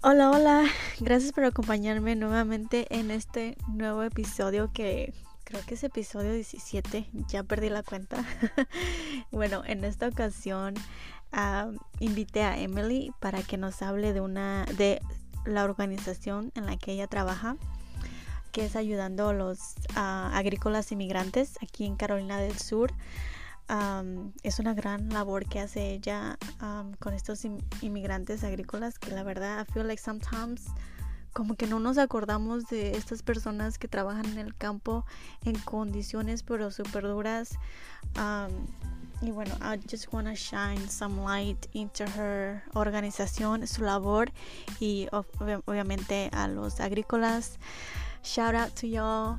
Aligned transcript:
Hola, 0.00 0.30
hola, 0.30 0.64
gracias 1.00 1.32
por 1.32 1.42
acompañarme 1.42 2.14
nuevamente 2.14 2.86
en 2.96 3.10
este 3.10 3.58
nuevo 3.66 4.04
episodio 4.04 4.70
que 4.72 5.12
creo 5.42 5.60
que 5.66 5.74
es 5.74 5.82
episodio 5.82 6.32
17, 6.32 7.08
ya 7.26 7.42
perdí 7.42 7.68
la 7.68 7.82
cuenta. 7.82 8.24
bueno, 9.32 9.64
en 9.66 9.84
esta 9.84 10.06
ocasión 10.06 10.74
invité 11.98 12.44
a 12.44 12.56
Emily 12.60 13.10
para 13.18 13.42
que 13.42 13.56
nos 13.56 13.82
hable 13.82 14.12
de 14.12 14.20
una 14.20 14.66
de 14.76 15.02
la 15.44 15.64
organización 15.64 16.52
en 16.54 16.66
la 16.66 16.76
que 16.76 16.92
ella 16.92 17.08
trabaja, 17.08 17.56
que 18.52 18.66
es 18.66 18.76
ayudando 18.76 19.30
a 19.30 19.34
los 19.34 19.74
agrícolas 19.96 20.92
inmigrantes 20.92 21.58
aquí 21.60 21.84
en 21.84 21.96
Carolina 21.96 22.38
del 22.38 22.56
Sur 22.56 22.92
es 24.42 24.58
una 24.58 24.74
gran 24.74 25.10
labor 25.10 25.46
que 25.46 25.60
hace 25.60 25.92
ella 25.92 26.38
con 26.98 27.14
estos 27.14 27.44
inmigrantes 27.82 28.44
agrícolas 28.44 28.98
que 28.98 29.10
la 29.10 29.22
verdad 29.22 29.60
I 29.60 29.72
feel 29.72 29.86
like 29.86 30.02
sometimes 30.02 30.66
como 31.32 31.54
que 31.54 31.66
no 31.66 31.78
nos 31.78 31.98
acordamos 31.98 32.66
de 32.68 32.96
estas 32.96 33.22
personas 33.22 33.78
que 33.78 33.86
trabajan 33.86 34.26
en 34.26 34.38
el 34.38 34.54
campo 34.56 35.04
en 35.44 35.58
condiciones 35.58 36.42
pero 36.42 36.70
súper 36.70 37.04
duras 37.04 37.58
y 39.20 39.30
bueno 39.30 39.54
I 39.60 39.78
just 39.90 40.12
want 40.12 40.28
to 40.28 40.34
shine 40.34 40.88
some 40.88 41.22
light 41.22 41.66
into 41.72 42.04
her 42.16 42.62
organización 42.74 43.66
su 43.66 43.82
labor 43.82 44.32
y 44.80 45.08
obviamente 45.10 46.30
a 46.32 46.48
los 46.48 46.80
agrícolas. 46.80 47.58
Shout 48.22 48.54
out 48.54 48.74
to 48.74 48.86
y'all 48.86 49.38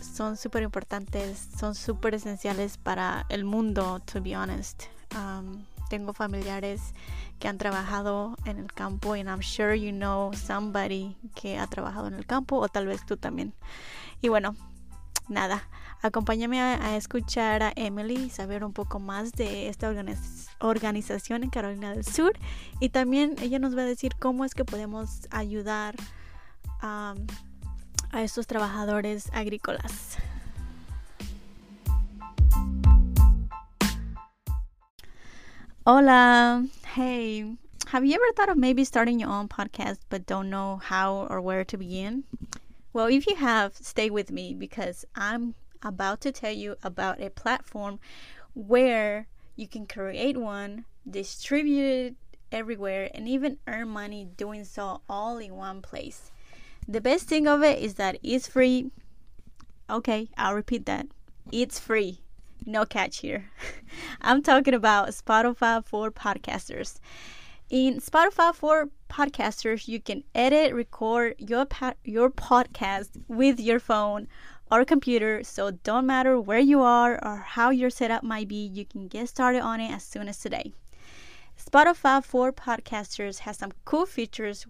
son 0.00 0.36
súper 0.36 0.62
importantes, 0.62 1.48
son 1.58 1.74
súper 1.74 2.14
esenciales 2.14 2.78
para 2.78 3.26
el 3.28 3.44
mundo, 3.44 4.00
to 4.00 4.20
be 4.20 4.36
honest. 4.36 4.84
Um, 5.14 5.64
tengo 5.88 6.12
familiares 6.12 6.92
que 7.38 7.48
han 7.48 7.58
trabajado 7.58 8.36
en 8.44 8.58
el 8.58 8.72
campo 8.72 9.14
and 9.14 9.28
I'm 9.28 9.40
sure 9.40 9.74
you 9.74 9.90
know 9.90 10.32
somebody 10.34 11.16
que 11.34 11.58
ha 11.58 11.66
trabajado 11.66 12.08
en 12.08 12.14
el 12.14 12.26
campo 12.26 12.56
o 12.56 12.68
tal 12.68 12.86
vez 12.86 13.04
tú 13.06 13.16
también. 13.16 13.54
Y 14.20 14.28
bueno, 14.28 14.54
nada, 15.28 15.68
acompáñame 16.02 16.60
a, 16.60 16.96
escuchar 16.96 17.62
a 17.62 17.72
Emily 17.76 18.24
y 18.24 18.30
saber 18.30 18.64
un 18.64 18.72
poco 18.72 18.98
más 18.98 19.32
de 19.32 19.68
esta 19.68 19.92
organización 20.60 21.44
en 21.44 21.50
Carolina 21.50 21.92
del 21.92 22.04
Sur 22.04 22.32
y 22.80 22.90
también 22.90 23.36
ella 23.40 23.58
nos 23.58 23.76
va 23.76 23.82
a 23.82 23.86
decir 23.86 24.12
cómo 24.18 24.44
es 24.44 24.54
que 24.54 24.64
podemos 24.64 25.26
ayudar 25.30 25.94
a... 26.80 27.14
Um, 27.16 27.26
a 28.12 28.22
estos 28.22 28.46
trabajadores 28.46 29.30
agrícolas. 29.32 30.16
Hola, 35.86 36.66
hey, 36.94 37.56
have 37.86 38.04
you 38.04 38.14
ever 38.14 38.32
thought 38.36 38.50
of 38.50 38.58
maybe 38.58 38.84
starting 38.84 39.18
your 39.18 39.30
own 39.30 39.48
podcast 39.48 39.98
but 40.10 40.26
don't 40.26 40.50
know 40.50 40.76
how 40.76 41.26
or 41.30 41.40
where 41.40 41.64
to 41.64 41.78
begin? 41.78 42.24
Well, 42.92 43.06
if 43.06 43.26
you 43.26 43.36
have, 43.36 43.74
stay 43.76 44.10
with 44.10 44.30
me 44.30 44.54
because 44.54 45.04
I'm 45.14 45.54
about 45.82 46.20
to 46.22 46.32
tell 46.32 46.52
you 46.52 46.76
about 46.82 47.20
a 47.20 47.30
platform 47.30 48.00
where 48.54 49.28
you 49.56 49.68
can 49.68 49.86
create 49.86 50.36
one, 50.36 50.84
distribute 51.08 51.84
it 51.84 52.14
everywhere, 52.52 53.10
and 53.14 53.28
even 53.28 53.58
earn 53.66 53.88
money 53.88 54.28
doing 54.36 54.64
so 54.64 55.00
all 55.08 55.38
in 55.38 55.54
one 55.54 55.80
place. 55.80 56.30
The 56.90 57.02
best 57.02 57.28
thing 57.28 57.46
of 57.46 57.62
it 57.62 57.80
is 57.80 57.94
that 57.94 58.16
it's 58.22 58.48
free. 58.48 58.90
Okay, 59.90 60.30
I'll 60.38 60.54
repeat 60.54 60.86
that. 60.86 61.06
It's 61.52 61.78
free. 61.78 62.22
No 62.64 62.86
catch 62.86 63.18
here. 63.18 63.50
I'm 64.22 64.42
talking 64.42 64.72
about 64.72 65.10
Spotify 65.10 65.84
for 65.84 66.10
podcasters. 66.10 66.98
In 67.68 68.00
Spotify 68.00 68.54
for 68.54 68.88
podcasters, 69.10 69.86
you 69.86 70.00
can 70.00 70.24
edit, 70.34 70.72
record 70.72 71.34
your 71.36 71.66
your 72.04 72.30
podcast 72.30 73.10
with 73.28 73.60
your 73.60 73.80
phone 73.80 74.26
or 74.70 74.86
computer. 74.86 75.44
So 75.44 75.72
don't 75.72 76.06
matter 76.06 76.40
where 76.40 76.58
you 76.58 76.80
are 76.80 77.22
or 77.22 77.36
how 77.36 77.68
your 77.68 77.90
setup 77.90 78.22
might 78.22 78.48
be, 78.48 78.64
you 78.64 78.86
can 78.86 79.08
get 79.08 79.28
started 79.28 79.60
on 79.60 79.78
it 79.80 79.92
as 79.92 80.04
soon 80.04 80.26
as 80.26 80.38
today. 80.38 80.72
Spotify 81.62 82.24
for 82.24 82.50
podcasters 82.50 83.40
has 83.40 83.58
some 83.58 83.72
cool 83.84 84.06
features 84.06 84.66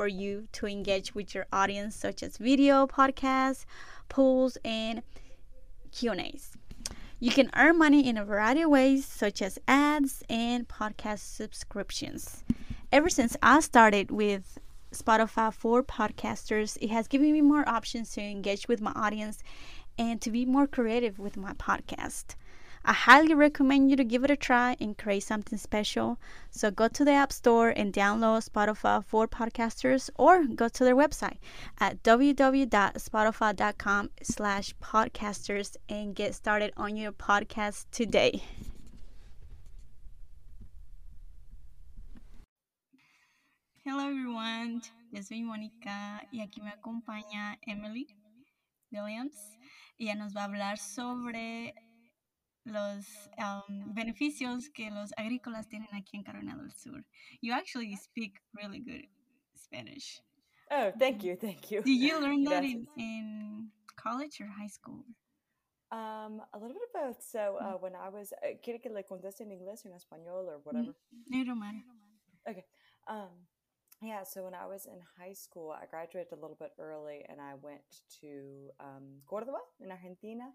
for 0.00 0.08
you 0.08 0.48
to 0.50 0.66
engage 0.66 1.14
with 1.14 1.34
your 1.34 1.44
audience, 1.52 1.94
such 1.94 2.22
as 2.22 2.38
video, 2.38 2.86
podcasts, 2.86 3.66
polls, 4.08 4.56
and 4.64 5.02
Q&As. 5.92 6.52
You 7.18 7.30
can 7.30 7.50
earn 7.54 7.76
money 7.76 8.08
in 8.08 8.16
a 8.16 8.24
variety 8.24 8.62
of 8.62 8.70
ways, 8.70 9.04
such 9.04 9.42
as 9.42 9.58
ads 9.68 10.22
and 10.30 10.66
podcast 10.66 11.18
subscriptions. 11.18 12.44
Ever 12.90 13.10
since 13.10 13.36
I 13.42 13.60
started 13.60 14.10
with 14.10 14.58
Spotify 14.90 15.52
for 15.52 15.82
podcasters, 15.82 16.78
it 16.80 16.88
has 16.88 17.06
given 17.06 17.30
me 17.32 17.42
more 17.42 17.68
options 17.68 18.10
to 18.12 18.22
engage 18.22 18.68
with 18.68 18.80
my 18.80 18.92
audience 18.92 19.42
and 19.98 20.18
to 20.22 20.30
be 20.30 20.46
more 20.46 20.66
creative 20.66 21.18
with 21.18 21.36
my 21.36 21.52
podcast. 21.52 22.36
I 22.82 22.94
highly 22.94 23.34
recommend 23.34 23.90
you 23.90 23.96
to 23.96 24.04
give 24.04 24.24
it 24.24 24.30
a 24.30 24.36
try 24.36 24.74
and 24.80 24.96
create 24.96 25.22
something 25.22 25.58
special. 25.58 26.18
So 26.50 26.70
go 26.70 26.88
to 26.88 27.04
the 27.04 27.12
App 27.12 27.30
Store 27.32 27.68
and 27.68 27.92
download 27.92 28.48
Spotify 28.48 29.04
for 29.04 29.28
podcasters 29.28 30.08
or 30.16 30.46
go 30.46 30.68
to 30.68 30.84
their 30.84 30.96
website 30.96 31.36
at 31.78 32.02
www.spotify.com 32.02 34.10
slash 34.22 34.74
podcasters 34.82 35.76
and 35.88 36.14
get 36.14 36.34
started 36.34 36.72
on 36.76 36.96
your 36.96 37.12
podcast 37.12 37.84
today. 37.92 38.42
Hello 43.84 44.08
everyone, 44.08 44.80
yo 45.10 45.22
soy 45.22 45.42
Mónica 45.42 46.22
y 46.32 46.40
aquí 46.40 46.62
me 46.62 46.70
acompaña 46.70 47.58
Emily 47.66 48.06
Williams. 48.92 49.34
Ella 49.98 50.14
nos 50.14 50.34
va 50.34 50.42
a 50.42 50.44
hablar 50.44 50.78
sobre 50.78 51.74
los 52.70 53.28
um, 53.38 53.94
beneficios 53.94 54.68
que 54.70 54.90
los 54.90 55.12
agrícolas 55.16 55.68
tienen 55.68 55.88
aquí 55.94 56.16
en 56.16 56.24
Carolina 56.24 56.56
del 56.56 56.72
Sur. 56.72 57.04
You 57.40 57.52
actually 57.52 57.96
speak 57.96 58.40
really 58.54 58.80
good 58.80 59.06
Spanish. 59.54 60.22
Oh, 60.70 60.92
thank 60.98 61.24
you, 61.24 61.36
thank 61.36 61.70
you. 61.70 61.82
Did 61.82 62.00
you 62.00 62.20
learn 62.20 62.44
that 62.44 62.64
in, 62.64 62.86
in 62.96 63.70
college 63.96 64.40
or 64.40 64.46
high 64.46 64.68
school? 64.68 65.04
Um, 65.92 66.40
a 66.54 66.58
little 66.58 66.74
bit 66.74 66.82
of 66.94 67.14
both. 67.16 67.22
So 67.22 67.58
uh, 67.60 67.72
when 67.72 67.96
I 67.96 68.08
was, 68.08 68.32
uh, 68.32 68.54
¿quiere 68.62 68.80
que 68.80 68.90
le 68.90 69.02
conteste 69.02 69.40
en 69.40 69.50
inglés 69.50 69.84
en 69.84 69.92
español 69.92 70.46
or 70.46 70.60
whatever? 70.62 70.94
No, 71.28 71.54
matter. 71.56 71.82
Okay. 72.48 72.64
Um, 73.08 73.48
yeah, 74.00 74.22
so 74.22 74.44
when 74.44 74.54
I 74.54 74.66
was 74.66 74.86
in 74.86 75.00
high 75.18 75.32
school, 75.32 75.72
I 75.72 75.86
graduated 75.86 76.32
a 76.32 76.36
little 76.36 76.56
bit 76.58 76.72
early 76.78 77.24
and 77.28 77.40
I 77.40 77.54
went 77.60 77.82
to 78.20 78.70
um, 78.78 79.20
Córdoba 79.28 79.60
in 79.80 79.90
Argentina 79.90 80.52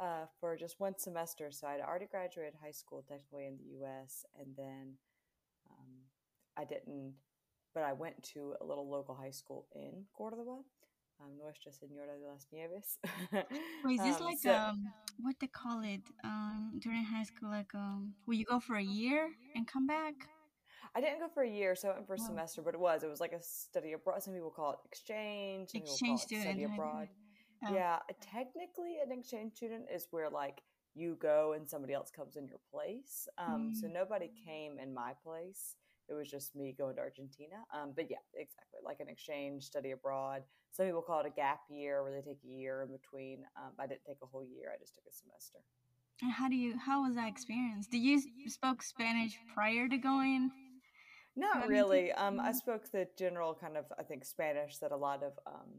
uh, 0.00 0.26
for 0.40 0.56
just 0.56 0.80
one 0.80 0.98
semester. 0.98 1.50
So 1.50 1.66
I'd 1.66 1.80
already 1.80 2.06
graduated 2.06 2.54
high 2.62 2.70
school 2.70 3.04
technically 3.06 3.46
in 3.46 3.56
the 3.58 3.78
U.S. 3.80 4.24
and 4.38 4.48
then 4.56 4.94
um, 5.70 5.94
I 6.56 6.64
didn't, 6.64 7.14
but 7.74 7.82
I 7.82 7.92
went 7.92 8.22
to 8.34 8.54
a 8.60 8.64
little 8.64 8.88
local 8.88 9.14
high 9.14 9.30
school 9.30 9.66
in 9.74 10.04
Córdoba. 10.18 10.62
Um, 11.22 11.36
Nuestra 11.36 11.70
Señora 11.70 12.18
de 12.18 12.26
las 12.26 12.46
Nieves. 12.50 12.98
Wait, 13.84 14.00
is 14.00 14.06
this 14.06 14.20
um, 14.20 14.24
like 14.24 14.38
so, 14.38 14.54
um, 14.54 14.90
what 15.20 15.36
they 15.38 15.48
call 15.48 15.82
it 15.82 16.00
um, 16.24 16.72
during 16.78 17.04
high 17.04 17.24
school? 17.24 17.50
Like, 17.50 17.74
um, 17.74 18.14
will 18.26 18.36
you 18.36 18.46
go 18.46 18.58
for 18.58 18.76
a 18.76 18.82
year 18.82 19.28
and 19.54 19.66
come 19.66 19.86
back? 19.86 20.14
I 20.94 21.00
didn't 21.02 21.20
go 21.20 21.28
for 21.28 21.42
a 21.42 21.48
year, 21.48 21.76
so 21.76 21.90
I 21.90 21.92
went 21.92 22.06
for 22.06 22.14
a 22.14 22.18
oh. 22.20 22.26
semester, 22.26 22.62
but 22.62 22.72
it 22.72 22.80
was 22.80 23.02
it 23.02 23.10
was 23.10 23.20
like 23.20 23.32
a 23.32 23.42
study 23.42 23.92
abroad. 23.92 24.22
Some 24.22 24.32
people 24.32 24.50
call 24.50 24.72
it 24.72 24.78
exchange. 24.86 25.70
Some 25.72 25.82
exchange 25.82 26.20
student 26.20 26.48
study 26.48 26.64
abroad. 26.64 27.08
Oh. 27.66 27.74
Yeah, 27.74 27.98
technically, 28.20 28.98
an 29.04 29.16
exchange 29.16 29.54
student 29.54 29.84
is 29.94 30.06
where 30.10 30.30
like 30.30 30.62
you 30.94 31.16
go 31.20 31.52
and 31.52 31.68
somebody 31.68 31.92
else 31.92 32.10
comes 32.10 32.36
in 32.36 32.46
your 32.46 32.60
place. 32.72 33.28
Um, 33.38 33.72
mm. 33.72 33.80
So 33.80 33.86
nobody 33.86 34.30
came 34.46 34.78
in 34.78 34.94
my 34.94 35.12
place. 35.24 35.76
It 36.08 36.14
was 36.14 36.28
just 36.28 36.56
me 36.56 36.74
going 36.76 36.96
to 36.96 37.02
Argentina. 37.02 37.56
Um, 37.72 37.92
but 37.94 38.10
yeah, 38.10 38.18
exactly 38.34 38.80
like 38.84 38.98
an 39.00 39.08
exchange 39.08 39.64
study 39.64 39.92
abroad. 39.92 40.42
Some 40.72 40.86
people 40.86 41.02
call 41.02 41.20
it 41.20 41.26
a 41.26 41.30
gap 41.30 41.60
year, 41.68 42.02
where 42.02 42.12
they 42.12 42.20
take 42.20 42.38
a 42.44 42.48
year 42.48 42.82
in 42.82 42.90
between. 42.90 43.44
Um, 43.56 43.72
I 43.78 43.86
didn't 43.86 44.04
take 44.06 44.18
a 44.22 44.26
whole 44.26 44.44
year. 44.44 44.70
I 44.74 44.78
just 44.78 44.94
took 44.94 45.04
a 45.08 45.12
semester. 45.12 45.58
And 46.22 46.32
how 46.32 46.48
do 46.48 46.56
you? 46.56 46.76
How 46.78 47.04
was 47.04 47.14
that 47.14 47.28
experience? 47.28 47.86
Did 47.86 47.98
you 47.98 48.20
spoke 48.48 48.82
Spanish 48.82 49.38
prior 49.54 49.88
to 49.88 49.96
going? 49.96 50.50
Not 51.36 51.68
really. 51.68 52.12
Um, 52.12 52.40
I 52.40 52.52
spoke 52.52 52.90
the 52.92 53.06
general 53.18 53.54
kind 53.54 53.76
of 53.76 53.86
I 53.98 54.02
think 54.02 54.24
Spanish 54.24 54.78
that 54.78 54.92
a 54.92 54.96
lot 54.96 55.22
of 55.22 55.32
um, 55.46 55.70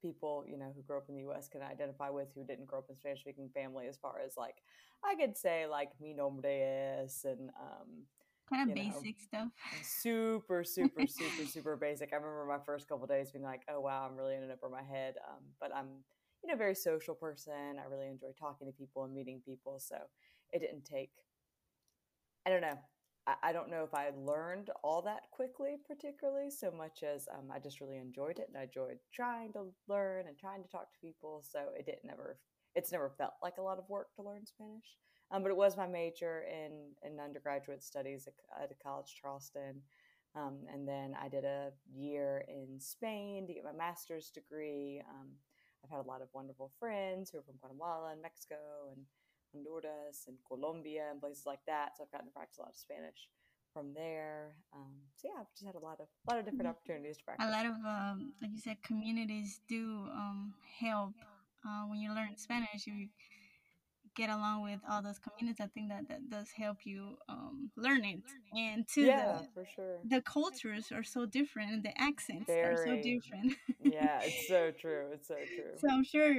people 0.00 0.44
you 0.48 0.56
know 0.56 0.72
who 0.74 0.82
grew 0.82 0.98
up 0.98 1.08
in 1.08 1.14
the 1.14 1.22
us 1.22 1.48
can 1.48 1.62
identify 1.62 2.08
with 2.10 2.28
who 2.34 2.44
didn't 2.44 2.66
grow 2.66 2.78
up 2.78 2.86
in 2.88 2.96
spanish 2.96 3.20
speaking 3.20 3.50
family 3.54 3.86
as 3.86 3.96
far 3.96 4.20
as 4.24 4.36
like 4.36 4.56
i 5.04 5.14
could 5.14 5.36
say 5.36 5.66
like 5.66 5.90
mi 6.00 6.12
nombre 6.14 6.50
es 6.50 7.24
and 7.24 7.50
um 7.60 8.04
kind 8.48 8.68
of 8.68 8.74
basic 8.74 9.16
know, 9.32 9.48
stuff 9.48 9.48
super 9.82 10.64
super 10.64 11.06
super 11.06 11.46
super 11.46 11.76
basic. 11.76 12.12
I 12.12 12.16
remember 12.16 12.44
my 12.46 12.58
first 12.66 12.88
couple 12.88 13.06
days 13.06 13.30
being 13.30 13.44
like 13.44 13.62
oh 13.72 13.80
wow 13.80 14.08
i'm 14.10 14.16
really 14.16 14.34
in 14.34 14.42
it 14.42 14.50
over 14.50 14.72
my 14.72 14.82
head 14.82 15.14
um, 15.28 15.42
but 15.60 15.70
i'm 15.74 15.86
you 16.42 16.50
know 16.50 16.56
very 16.56 16.74
social 16.74 17.14
person. 17.14 17.78
I 17.78 17.88
really 17.88 18.08
enjoy 18.08 18.28
talking 18.38 18.66
to 18.66 18.72
people 18.72 19.04
and 19.04 19.14
meeting 19.14 19.40
people 19.44 19.78
so 19.78 19.96
it 20.52 20.60
didn't 20.60 20.84
take 20.84 21.10
i 22.46 22.50
don't 22.50 22.62
know 22.62 22.78
I, 23.26 23.52
don't 23.52 23.70
know 23.70 23.84
if 23.84 23.94
I 23.94 24.10
learned 24.16 24.70
all 24.82 25.02
that 25.02 25.30
quickly, 25.30 25.76
particularly 25.86 26.50
so 26.50 26.70
much 26.70 27.02
as 27.02 27.28
um, 27.32 27.50
I 27.54 27.58
just 27.58 27.80
really 27.80 27.98
enjoyed 27.98 28.38
it 28.38 28.48
and 28.48 28.56
I 28.56 28.64
enjoyed 28.64 28.98
trying 29.12 29.52
to 29.52 29.66
learn 29.88 30.26
and 30.26 30.38
trying 30.38 30.62
to 30.62 30.68
talk 30.68 30.92
to 30.92 30.98
people. 31.00 31.44
So 31.48 31.60
it 31.78 31.86
didn't 31.86 32.04
never, 32.04 32.38
it's 32.74 32.92
never 32.92 33.10
felt 33.10 33.34
like 33.42 33.58
a 33.58 33.62
lot 33.62 33.78
of 33.78 33.88
work 33.88 34.14
to 34.16 34.22
learn 34.22 34.46
Spanish. 34.46 34.96
Um, 35.30 35.42
but 35.42 35.50
it 35.50 35.56
was 35.56 35.76
my 35.76 35.86
major 35.86 36.44
in, 36.50 36.90
in 37.08 37.20
undergraduate 37.20 37.84
studies 37.84 38.26
at, 38.26 38.62
at 38.62 38.82
College 38.82 39.14
Charleston. 39.20 39.82
Um, 40.34 40.58
and 40.72 40.86
then 40.88 41.14
I 41.20 41.28
did 41.28 41.44
a 41.44 41.70
year 41.92 42.44
in 42.48 42.80
Spain 42.80 43.46
to 43.46 43.54
get 43.54 43.64
my 43.64 43.72
master's 43.72 44.30
degree. 44.30 45.02
Um, 45.08 45.28
I've 45.84 45.90
had 45.90 46.04
a 46.04 46.08
lot 46.08 46.22
of 46.22 46.28
wonderful 46.32 46.72
friends 46.78 47.30
who 47.30 47.38
are 47.38 47.42
from 47.42 47.56
Guatemala 47.60 48.12
and 48.12 48.22
Mexico 48.22 48.56
and 48.90 49.04
Honduras 49.52 50.24
and 50.26 50.36
Colombia 50.46 51.08
and 51.10 51.20
places 51.20 51.44
like 51.46 51.60
that. 51.66 51.96
So 51.96 52.04
I've 52.04 52.12
gotten 52.12 52.28
to 52.28 52.32
practice 52.32 52.58
a 52.58 52.62
lot 52.62 52.70
of 52.70 52.76
Spanish 52.76 53.28
from 53.72 53.94
there. 53.94 54.54
Um, 54.74 54.94
so 55.16 55.28
yeah, 55.28 55.40
I've 55.40 55.52
just 55.54 55.66
had 55.66 55.74
a 55.74 55.84
lot 55.84 56.00
of 56.00 56.06
a 56.06 56.30
lot 56.30 56.38
of 56.38 56.44
different 56.44 56.62
mm-hmm. 56.62 56.70
opportunities 56.70 57.18
to 57.18 57.24
practice. 57.24 57.46
A 57.46 57.50
lot 57.50 57.66
of, 57.66 57.76
um, 57.86 58.32
like 58.42 58.50
you 58.52 58.60
said, 58.60 58.82
communities 58.82 59.60
do 59.68 60.06
um, 60.12 60.54
help 60.80 61.14
uh, 61.66 61.82
when 61.86 62.00
you 62.00 62.14
learn 62.14 62.36
Spanish. 62.36 62.86
You 62.86 63.08
get 64.16 64.30
along 64.30 64.62
with 64.62 64.80
all 64.90 65.02
those 65.02 65.18
communities, 65.18 65.60
I 65.60 65.68
think 65.68 65.88
that 65.90 66.08
that 66.08 66.28
does 66.28 66.50
help 66.50 66.78
you 66.84 67.16
um, 67.28 67.70
learn 67.76 68.04
it. 68.04 68.20
And 68.52 68.86
to 68.94 69.02
yeah, 69.02 69.38
the, 69.38 69.48
for 69.54 69.68
sure. 69.74 69.98
The 70.04 70.20
cultures 70.22 70.92
are 70.92 71.04
so 71.04 71.26
different, 71.26 71.72
and 71.72 71.82
the 71.82 71.98
accents 72.00 72.46
Very. 72.46 72.74
are 72.74 72.76
so 72.76 72.96
different. 72.96 73.54
yeah, 73.82 74.20
it's 74.22 74.48
so 74.48 74.70
true. 74.80 75.06
It's 75.12 75.28
so 75.28 75.36
true. 75.36 75.72
So 75.78 75.88
I'm 75.88 76.04
sure 76.04 76.32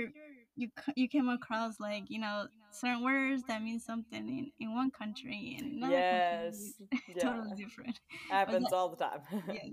you 0.56 0.70
you 0.96 1.08
came 1.08 1.30
across 1.30 1.80
like 1.80 2.04
you 2.10 2.20
know 2.20 2.48
certain 2.72 3.04
words 3.04 3.44
that 3.48 3.62
mean 3.62 3.80
something 3.80 4.28
in, 4.28 4.52
in 4.60 4.74
one 4.74 4.92
country 4.92 5.58
and 5.60 5.78
another 5.78 5.94
yes, 5.94 6.74
country 6.78 7.00
yeah. 7.16 7.24
totally 7.24 7.56
different. 7.56 8.00
Happens 8.30 8.72
all 8.72 8.90
the 8.90 8.98
time. 8.98 9.20
yes. 9.48 9.70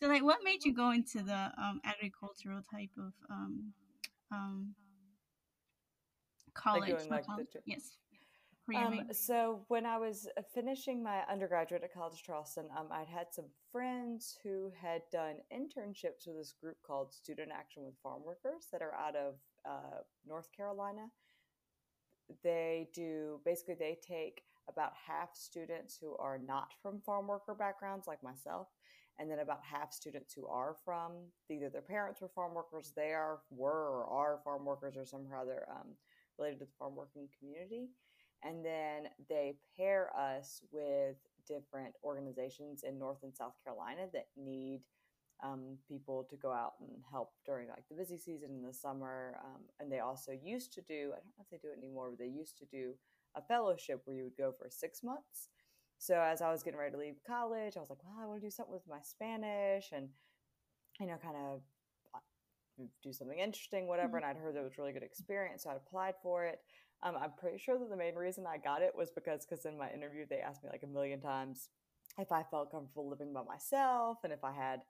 So 0.00 0.08
like, 0.08 0.22
what 0.22 0.38
made 0.44 0.64
you 0.64 0.74
go 0.74 0.90
into 0.90 1.22
the 1.22 1.52
um, 1.58 1.80
agricultural 1.84 2.62
type 2.72 2.90
of 2.98 3.12
um, 3.30 3.72
um, 4.32 4.74
college? 6.54 7.08
Like 7.10 7.26
college? 7.26 7.48
The, 7.52 7.60
yes. 7.66 7.96
Um, 8.76 9.08
so 9.12 9.64
when 9.68 9.86
I 9.86 9.98
was 9.98 10.28
uh, 10.36 10.42
finishing 10.54 11.02
my 11.02 11.22
undergraduate 11.30 11.82
at 11.82 11.92
College 11.92 12.22
Charleston, 12.22 12.66
um, 12.78 12.86
I'd 12.92 13.08
had 13.08 13.26
some 13.32 13.46
friends 13.72 14.38
who 14.42 14.70
had 14.80 15.02
done 15.10 15.36
internships 15.52 16.26
with 16.26 16.36
this 16.36 16.54
group 16.60 16.76
called 16.86 17.12
Student 17.12 17.50
Action 17.52 17.84
with 17.84 17.94
Farm 18.02 18.22
Workers 18.24 18.68
that 18.72 18.82
are 18.82 18.94
out 18.94 19.16
of 19.16 19.34
uh, 19.68 20.02
North 20.26 20.48
Carolina. 20.56 21.06
They 22.42 22.88
do 22.94 23.40
basically 23.44 23.74
they 23.74 23.98
take 24.06 24.42
about 24.68 24.92
half 25.06 25.30
students 25.34 25.98
who 26.00 26.16
are 26.18 26.38
not 26.38 26.68
from 26.82 27.00
farm 27.00 27.26
worker 27.26 27.54
backgrounds 27.54 28.06
like 28.06 28.22
myself, 28.22 28.68
and 29.18 29.30
then 29.30 29.40
about 29.40 29.60
half 29.62 29.92
students 29.92 30.32
who 30.32 30.46
are 30.46 30.76
from 30.84 31.12
either 31.50 31.68
their 31.68 31.82
parents 31.82 32.20
were 32.20 32.28
farm 32.28 32.54
workers, 32.54 32.92
they 32.94 33.12
are 33.12 33.40
were 33.50 34.04
or 34.04 34.04
are 34.04 34.40
farm 34.44 34.64
workers, 34.64 34.96
or 34.96 35.04
somehow 35.04 35.44
they're 35.44 35.68
um, 35.70 35.88
related 36.38 36.58
to 36.60 36.64
the 36.64 36.70
farm 36.78 36.94
working 36.96 37.28
community. 37.38 37.88
And 38.42 38.64
then 38.64 39.08
they 39.28 39.56
pair 39.76 40.10
us 40.16 40.62
with 40.72 41.16
different 41.46 41.94
organizations 42.02 42.82
in 42.82 42.98
North 42.98 43.22
and 43.22 43.34
South 43.34 43.52
Carolina 43.62 44.06
that 44.14 44.28
need 44.36 44.80
um, 45.42 45.78
people 45.88 46.26
to 46.30 46.36
go 46.36 46.52
out 46.52 46.74
and 46.80 46.90
help 47.10 47.30
during 47.44 47.68
like 47.68 47.84
the 47.88 47.96
busy 47.96 48.18
season 48.18 48.50
in 48.50 48.62
the 48.62 48.72
summer. 48.72 49.36
Um, 49.44 49.62
and 49.78 49.90
they 49.90 50.00
also 50.00 50.32
used 50.32 50.72
to 50.74 50.82
do, 50.82 51.12
I 51.12 51.20
don't 51.20 51.34
know 51.38 51.44
if 51.44 51.50
they 51.50 51.58
do 51.58 51.72
it 51.72 51.78
anymore, 51.82 52.10
but 52.10 52.18
they 52.18 52.30
used 52.30 52.58
to 52.58 52.64
do 52.66 52.94
a 53.36 53.42
fellowship 53.42 54.02
where 54.04 54.16
you 54.16 54.24
would 54.24 54.36
go 54.36 54.52
for 54.52 54.68
six 54.70 55.02
months. 55.02 55.48
So 55.98 56.18
as 56.18 56.40
I 56.40 56.50
was 56.50 56.62
getting 56.62 56.78
ready 56.78 56.92
to 56.92 56.98
leave 56.98 57.16
college, 57.26 57.76
I 57.76 57.80
was 57.80 57.90
like, 57.90 58.02
well, 58.04 58.16
I 58.20 58.26
want 58.26 58.40
to 58.40 58.46
do 58.46 58.50
something 58.50 58.72
with 58.72 58.88
my 58.88 59.00
Spanish 59.02 59.90
and, 59.92 60.08
you 60.98 61.06
know, 61.06 61.16
kind 61.22 61.36
of 61.36 61.60
uh, 62.14 62.84
do 63.02 63.12
something 63.12 63.38
interesting, 63.38 63.86
whatever. 63.86 64.18
Mm-hmm. 64.18 64.28
And 64.28 64.38
I'd 64.38 64.42
heard 64.42 64.54
that 64.54 64.60
it 64.60 64.64
was 64.64 64.78
really 64.78 64.92
good 64.92 65.02
experience. 65.02 65.64
So 65.64 65.70
I 65.70 65.76
applied 65.76 66.14
for 66.22 66.44
it. 66.44 66.60
Um, 67.02 67.16
I'm 67.20 67.32
pretty 67.38 67.58
sure 67.58 67.78
that 67.78 67.88
the 67.88 67.96
main 67.96 68.14
reason 68.14 68.44
I 68.46 68.58
got 68.58 68.82
it 68.82 68.92
was 68.96 69.10
because 69.10 69.46
because 69.46 69.64
in 69.64 69.78
my 69.78 69.90
interview 69.90 70.26
they 70.28 70.40
asked 70.40 70.62
me 70.62 70.68
like 70.70 70.82
a 70.82 70.86
million 70.86 71.20
times 71.20 71.70
if 72.18 72.30
I 72.32 72.42
felt 72.42 72.70
comfortable 72.70 73.08
living 73.08 73.32
by 73.32 73.42
myself 73.42 74.18
and 74.24 74.32
if 74.32 74.44
I 74.44 74.52
had 74.52 74.80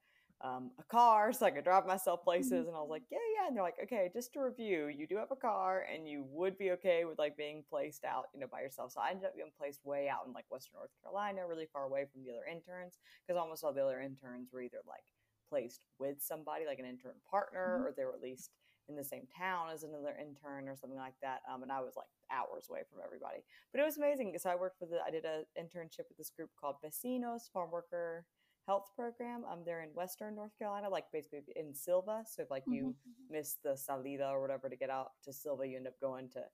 um, 0.43 0.71
a 0.79 0.83
car 0.85 1.33
so 1.33 1.47
I 1.47 1.51
could 1.51 1.65
drive 1.65 1.87
myself 1.87 2.23
places. 2.23 2.67
And 2.67 2.77
I 2.77 2.81
was 2.81 2.91
like, 2.91 3.03
yeah, 3.11 3.19
yeah. 3.37 3.49
And 3.49 3.57
they're 3.57 3.63
like, 3.63 3.79
okay, 3.85 4.11
just 4.13 4.33
to 4.35 4.41
review, 4.41 4.87
you 4.87 5.07
do 5.07 5.17
have 5.17 5.31
a 5.31 5.37
car 5.37 5.87
and 5.93 6.09
you 6.09 6.25
would 6.31 6.59
be 6.59 6.71
okay 6.73 7.05
with 7.05 7.19
like 7.19 7.37
being 7.37 7.63
placed 7.69 8.05
out, 8.05 8.27
you 8.35 8.41
know, 8.41 8.47
by 8.51 8.61
yourself. 8.61 8.93
So 8.93 9.01
I 9.01 9.11
ended 9.11 9.27
up 9.27 9.37
being 9.37 9.53
placed 9.59 9.85
way 9.85 10.09
out 10.09 10.27
in 10.27 10.33
like 10.33 10.47
Western 10.51 10.79
North 10.79 10.91
Carolina, 11.03 11.47
really 11.47 11.67
far 11.73 11.85
away 11.85 12.07
from 12.13 12.25
the 12.25 12.31
other 12.31 12.47
interns 12.51 12.99
because 13.27 13.39
almost 13.39 13.65
all 13.65 13.73
the 13.73 13.85
other 13.85 14.01
interns 14.01 14.51
were 14.53 14.63
either 14.63 14.81
like 14.87 15.05
placed 15.49 15.81
with 15.99 16.17
somebody 16.21 16.65
like 16.67 16.79
an 16.79 16.87
intern 16.87 17.19
partner 17.29 17.79
mm-hmm. 17.79 17.87
or 17.87 17.95
they 17.97 18.05
were 18.05 18.15
at 18.15 18.23
least 18.23 18.51
in 18.89 18.97
the 18.97 19.05
same 19.05 19.23
town 19.39 19.69
as 19.73 19.85
another 19.85 20.17
intern 20.19 20.69
or 20.69 20.77
something 20.77 20.99
like 20.99 21.15
that. 21.23 21.41
Um, 21.53 21.63
and 21.63 21.71
I 21.71 21.81
was 21.81 21.95
like 21.97 22.11
hours 22.31 22.67
away 22.69 22.83
from 22.91 23.01
everybody. 23.05 23.45
But 23.73 23.81
it 23.81 23.85
was 23.85 23.97
amazing 23.97 24.29
because 24.29 24.47
I 24.47 24.57
worked 24.57 24.81
with, 24.81 24.91
the, 24.91 24.99
I 25.07 25.11
did 25.11 25.25
an 25.25 25.45
internship 25.59 26.11
with 26.11 26.19
this 26.19 26.31
group 26.31 26.51
called 26.59 26.77
Vecinos 26.85 27.51
Farm 27.53 27.71
Worker 27.71 28.27
Health 28.71 28.93
Program. 28.95 29.43
Um, 29.51 29.63
they're 29.67 29.83
in 29.83 29.89
Western 29.95 30.37
North 30.37 30.57
Carolina, 30.57 30.89
like 30.89 31.07
basically 31.13 31.41
in 31.57 31.75
Sylva. 31.75 32.23
So 32.25 32.43
if 32.43 32.53
like 32.53 32.63
you 32.69 32.95
mm-hmm. 32.95 33.35
miss 33.37 33.57
the 33.65 33.77
Salida 33.77 34.29
or 34.29 34.41
whatever 34.41 34.69
to 34.69 34.77
get 34.77 34.91
out 34.91 35.09
to 35.25 35.33
Sylva, 35.33 35.67
you 35.67 35.77
end 35.77 35.89
up 35.89 36.01
going 36.01 36.29
to 36.35 36.45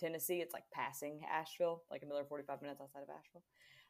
Tennessee. 0.00 0.40
It's 0.40 0.54
like 0.54 0.64
passing 0.72 1.20
Asheville, 1.30 1.82
like 1.90 2.00
another 2.02 2.24
45 2.26 2.62
minutes 2.62 2.80
outside 2.80 3.02
of 3.02 3.10
Asheville. 3.10 3.42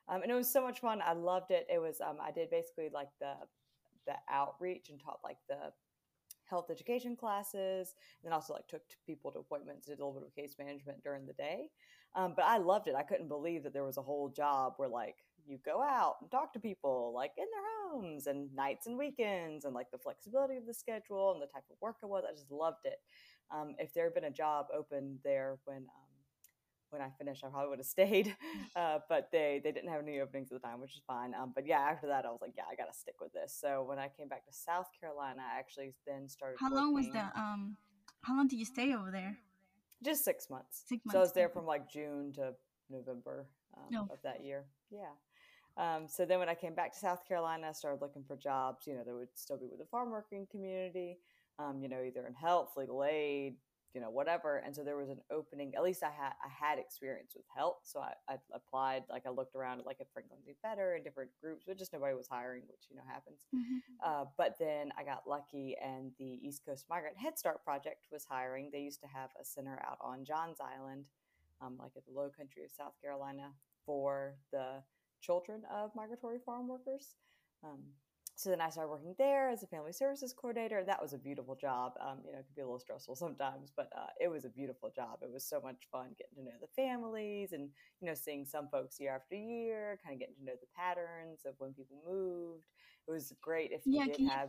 Um, 0.09 0.23
and 0.23 0.33
it 0.33 0.35
was 0.35 0.53
so 0.53 0.61
much 0.61 0.81
fun. 0.81 1.01
I 1.07 1.13
loved 1.13 1.53
it. 1.53 1.69
It 1.73 1.81
was, 1.81 2.01
um, 2.01 2.17
I 2.21 2.33
did 2.33 2.51
basically 2.51 2.89
like 2.93 3.11
the, 3.21 3.35
the 4.09 4.15
outreach 4.29 4.91
and 4.91 4.99
taught 5.01 5.21
like 5.23 5.39
the 5.49 5.71
health 6.51 6.67
education 6.69 7.15
classes, 7.15 7.95
and 8.21 8.25
then 8.25 8.33
also 8.33 8.55
like 8.55 8.67
took 8.67 8.83
people 9.07 9.31
to 9.31 9.39
appointments, 9.39 9.87
did 9.87 10.01
a 10.01 10.05
little 10.05 10.19
bit 10.19 10.27
of 10.27 10.35
case 10.35 10.57
management 10.59 11.01
during 11.05 11.27
the 11.27 11.33
day. 11.35 11.69
Um, 12.17 12.33
but 12.35 12.45
I 12.45 12.59
loved 12.59 12.89
it. 12.89 12.97
I 12.97 13.05
couldn't 13.05 13.29
believe 13.29 13.63
that 13.63 13.73
there 13.73 13.85
was 13.85 13.99
a 13.99 14.03
whole 14.03 14.31
job 14.31 14.73
where 14.79 14.89
like 14.89 15.19
you 15.47 15.59
go 15.65 15.83
out 15.83 16.17
and 16.21 16.31
talk 16.31 16.53
to 16.53 16.61
people 16.61 17.13
like 17.15 17.33
in 17.37 17.45
their 17.45 17.91
homes 17.91 18.27
and 18.27 18.55
nights 18.55 18.87
and 18.87 18.99
weekends 18.99 19.65
and 19.65 19.75
like 19.75 19.91
the 19.91 19.99
flexibility 19.99 20.57
of 20.57 20.67
the 20.67 20.75
schedule 20.75 21.33
and 21.33 21.43
the 21.43 21.47
type 21.47 21.65
of 21.71 21.77
work 21.81 21.97
it 22.03 22.07
was. 22.07 22.25
I 22.29 22.33
just 22.33 22.51
loved 22.51 22.85
it. 22.85 23.01
Um, 23.51 23.75
if 23.79 23.93
there 23.95 24.05
had 24.05 24.15
been 24.15 24.25
a 24.25 24.31
job 24.31 24.67
open 24.75 25.19
there 25.25 25.59
when 25.65 25.79
um, 25.79 26.13
when 26.91 27.01
I 27.01 27.09
finished, 27.19 27.43
I 27.43 27.49
probably 27.49 27.71
would 27.71 27.79
have 27.79 27.87
stayed. 27.99 28.37
Uh, 28.75 28.99
but 29.07 29.29
they 29.31 29.61
they 29.63 29.71
didn't 29.71 29.91
have 29.91 30.01
any 30.01 30.19
openings 30.21 30.51
at 30.51 30.61
the 30.61 30.67
time, 30.67 30.81
which 30.81 30.95
is 30.95 31.03
fine. 31.07 31.35
Um, 31.35 31.53
but 31.55 31.67
yeah, 31.67 31.81
after 31.81 32.07
that, 32.07 32.25
I 32.25 32.31
was 32.31 32.41
like, 32.41 32.55
yeah, 32.57 32.63
I 32.71 32.75
gotta 32.75 32.95
stick 32.95 33.17
with 33.21 33.31
this. 33.35 33.55
So 33.61 33.85
when 33.87 33.99
I 33.99 34.09
came 34.09 34.29
back 34.29 34.47
to 34.47 34.53
South 34.53 34.87
Carolina, 34.99 35.43
I 35.43 35.59
actually 35.59 35.93
then 36.07 36.27
started. 36.27 36.57
How 36.59 36.73
long 36.73 36.95
was 36.95 37.07
the 37.11 37.21
um? 37.37 37.77
How 38.23 38.35
long 38.35 38.49
did 38.49 38.59
you 38.59 38.65
stay 38.65 38.95
over 38.95 39.11
there? 39.11 39.37
Just 40.03 40.25
six 40.25 40.49
months. 40.49 40.85
Six 40.89 41.05
months. 41.05 41.15
So 41.15 41.19
I 41.19 41.23
was 41.23 41.33
there 41.35 41.51
from 41.51 41.67
like 41.67 41.91
June 41.91 42.33
to 42.37 42.55
November 42.89 43.47
um, 43.77 43.85
no. 43.91 44.01
of 44.11 44.19
that 44.25 44.43
year. 44.43 44.65
Yeah. 44.91 45.13
Um, 45.77 46.07
so 46.09 46.25
then 46.25 46.39
when 46.39 46.49
I 46.49 46.55
came 46.55 46.75
back 46.75 46.93
to 46.93 46.99
South 46.99 47.27
Carolina, 47.27 47.69
I 47.69 47.73
started 47.73 48.03
looking 48.03 48.25
for 48.25 48.37
jobs, 48.37 48.87
you 48.87 48.95
know, 48.95 49.03
that 49.05 49.15
would 49.15 49.29
still 49.35 49.57
be 49.57 49.67
with 49.69 49.79
the 49.79 49.87
farm 49.87 50.11
working 50.11 50.47
community, 50.51 51.19
um, 51.59 51.81
you 51.81 51.89
know, 51.89 52.03
either 52.03 52.27
in 52.27 52.35
health, 52.35 52.73
legal 52.77 53.05
aid, 53.05 53.57
you 53.95 54.01
know 54.01 54.11
whatever. 54.11 54.63
And 54.65 54.75
so 54.75 54.83
there 54.83 54.97
was 54.97 55.11
an 55.11 55.21
opening 55.31 55.75
at 55.75 55.83
least 55.83 56.03
i 56.03 56.11
had 56.11 56.33
i 56.45 56.49
had 56.49 56.79
experience 56.79 57.33
with 57.35 57.45
health. 57.55 57.79
So 57.83 58.01
i, 58.01 58.13
I 58.29 58.37
applied 58.55 59.05
like 59.11 59.25
i 59.27 59.31
looked 59.31 59.55
around 59.55 59.81
at 59.81 59.87
like 59.87 60.01
at 60.01 60.07
franklin 60.13 60.41
do 60.47 60.53
better 60.63 60.97
in 60.97 61.03
different 61.03 61.31
groups 61.41 61.65
but 61.67 61.79
just 61.79 61.93
nobody 61.93 62.15
was 62.15 62.29
hiring 62.29 62.63
which 62.69 62.87
you 62.91 62.97
know 62.97 63.03
happens. 63.07 63.41
Mm-hmm. 63.55 63.79
uh, 64.05 64.25
but 64.39 64.57
then 64.59 64.93
i 64.99 65.05
got 65.05 65.29
lucky 65.29 65.77
and 65.83 66.13
the 66.19 66.39
east 66.43 66.63
coast 66.67 66.87
migrant 66.89 67.17
head 67.17 67.39
start 67.39 67.65
project 67.65 68.07
was 68.11 68.25
hiring. 68.29 68.71
They 68.73 68.81
used 68.81 69.01
to 69.01 69.09
have 69.09 69.31
a 69.41 69.45
center 69.45 69.79
out 69.87 69.99
on 70.01 70.25
johns 70.25 70.59
island 70.61 71.05
um, 71.61 71.77
like 71.79 71.93
at 71.97 72.05
the 72.07 72.13
low 72.13 72.31
country 72.31 72.65
of 72.65 72.71
south 72.71 72.95
carolina 73.01 73.51
for 73.85 74.37
the 74.53 74.83
children 75.23 75.63
of 75.73 75.91
migratory 75.95 76.39
farm 76.45 76.69
workers 76.69 77.15
um, 77.65 77.79
so 78.35 78.51
then 78.51 78.61
I 78.61 78.71
started 78.71 78.91
working 78.91 79.15
there 79.19 79.51
as 79.51 79.63
a 79.63 79.67
family 79.67 79.93
services 79.93 80.33
coordinator. 80.33 80.83
That 80.85 81.01
was 81.01 81.13
a 81.13 81.19
beautiful 81.19 81.55
job. 81.55 81.93
Um, 82.01 82.19
you 82.25 82.33
know, 82.33 82.39
it 82.39 82.47
could 82.47 82.57
be 82.57 82.63
a 82.63 82.65
little 82.65 82.81
stressful 82.81 83.15
sometimes, 83.15 83.73
but 83.77 83.89
uh, 83.97 84.11
it 84.21 84.29
was 84.29 84.45
a 84.45 84.49
beautiful 84.49 84.91
job. 84.95 85.19
It 85.23 85.31
was 85.31 85.45
so 85.45 85.61
much 85.61 85.77
fun 85.93 86.17
getting 86.19 86.43
to 86.43 86.51
know 86.51 86.59
the 86.61 86.73
families 86.75 87.53
and, 87.53 87.69
you 88.01 88.09
know, 88.09 88.15
seeing 88.15 88.47
some 88.47 88.69
folks 88.73 88.99
year 88.99 89.15
after 89.15 89.37
year, 89.37 89.99
kind 90.03 90.15
of 90.15 90.21
getting 90.21 90.35
to 90.37 90.45
know 90.45 90.59
the 90.61 90.67
patterns 90.75 91.41
of 91.47 91.55
when 91.59 91.73
people 91.75 92.03
moved. 92.09 92.65
It 93.07 93.13
was 93.13 93.33
great 93.43 93.71
if 93.71 93.83
you 93.85 94.05
did 94.07 94.29
have. 94.29 94.49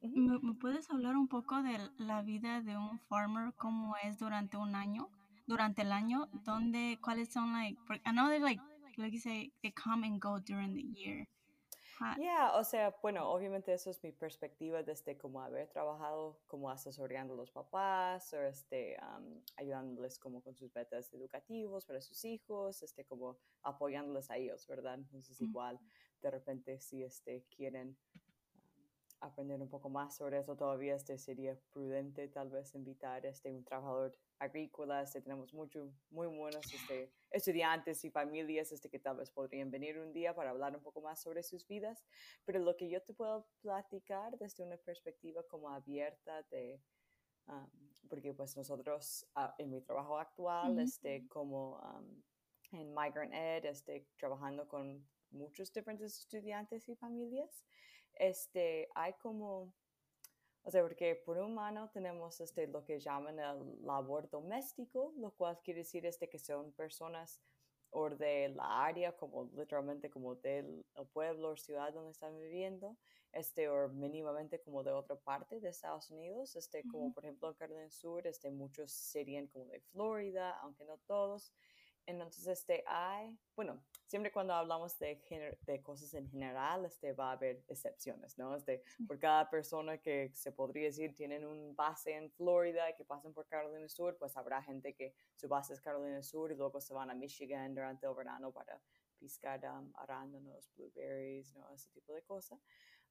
¿Me, 0.00 0.38
¿Me 0.40 0.54
puedes 0.54 0.88
hablar 0.90 1.16
un 1.16 1.26
poco 1.26 1.60
de 1.62 1.76
la 1.98 2.22
vida 2.22 2.62
de 2.62 2.76
un 2.76 3.00
farmer, 3.08 3.52
cómo 3.56 3.96
es 4.04 4.16
durante 4.16 4.56
un 4.56 4.76
año? 4.76 5.10
Durante 5.46 5.82
el 5.82 5.90
año, 5.90 6.28
¿dónde, 6.44 6.98
cuáles 7.02 7.32
son, 7.32 7.52
like, 7.52 7.76
I 8.06 8.12
know 8.12 8.28
they 8.28 8.38
like, 8.38 8.60
like 8.98 9.12
you 9.12 9.20
say, 9.20 9.50
they 9.62 9.70
come 9.70 10.04
and 10.04 10.20
go 10.20 10.38
during 10.38 10.74
the 10.74 10.82
year. 10.82 11.26
Ya, 12.16 12.52
o 12.54 12.62
sea, 12.62 12.94
bueno, 13.02 13.28
obviamente 13.28 13.72
eso 13.72 13.90
es 13.90 14.02
mi 14.04 14.12
perspectiva 14.12 14.82
desde 14.82 15.18
como 15.18 15.42
haber 15.42 15.68
trabajado 15.68 16.38
como 16.46 16.70
asesorando 16.70 17.34
a 17.34 17.36
los 17.36 17.50
papás 17.50 18.32
o 18.32 18.40
este, 18.40 18.96
ayudándoles 19.56 20.18
como 20.18 20.40
con 20.40 20.54
sus 20.54 20.72
metas 20.74 21.12
educativos 21.12 21.84
para 21.86 22.00
sus 22.00 22.24
hijos, 22.24 22.82
este, 22.82 23.04
como 23.04 23.38
apoyándoles 23.62 24.30
a 24.30 24.36
ellos, 24.36 24.66
¿verdad? 24.68 24.94
Entonces 24.94 25.40
igual, 25.40 25.80
de 26.22 26.30
repente 26.30 26.78
si 26.78 27.02
este, 27.02 27.44
quieren 27.50 27.96
aprender 29.20 29.60
un 29.60 29.68
poco 29.68 29.88
más 29.88 30.16
sobre 30.16 30.38
eso 30.38 30.56
todavía, 30.56 30.94
este, 30.94 31.18
sería 31.18 31.58
prudente 31.70 32.28
tal 32.28 32.50
vez 32.50 32.74
invitar 32.74 33.26
este, 33.26 33.50
un 33.50 33.64
trabajador 33.64 34.16
agrícola. 34.38 35.02
Este, 35.02 35.20
tenemos 35.20 35.52
mucho, 35.52 35.92
muy 36.10 36.26
buenos 36.26 36.72
este, 36.72 37.12
estudiantes 37.30 38.04
y 38.04 38.10
familias 38.10 38.72
este, 38.72 38.88
que 38.88 38.98
tal 38.98 39.16
vez 39.16 39.30
podrían 39.30 39.70
venir 39.70 39.98
un 39.98 40.12
día 40.12 40.34
para 40.34 40.50
hablar 40.50 40.76
un 40.76 40.82
poco 40.82 41.00
más 41.00 41.20
sobre 41.20 41.42
sus 41.42 41.66
vidas. 41.66 42.04
Pero 42.44 42.60
lo 42.60 42.76
que 42.76 42.88
yo 42.88 43.02
te 43.02 43.12
puedo 43.12 43.48
platicar 43.60 44.38
desde 44.38 44.64
una 44.64 44.76
perspectiva 44.76 45.42
como 45.48 45.70
abierta 45.70 46.42
de... 46.50 46.80
porque 48.08 48.32
pues 48.34 48.56
nosotros 48.56 49.26
ah, 49.34 49.54
en 49.58 49.70
mi 49.70 49.80
trabajo 49.80 50.18
actual, 50.18 50.78
este, 50.78 51.26
como 51.28 51.80
en 52.72 52.94
Migrant 52.94 53.34
Ed, 53.34 53.64
este, 53.64 54.06
trabajando 54.16 54.68
con 54.68 55.06
muchos 55.30 55.72
diferentes 55.72 56.18
estudiantes 56.18 56.88
y 56.88 56.96
familias, 56.96 57.64
este, 58.18 58.88
hay 58.94 59.14
como, 59.14 59.72
o 60.62 60.70
sea, 60.70 60.82
porque 60.82 61.14
por 61.16 61.38
un 61.38 61.54
mano 61.54 61.90
tenemos 61.90 62.40
este, 62.40 62.66
lo 62.66 62.84
que 62.84 63.00
llaman 63.00 63.38
el 63.38 63.84
labor 63.84 64.28
doméstico, 64.30 65.12
lo 65.16 65.30
cual 65.32 65.58
quiere 65.62 65.80
decir 65.80 66.06
este, 66.06 66.28
que 66.28 66.38
son 66.38 66.72
personas 66.72 67.42
o 67.90 68.10
de 68.10 68.50
la 68.50 68.84
área, 68.84 69.16
como 69.16 69.50
literalmente 69.54 70.10
como 70.10 70.34
del 70.34 70.84
pueblo 71.12 71.50
o 71.50 71.56
ciudad 71.56 71.92
donde 71.92 72.10
están 72.10 72.38
viviendo, 72.38 72.98
este, 73.32 73.68
o 73.70 73.88
mínimamente 73.88 74.60
como 74.60 74.82
de 74.82 74.92
otra 74.92 75.16
parte 75.16 75.58
de 75.60 75.70
Estados 75.70 76.10
Unidos, 76.10 76.54
este, 76.56 76.84
como 76.84 77.14
por 77.14 77.24
ejemplo 77.24 77.48
en 77.48 77.54
Carolina 77.54 77.90
Sur, 77.90 78.26
este, 78.26 78.50
muchos 78.50 78.92
serían 78.92 79.46
como 79.46 79.64
de 79.66 79.80
Florida, 79.80 80.58
aunque 80.60 80.84
no 80.84 80.98
todos, 81.06 81.52
entonces, 82.08 82.46
este, 82.46 82.82
hay, 82.86 83.38
bueno, 83.54 83.84
siempre 84.08 84.32
cuando 84.32 84.54
hablamos 84.54 84.98
de, 84.98 85.20
de 85.60 85.82
cosas 85.82 86.14
en 86.14 86.28
general, 86.28 86.86
este, 86.86 87.12
va 87.12 87.28
a 87.28 87.32
haber 87.32 87.62
excepciones, 87.68 88.38
¿no? 88.38 88.56
Este, 88.56 88.82
por 89.06 89.18
cada 89.18 89.48
persona 89.50 89.98
que 89.98 90.30
se 90.34 90.50
podría 90.50 90.86
decir 90.86 91.14
tienen 91.14 91.46
un 91.46 91.76
base 91.76 92.14
en 92.14 92.30
Florida 92.32 92.88
y 92.90 92.94
que 92.94 93.04
pasan 93.04 93.34
por 93.34 93.46
Carolina 93.46 93.80
del 93.80 93.90
Sur, 93.90 94.16
pues 94.18 94.36
habrá 94.36 94.62
gente 94.62 94.94
que 94.94 95.14
su 95.34 95.46
base 95.46 95.74
es 95.74 95.80
Carolina 95.82 96.14
del 96.14 96.24
Sur 96.24 96.50
y 96.50 96.56
luego 96.56 96.80
se 96.80 96.94
van 96.94 97.10
a 97.10 97.14
Michigan 97.14 97.74
durante 97.74 98.06
el 98.06 98.14
verano 98.14 98.50
para 98.50 98.80
piscar 99.18 99.60
um, 99.64 99.92
arándanos, 99.96 100.70
blueberries, 100.74 101.54
¿no? 101.54 101.70
Ese 101.74 101.90
tipo 101.90 102.14
de 102.14 102.22
cosas. 102.22 102.58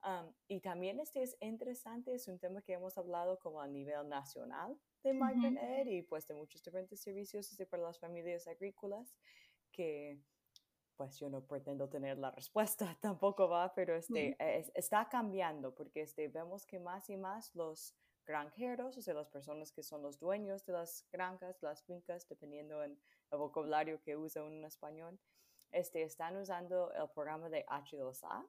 Um, 0.04 0.34
y 0.48 0.62
también 0.62 1.00
este 1.00 1.22
es 1.22 1.38
interesante, 1.42 2.14
es 2.14 2.28
un 2.28 2.40
tema 2.40 2.62
que 2.64 2.74
hemos 2.74 2.98
hablado 2.98 3.38
como 3.40 3.62
a 3.62 3.68
nivel 3.68 4.10
nacional, 4.10 4.80
de 5.04 5.14
Migrant 5.14 5.60
Ed 5.60 5.88
y 5.88 6.02
pues 6.02 6.28
de 6.28 6.34
muchos 6.34 6.64
diferentes 6.64 7.02
servicios 7.02 7.52
este, 7.52 7.66
para 7.66 7.84
las 7.84 8.00
familias 8.00 8.48
agrícolas 8.48 9.16
que 9.72 10.20
pues 10.98 11.20
yo 11.20 11.30
no 11.30 11.42
pretendo 11.42 11.88
tener 11.88 12.18
la 12.18 12.32
respuesta, 12.32 12.98
tampoco 13.02 13.48
va, 13.48 13.74
pero 13.74 13.96
este, 13.96 14.36
está 14.74 15.08
cambiando 15.08 15.74
porque 15.74 16.02
este, 16.02 16.28
vemos 16.28 16.66
que 16.66 16.80
más 16.80 17.10
y 17.10 17.18
más 17.18 17.54
los 17.56 17.96
granjeros, 18.26 18.98
o 18.98 19.02
sea, 19.02 19.14
las 19.14 19.30
personas 19.30 19.72
que 19.72 19.84
son 19.84 20.02
los 20.02 20.20
dueños 20.20 20.66
de 20.66 20.74
las 20.74 21.08
granjas, 21.12 21.62
las 21.62 21.84
fincas, 21.84 22.28
dependiendo 22.28 22.84
en 22.84 23.00
el 23.32 23.38
vocabulario 23.38 24.02
que 24.02 24.18
usa 24.18 24.44
un 24.44 24.66
español, 24.66 25.18
este, 25.72 26.04
están 26.04 26.36
usando 26.36 26.92
el 26.94 27.10
programa 27.10 27.50
de 27.50 27.66
H2A, 27.68 28.46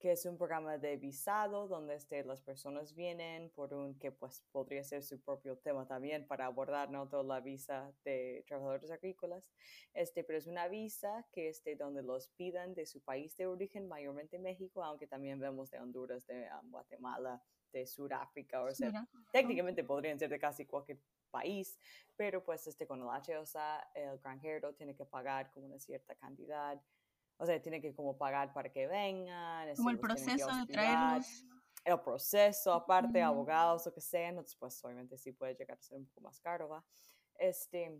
que 0.00 0.12
es 0.12 0.24
un 0.24 0.38
programa 0.38 0.78
de 0.78 0.96
visado 0.96 1.68
donde 1.68 1.94
este, 1.94 2.24
las 2.24 2.40
personas 2.40 2.94
vienen 2.94 3.50
por 3.50 3.74
un 3.74 3.98
que 3.98 4.10
pues 4.10 4.42
podría 4.50 4.82
ser 4.82 5.02
su 5.02 5.20
propio 5.20 5.58
tema 5.58 5.86
también 5.86 6.26
para 6.26 6.46
abordar 6.46 6.90
¿no? 6.90 7.06
toda 7.06 7.22
la 7.22 7.40
visa 7.40 7.92
de 8.02 8.42
trabajadores 8.48 8.90
agrícolas, 8.90 9.50
este, 9.92 10.24
pero 10.24 10.38
es 10.38 10.46
una 10.46 10.68
visa 10.68 11.26
que 11.32 11.50
este, 11.50 11.76
donde 11.76 12.02
los 12.02 12.28
pidan 12.28 12.74
de 12.74 12.86
su 12.86 13.02
país 13.02 13.36
de 13.36 13.46
origen, 13.46 13.86
mayormente 13.86 14.38
México, 14.38 14.82
aunque 14.82 15.06
también 15.06 15.38
vemos 15.38 15.70
de 15.70 15.78
Honduras, 15.78 16.26
de 16.26 16.48
um, 16.62 16.70
Guatemala, 16.70 17.42
de 17.70 17.86
Sudáfrica, 17.86 18.62
o 18.62 18.74
sea, 18.74 19.06
técnicamente 19.32 19.84
podrían 19.84 20.18
ser 20.18 20.30
de 20.30 20.38
casi 20.38 20.64
cualquier 20.64 20.98
país, 21.30 21.78
pero 22.16 22.42
pues 22.42 22.66
este, 22.66 22.86
con 22.86 23.00
el 23.00 23.06
HOSA 23.06 23.90
el 23.94 24.18
granjero 24.18 24.74
tiene 24.74 24.96
que 24.96 25.04
pagar 25.04 25.50
como 25.50 25.66
una 25.66 25.78
cierta 25.78 26.14
cantidad 26.14 26.80
o 27.40 27.46
sea, 27.46 27.60
tiene 27.60 27.80
que 27.80 27.94
como 27.94 28.18
pagar 28.18 28.52
para 28.52 28.70
que 28.70 28.86
vengan. 28.86 29.74
Como 29.74 29.88
el 29.90 29.98
proceso 29.98 30.46
de 30.54 30.66
traerlos. 30.66 31.46
El 31.82 31.98
proceso, 32.00 32.74
aparte, 32.74 33.22
abogados, 33.22 33.86
o 33.86 33.94
que 33.94 34.02
sea, 34.02 34.28
entonces 34.28 34.54
pues 34.56 34.84
obviamente 34.84 35.16
sí 35.16 35.32
puede 35.32 35.54
llegar 35.54 35.78
a 35.78 35.82
ser 35.82 35.96
un 35.96 36.04
poco 36.04 36.20
más 36.20 36.38
caro, 36.40 36.68
¿va? 36.68 36.84
Este, 37.38 37.98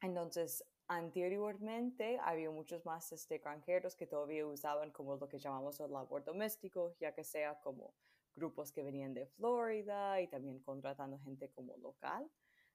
entonces, 0.00 0.64
anteriormente 0.86 2.20
había 2.22 2.48
muchos 2.52 2.86
más 2.86 3.10
este, 3.10 3.38
granjeros 3.38 3.96
que 3.96 4.06
todavía 4.06 4.46
usaban 4.46 4.92
como 4.92 5.16
lo 5.16 5.28
que 5.28 5.40
llamamos 5.40 5.80
el 5.80 5.92
labor 5.92 6.22
doméstico, 6.22 6.94
ya 7.00 7.12
que 7.12 7.24
sea 7.24 7.58
como 7.58 7.92
grupos 8.36 8.70
que 8.70 8.84
venían 8.84 9.14
de 9.14 9.26
Florida 9.26 10.20
y 10.20 10.28
también 10.28 10.60
contratando 10.60 11.18
gente 11.18 11.50
como 11.50 11.76
local. 11.78 12.30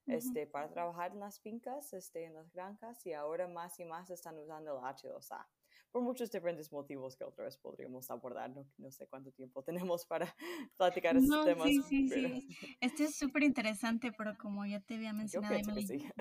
Este, 0.07 0.45
para 0.45 0.69
trabajar 0.69 1.11
en 1.11 1.21
las 1.21 1.39
fincas, 1.39 1.93
este, 1.93 2.25
en 2.25 2.33
las 2.33 2.51
granjas, 2.51 3.05
y 3.05 3.13
ahora 3.13 3.47
más 3.47 3.79
y 3.79 3.85
más 3.85 4.09
están 4.09 4.37
usando 4.37 4.73
el 4.73 4.83
H2A 4.83 5.47
por 5.91 6.01
muchos 6.01 6.31
diferentes 6.31 6.71
motivos 6.71 7.15
que 7.15 7.23
otra 7.23 7.45
vez 7.45 7.57
podríamos 7.57 8.09
abordar. 8.09 8.49
No, 8.49 8.65
no 8.77 8.91
sé 8.91 9.07
cuánto 9.07 9.31
tiempo 9.31 9.63
tenemos 9.95 10.05
para 10.05 10.33
platicar 10.77 11.17
estos 11.17 11.45
temas. 11.45 11.67
Sí, 11.67 11.81
sí, 11.83 12.09
sí. 12.09 12.47
Este 12.79 13.05
es 13.05 13.15
súper 13.15 13.43
interesante, 13.43 14.11
pero 14.17 14.37
como 14.37 14.65
ya 14.65 14.79
te 14.79 14.95
había 14.95 15.13
mencionado, 15.13 15.57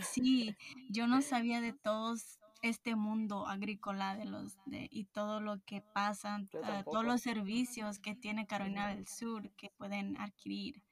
sí. 0.02 0.56
yo 0.90 1.06
no 1.06 1.22
sabía 1.22 1.60
de 1.60 1.72
todos 1.72 2.38
este 2.62 2.94
mundo 2.94 3.46
agrícola 3.46 4.16
de 4.16 4.26
los 4.26 4.58
de, 4.66 4.86
y 4.90 5.04
todo 5.06 5.40
lo 5.40 5.64
que 5.64 5.80
pasa, 5.80 6.40
ah, 6.62 6.84
todos 6.84 7.04
los 7.04 7.22
servicios 7.22 7.98
que 7.98 8.14
tiene 8.14 8.46
Carolina 8.46 8.88
del 8.88 9.06
Sur 9.06 9.50
que 9.56 9.70
pueden 9.70 10.18
adquirir. 10.18 10.82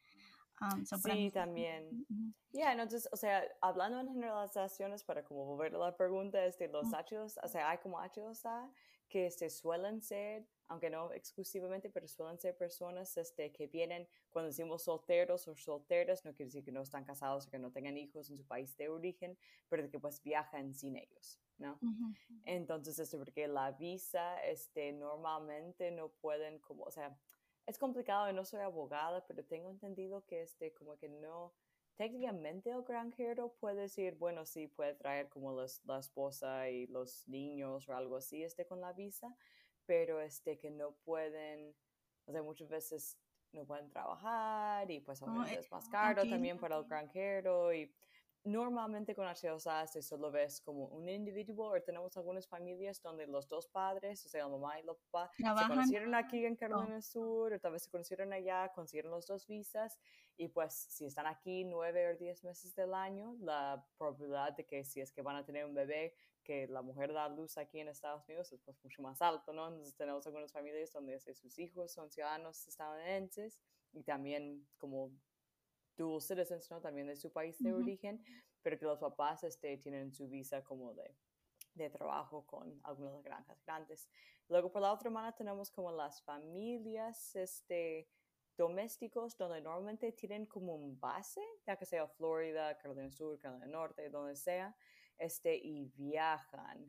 Um, 0.61 0.85
sí, 0.85 1.31
también. 1.31 2.07
Ya, 2.53 2.73
entonces, 2.73 3.09
o 3.13 3.17
sea, 3.17 3.45
hablando 3.61 4.01
en 4.01 4.09
generalizaciones, 4.09 5.05
para 5.05 5.25
como 5.25 5.45
volver 5.45 5.75
a 5.75 5.79
la 5.79 5.97
pregunta, 5.97 6.45
este, 6.45 6.69
los 6.69 6.93
ácidos, 6.93 7.39
o 7.43 7.49
sea, 7.49 7.71
hay 7.71 7.79
como 7.79 8.01
ácidos 8.01 8.45
A 8.45 8.71
que 9.09 9.27
este, 9.27 9.49
suelen 9.49 10.03
ser, 10.03 10.47
aunque 10.67 10.91
no 10.91 11.13
exclusivamente, 11.13 11.89
pero 11.89 12.07
suelen 12.07 12.39
ser 12.39 12.57
personas 12.57 13.17
este, 13.17 13.51
que 13.53 13.67
vienen, 13.67 14.07
cuando 14.29 14.49
decimos 14.49 14.83
solteros 14.85 15.49
o 15.49 15.57
solteras, 15.57 16.25
no 16.25 16.35
quiere 16.35 16.49
decir 16.49 16.65
que 16.65 16.73
no 16.73 16.83
están 16.83 17.05
casados 17.05 17.47
o 17.47 17.51
que 17.51 17.59
no 17.59 17.71
tengan 17.73 17.97
hijos 17.97 18.29
en 18.31 18.37
su 18.37 18.47
país 18.47 18.77
de 18.77 18.89
origen, 18.89 19.39
pero 19.69 19.89
que 19.89 19.99
pues 19.99 20.23
viajan 20.23 20.75
sin 20.75 20.97
ellos, 20.97 21.41
¿no? 21.57 21.79
Entonces, 22.45 22.99
este, 22.99 23.17
porque 23.17 23.49
la 23.49 23.73
visa, 23.73 24.45
este, 24.45 24.93
normalmente 24.93 25.91
no 25.91 26.11
pueden, 26.11 26.59
como, 26.59 26.85
o 26.85 26.91
sea, 26.91 27.19
es 27.69 27.79
complicado, 27.79 28.33
no 28.33 28.47
soy 28.47 28.61
abogada, 28.61 29.25
pero 29.27 29.45
tengo 29.45 29.71
entendido 29.71 30.25
que 30.25 30.41
este, 30.41 30.73
como 30.73 30.97
que 30.97 31.11
no, 31.11 31.53
técnicamente 31.97 32.71
el 32.71 32.83
granjero 32.83 33.53
puede 33.61 33.83
decir, 33.83 34.15
bueno, 34.15 34.47
sí, 34.47 34.69
puede 34.69 34.95
traer 34.95 35.29
como 35.29 35.53
la 35.85 35.99
esposa 35.99 36.71
y 36.71 36.87
los 36.87 37.29
niños 37.29 37.87
o 37.87 37.95
algo 37.95 38.17
así, 38.17 38.43
este, 38.43 38.67
con 38.67 38.81
la 38.81 38.95
visa, 38.95 39.37
pero 39.85 40.19
este, 40.23 40.59
que 40.59 40.71
no 40.71 40.93
pueden, 41.05 41.75
o 42.25 42.33
sea, 42.33 42.43
muchas 42.43 42.71
veces 42.71 43.19
no 43.53 43.67
pueden 43.67 43.91
trabajar 43.91 44.91
y 44.91 45.01
pues 45.01 45.21
obviamente 45.23 45.55
eh, 45.55 45.59
es 45.61 45.71
más 45.71 45.89
caro 45.91 46.27
también 46.27 46.59
para 46.59 46.79
el 46.79 46.85
granjero 46.85 47.73
y 47.75 47.95
normalmente 48.49 49.15
con 49.15 49.29
se 49.37 50.03
solo 50.03 50.31
ves 50.31 50.61
como 50.61 50.87
un 50.87 51.09
individuo 51.09 51.73
o 51.73 51.83
tenemos 51.83 52.17
algunas 52.17 52.47
familias 52.47 53.01
donde 53.03 53.27
los 53.27 53.49
dos 53.49 53.69
padres, 53.69 54.25
o 54.27 54.29
sea, 54.29 54.45
la 54.45 54.49
mamá 54.49 54.79
y 54.79 54.81
el 54.81 54.87
papá, 54.87 55.31
se 55.37 55.69
conocieron 55.69 56.15
aquí 56.15 56.45
en 56.45 56.57
Carolina 56.57 57.01
Sur 57.03 57.53
o 57.53 57.61
tal 57.61 57.73
vez 57.73 57.85
se 57.85 57.91
conocieron 57.91 58.33
allá, 58.33 58.71
consiguieron 58.75 59.11
los 59.13 59.27
dos 59.27 59.47
visas 59.47 59.99
y 60.37 60.49
pues 60.49 60.75
si 60.75 61.07
están 61.07 61.27
aquí 61.27 61.65
nueve 61.65 62.09
o 62.09 62.17
diez 62.17 62.45
meses 62.45 62.75
del 62.75 62.95
año, 62.95 63.37
la 63.41 63.85
probabilidad 63.97 64.53
de 64.57 64.65
que 64.65 64.85
si 64.85 65.01
es 65.01 65.13
que 65.13 65.23
van 65.23 65.37
a 65.37 65.45
tener 65.45 65.65
un 65.65 65.75
bebé, 65.75 66.15
que 66.45 66.67
la 66.69 66.81
mujer 66.81 67.13
da 67.13 67.29
luz 67.29 67.59
aquí 67.59 67.81
en 67.81 67.89
Estados 67.89 68.27
Unidos 68.27 68.53
es 68.53 68.61
pues 68.63 68.83
mucho 68.83 69.03
más 69.03 69.21
alto, 69.21 69.53
¿no? 69.53 69.69
Entonces 69.69 69.95
tenemos 69.97 70.27
algunas 70.27 70.53
familias 70.53 70.93
donde 70.93 71.19
sus 71.21 71.59
hijos 71.59 71.93
son 71.93 72.11
ciudadanos 72.11 72.67
estadounidenses 72.67 73.61
y 73.93 74.03
también 74.03 74.67
como 74.79 75.11
dual 75.99 76.23
citizens, 76.23 76.71
¿no? 76.71 76.81
También 76.81 77.09
de 77.09 77.17
su 77.17 77.31
país 77.31 77.63
de 77.63 77.75
origen, 77.75 78.25
pero 78.63 78.79
que 78.79 78.87
los 78.87 78.99
papás 78.99 79.45
este, 79.45 79.77
tienen 79.77 80.13
su 80.13 80.29
visa 80.29 80.63
como 80.63 80.95
de, 80.95 81.15
de 81.75 81.91
trabajo 81.91 82.47
con 82.47 82.81
algunas 82.85 83.23
granjas 83.23 83.61
grandes. 83.65 84.09
Luego, 84.49 84.73
por 84.73 84.81
la 84.83 84.93
otra 84.93 85.11
mano, 85.11 85.35
tenemos 85.35 85.71
como 85.71 85.93
las 85.93 86.23
familias 86.23 87.37
este, 87.37 88.09
domésticos, 88.57 89.37
donde 89.37 89.61
normalmente 89.61 90.13
tienen 90.13 90.47
como 90.47 90.75
un 90.75 90.99
base, 90.99 91.43
ya 91.67 91.77
que 91.77 91.85
sea 91.85 92.07
Florida, 92.09 92.79
Carolina 92.79 93.11
Sur, 93.11 93.39
Carolina 93.39 93.67
Norte, 93.67 94.09
donde 94.11 94.37
sea, 94.37 94.75
este, 95.19 95.57
y 95.57 95.87
viajan 95.97 96.87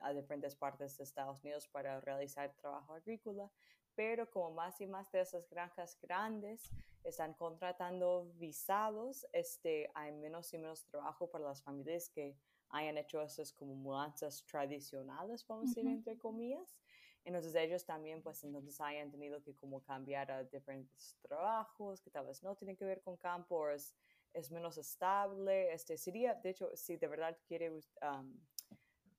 a 0.00 0.12
diferentes 0.12 0.56
partes 0.56 0.98
de 0.98 1.04
Estados 1.04 1.42
Unidos 1.44 1.68
para 1.68 2.00
realizar 2.00 2.52
trabajo 2.54 2.94
agrícola, 2.94 3.50
pero 3.94 4.28
como 4.30 4.50
más 4.50 4.80
y 4.80 4.86
más 4.86 5.10
de 5.12 5.20
esas 5.20 5.48
granjas 5.48 5.98
grandes 6.00 6.70
están 7.04 7.34
contratando 7.34 8.32
visados, 8.34 9.26
este, 9.32 9.90
hay 9.94 10.12
menos 10.12 10.52
y 10.52 10.58
menos 10.58 10.84
trabajo 10.86 11.30
para 11.30 11.44
las 11.44 11.62
familias 11.62 12.08
que 12.08 12.36
hayan 12.70 12.96
hecho 12.98 13.20
esas 13.20 13.52
como 13.52 13.74
mudanzas 13.74 14.44
tradicionales, 14.46 15.46
vamos 15.46 15.66
a 15.66 15.68
decir, 15.68 15.86
entre 15.86 16.18
comillas. 16.18 16.76
Entonces 17.24 17.54
ellos 17.54 17.84
también, 17.84 18.22
pues 18.22 18.42
entonces 18.42 18.80
hayan 18.80 19.10
tenido 19.10 19.42
que 19.42 19.54
como 19.54 19.80
cambiar 19.82 20.32
a 20.32 20.42
diferentes 20.42 21.16
trabajos 21.22 22.00
que 22.00 22.10
tal 22.10 22.26
vez 22.26 22.42
no 22.42 22.56
tienen 22.56 22.76
que 22.76 22.84
ver 22.84 23.00
con 23.02 23.16
campo 23.16 23.56
o 23.56 23.68
es, 23.68 23.94
menos 24.50 24.78
estable. 24.78 25.72
Este 25.72 25.96
sería, 25.96 26.34
de 26.34 26.50
hecho, 26.50 26.70
si 26.74 26.96
de 26.96 27.08
verdad 27.08 27.36
quiere 27.46 27.72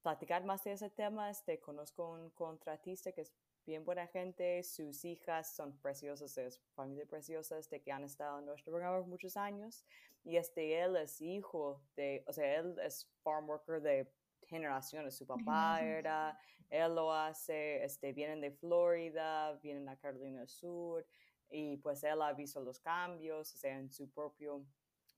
platicar 0.01 0.43
más 0.43 0.63
de 0.63 0.73
ese 0.73 0.89
tema, 0.89 1.29
este, 1.29 1.59
conozco 1.59 2.11
un 2.11 2.29
contratista 2.31 3.11
que 3.11 3.21
es 3.21 3.33
bien 3.65 3.85
buena 3.85 4.05
gente, 4.07 4.61
sus 4.63 5.05
hijas 5.05 5.55
son 5.55 5.77
preciosas, 5.77 6.37
es 6.37 6.59
familia 6.75 7.05
preciosa, 7.05 7.57
este, 7.57 7.81
que 7.81 7.91
han 7.91 8.03
estado 8.03 8.39
en 8.39 8.45
nuestro 8.45 8.71
programa 8.71 8.97
por 8.99 9.07
muchos 9.07 9.37
años, 9.37 9.85
y 10.25 10.35
este, 10.35 10.81
él 10.81 10.97
es 10.97 11.21
hijo 11.21 11.81
de, 11.95 12.25
o 12.27 12.33
sea, 12.33 12.59
él 12.59 12.77
es 12.83 13.09
farm 13.23 13.47
worker 13.47 13.81
de 13.81 14.11
generaciones, 14.47 15.15
su 15.15 15.25
papá 15.25 15.81
era, 15.81 16.37
él 16.69 16.95
lo 16.95 17.13
hace, 17.13 17.83
este, 17.85 18.11
vienen 18.11 18.41
de 18.41 18.51
Florida, 18.51 19.53
vienen 19.63 19.87
a 19.87 19.97
Carolina 19.97 20.39
del 20.39 20.49
Sur, 20.49 21.07
y 21.49 21.77
pues 21.77 22.03
él 22.03 22.21
ha 22.21 22.33
visto 22.33 22.61
los 22.61 22.79
cambios, 22.79 23.53
o 23.53 23.57
sea, 23.57 23.77
en 23.77 23.89
su 23.89 24.09
propia 24.09 24.51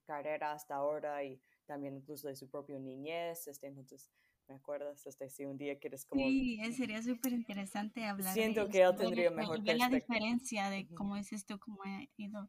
carrera 0.06 0.54
hasta 0.54 0.76
ahora, 0.76 1.24
y 1.24 1.42
también 1.66 1.96
incluso 1.96 2.28
de 2.28 2.36
su 2.36 2.50
propia 2.50 2.80
niñez, 2.80 3.48
este, 3.48 3.68
entonces, 3.68 4.12
¿Me 4.48 4.56
acuerdas? 4.56 5.06
Este, 5.08 5.30
si 5.30 5.46
un 5.46 5.58
día 5.58 5.80
quieres 5.80 6.06
como... 6.06 6.22
Sí, 6.22 6.60
sería 6.74 7.02
súper 7.02 7.34
interesante 7.34 8.06
hablar 8.06 8.34
Siento 8.34 8.70
que 8.70 8.84
él 8.84 8.96
tendría 8.96 9.32
mejor 9.32 9.58
perspectiva. 9.58 9.90
la 9.90 9.96
diferencia 9.96 10.70
de 10.70 10.88
cómo 10.94 11.18
es 11.18 11.34
esto, 11.34 11.60
cómo 11.60 11.82
ha 11.84 12.04
ido. 12.18 12.48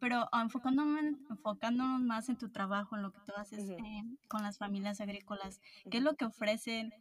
pero 0.00 0.26
enfocándonos, 0.32 1.20
enfocándonos 1.28 2.00
más 2.00 2.28
en 2.30 2.38
tu 2.38 2.50
trabajo, 2.50 2.96
en 2.96 3.02
lo 3.02 3.12
que 3.12 3.18
tú 3.26 3.32
haces 3.36 3.68
eh, 3.68 3.78
con 4.26 4.42
las 4.42 4.56
familias 4.56 5.02
agrícolas, 5.02 5.60
¿qué 5.90 5.98
es 5.98 6.02
lo 6.02 6.16
que 6.16 6.24
ofrecen 6.24 6.94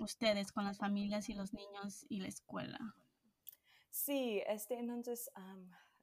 ustedes 0.00 0.52
con 0.52 0.64
las 0.64 0.78
familias 0.78 1.28
y 1.28 1.34
los 1.34 1.52
niños 1.52 2.06
y 2.08 2.20
la 2.20 2.28
escuela? 2.28 2.94
Sí, 3.90 4.42
este, 4.46 4.78
entonces 4.78 5.28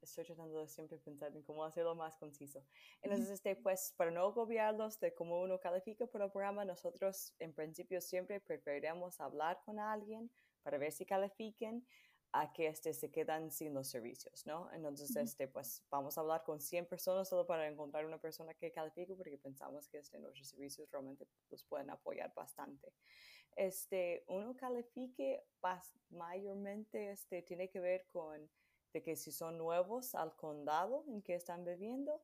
estoy 0.01 0.25
tratando 0.25 0.59
de 0.59 0.67
siempre 0.67 0.97
pensar 0.97 1.35
en 1.35 1.43
cómo 1.43 1.63
hacerlo 1.63 1.95
más 1.95 2.17
conciso. 2.17 2.63
Entonces, 3.01 3.29
este, 3.29 3.55
pues, 3.55 3.93
para 3.97 4.11
no 4.11 4.21
agobiarlos 4.25 4.99
de 4.99 5.13
cómo 5.13 5.41
uno 5.41 5.59
califica 5.59 6.05
por 6.07 6.21
el 6.21 6.31
programa, 6.31 6.65
nosotros 6.65 7.33
en 7.39 7.53
principio 7.53 8.01
siempre 8.01 8.39
preferiremos 8.39 9.19
hablar 9.19 9.59
con 9.65 9.79
alguien 9.79 10.31
para 10.63 10.77
ver 10.77 10.91
si 10.91 11.05
califiquen 11.05 11.85
a 12.31 12.53
que 12.53 12.67
este, 12.67 12.93
se 12.93 13.09
quedan 13.09 13.51
sin 13.51 13.73
los 13.73 13.89
servicios, 13.89 14.45
¿no? 14.45 14.71
Entonces, 14.73 15.15
este, 15.15 15.47
pues 15.47 15.83
vamos 15.89 16.17
a 16.17 16.21
hablar 16.21 16.43
con 16.43 16.61
100 16.61 16.85
personas 16.85 17.27
solo 17.27 17.47
para 17.47 17.67
encontrar 17.67 18.05
una 18.05 18.19
persona 18.19 18.53
que 18.53 18.71
califique 18.71 19.15
porque 19.15 19.37
pensamos 19.37 19.87
que 19.87 19.97
este, 19.97 20.19
nuestros 20.19 20.47
servicios 20.47 20.89
realmente 20.91 21.27
los 21.49 21.63
pueden 21.63 21.89
apoyar 21.89 22.31
bastante. 22.35 22.93
Este, 23.55 24.23
uno 24.27 24.55
califique 24.55 25.43
mayormente 26.11 27.11
este, 27.11 27.41
tiene 27.41 27.69
que 27.69 27.79
ver 27.79 28.05
con 28.07 28.49
de 28.93 29.01
que 29.01 29.15
si 29.15 29.31
son 29.31 29.57
nuevos 29.57 30.15
al 30.15 30.35
condado 30.35 31.03
en 31.07 31.21
que 31.21 31.35
están 31.35 31.63
viviendo, 31.63 32.21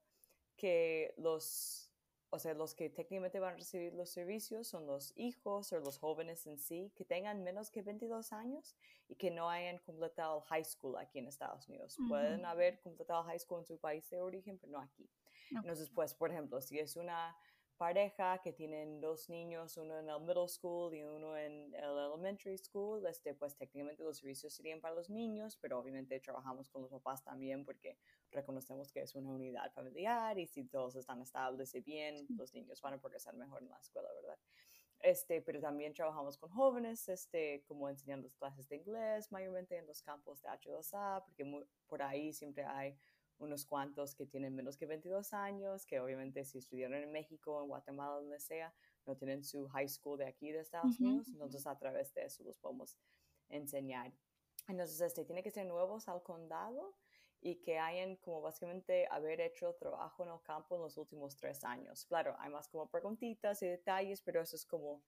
que 0.55 1.13
los, 1.17 1.91
o 2.29 2.39
sea, 2.39 2.53
los 2.53 2.73
que 2.75 2.89
técnicamente 2.89 3.39
van 3.39 3.53
a 3.53 3.57
recibir 3.57 3.93
los 3.93 4.09
servicios 4.09 4.67
son 4.67 4.87
los 4.87 5.13
hijos 5.15 5.71
o 5.73 5.79
los 5.79 5.97
jóvenes 5.97 6.47
en 6.47 6.57
sí, 6.57 6.91
que 6.95 7.05
tengan 7.05 7.43
menos 7.43 7.69
que 7.69 7.81
22 7.81 8.33
años 8.33 8.75
y 9.07 9.15
que 9.15 9.31
no 9.31 9.49
hayan 9.49 9.77
completado 9.79 10.41
high 10.41 10.65
school 10.65 10.97
aquí 10.97 11.19
en 11.19 11.27
Estados 11.27 11.67
Unidos. 11.67 11.97
Pueden 12.07 12.45
haber 12.45 12.79
completado 12.81 13.23
high 13.23 13.39
school 13.39 13.59
en 13.59 13.65
su 13.65 13.77
país 13.77 14.09
de 14.09 14.21
origen, 14.21 14.57
pero 14.57 14.73
no 14.73 14.79
aquí. 14.79 15.09
Entonces, 15.51 15.89
pues, 15.89 16.13
por 16.15 16.31
ejemplo, 16.31 16.59
si 16.61 16.79
es 16.79 16.95
una 16.95 17.35
pareja 17.77 18.39
que 18.41 18.53
tienen 18.53 19.01
dos 19.01 19.29
niños, 19.29 19.77
uno 19.77 19.99
en 19.99 20.09
el 20.09 20.19
middle 20.21 20.47
school 20.47 20.93
y 20.93 21.03
uno 21.03 21.37
en 21.37 21.73
el 21.73 21.97
elementary 21.97 22.57
school, 22.57 23.05
este, 23.05 23.33
pues 23.33 23.55
técnicamente 23.55 24.03
los 24.03 24.17
servicios 24.17 24.53
serían 24.53 24.79
para 24.81 24.95
los 24.95 25.09
niños, 25.09 25.57
pero 25.61 25.79
obviamente 25.79 26.19
trabajamos 26.19 26.69
con 26.69 26.81
los 26.81 26.91
papás 26.91 27.23
también 27.23 27.65
porque 27.65 27.97
reconocemos 28.31 28.91
que 28.91 29.01
es 29.01 29.15
una 29.15 29.29
unidad 29.29 29.71
familiar 29.73 30.37
y 30.39 30.47
si 30.47 30.65
todos 30.65 30.95
están 30.95 31.21
estables 31.21 31.73
y 31.75 31.81
bien, 31.81 32.25
los 32.29 32.53
niños 32.53 32.81
van 32.81 32.93
a 32.93 32.99
progresar 32.99 33.35
mejor 33.35 33.61
en 33.63 33.69
la 33.69 33.77
escuela, 33.77 34.09
¿verdad? 34.13 34.37
Este, 35.01 35.41
pero 35.41 35.59
también 35.59 35.93
trabajamos 35.93 36.37
con 36.37 36.49
jóvenes, 36.49 37.07
este, 37.09 37.63
como 37.67 37.89
enseñando 37.89 38.29
clases 38.39 38.67
de 38.69 38.77
inglés, 38.77 39.31
mayormente 39.31 39.77
en 39.77 39.85
los 39.85 40.01
campos 40.01 40.41
de 40.41 40.49
H2A, 40.49 41.23
porque 41.25 41.45
por 41.87 42.01
ahí 42.01 42.33
siempre 42.33 42.63
hay 42.63 42.97
unos 43.39 43.65
cuantos 43.65 44.15
que 44.15 44.25
tienen 44.25 44.55
menos 44.55 44.77
que 44.77 44.85
22 44.85 45.33
años, 45.33 45.85
que 45.85 45.99
obviamente 45.99 46.45
si 46.45 46.59
estudiaron 46.59 47.01
en 47.01 47.11
México, 47.11 47.61
en 47.61 47.67
Guatemala, 47.67 48.15
donde 48.15 48.39
sea, 48.39 48.73
no 49.05 49.15
tienen 49.15 49.43
su 49.43 49.67
high 49.69 49.89
school 49.89 50.17
de 50.17 50.25
aquí 50.25 50.51
de 50.51 50.61
Estados 50.61 50.99
Unidos, 50.99 51.27
entonces 51.29 51.67
a 51.67 51.77
través 51.77 52.13
de 52.13 52.25
eso 52.25 52.43
los 52.43 52.57
podemos 52.57 52.97
enseñar. 53.49 54.13
Entonces, 54.67 54.99
este, 55.01 55.25
tiene 55.25 55.43
que 55.43 55.51
ser 55.51 55.65
nuevos 55.67 56.07
al 56.07 56.23
condado 56.23 56.95
y 57.41 57.57
que 57.57 57.77
hayan 57.77 58.15
como 58.15 58.41
básicamente 58.41 59.07
haber 59.11 59.39
hecho 59.41 59.75
trabajo 59.75 60.23
en 60.23 60.29
el 60.31 60.41
campo 60.41 60.75
en 60.75 60.81
los 60.81 60.97
últimos 60.97 61.35
tres 61.35 61.63
años. 61.63 62.05
Claro, 62.05 62.35
hay 62.39 62.49
más 62.49 62.67
como 62.67 62.89
preguntitas 62.89 63.61
y 63.61 63.67
detalles, 63.67 64.21
pero 64.21 64.41
eso 64.41 64.55
es 64.55 64.65
como 64.65 65.03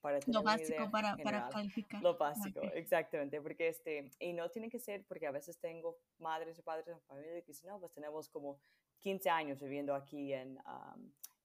para 0.00 0.20
tener 0.20 0.34
lo 0.34 0.42
básico 0.42 0.90
para, 0.90 1.16
para, 1.16 1.48
calificar. 1.48 2.02
Lo 2.02 2.16
básico, 2.16 2.60
exactamente, 2.74 3.40
porque 3.40 3.68
este, 3.68 4.10
y 4.18 4.32
no 4.32 4.50
tiene 4.50 4.68
que 4.68 4.78
ser, 4.78 5.04
porque 5.06 5.26
a 5.26 5.30
veces 5.30 5.58
tengo 5.58 5.98
madres 6.18 6.58
y 6.58 6.62
padres 6.62 6.88
en 6.88 7.00
familia 7.02 7.34
que 7.34 7.42
dicen, 7.48 7.70
no, 7.70 7.78
pues 7.78 7.92
tenemos 7.92 8.28
como 8.28 8.60
15 9.00 9.30
años 9.30 9.60
viviendo 9.60 9.94
aquí 9.94 10.32
en, 10.32 10.58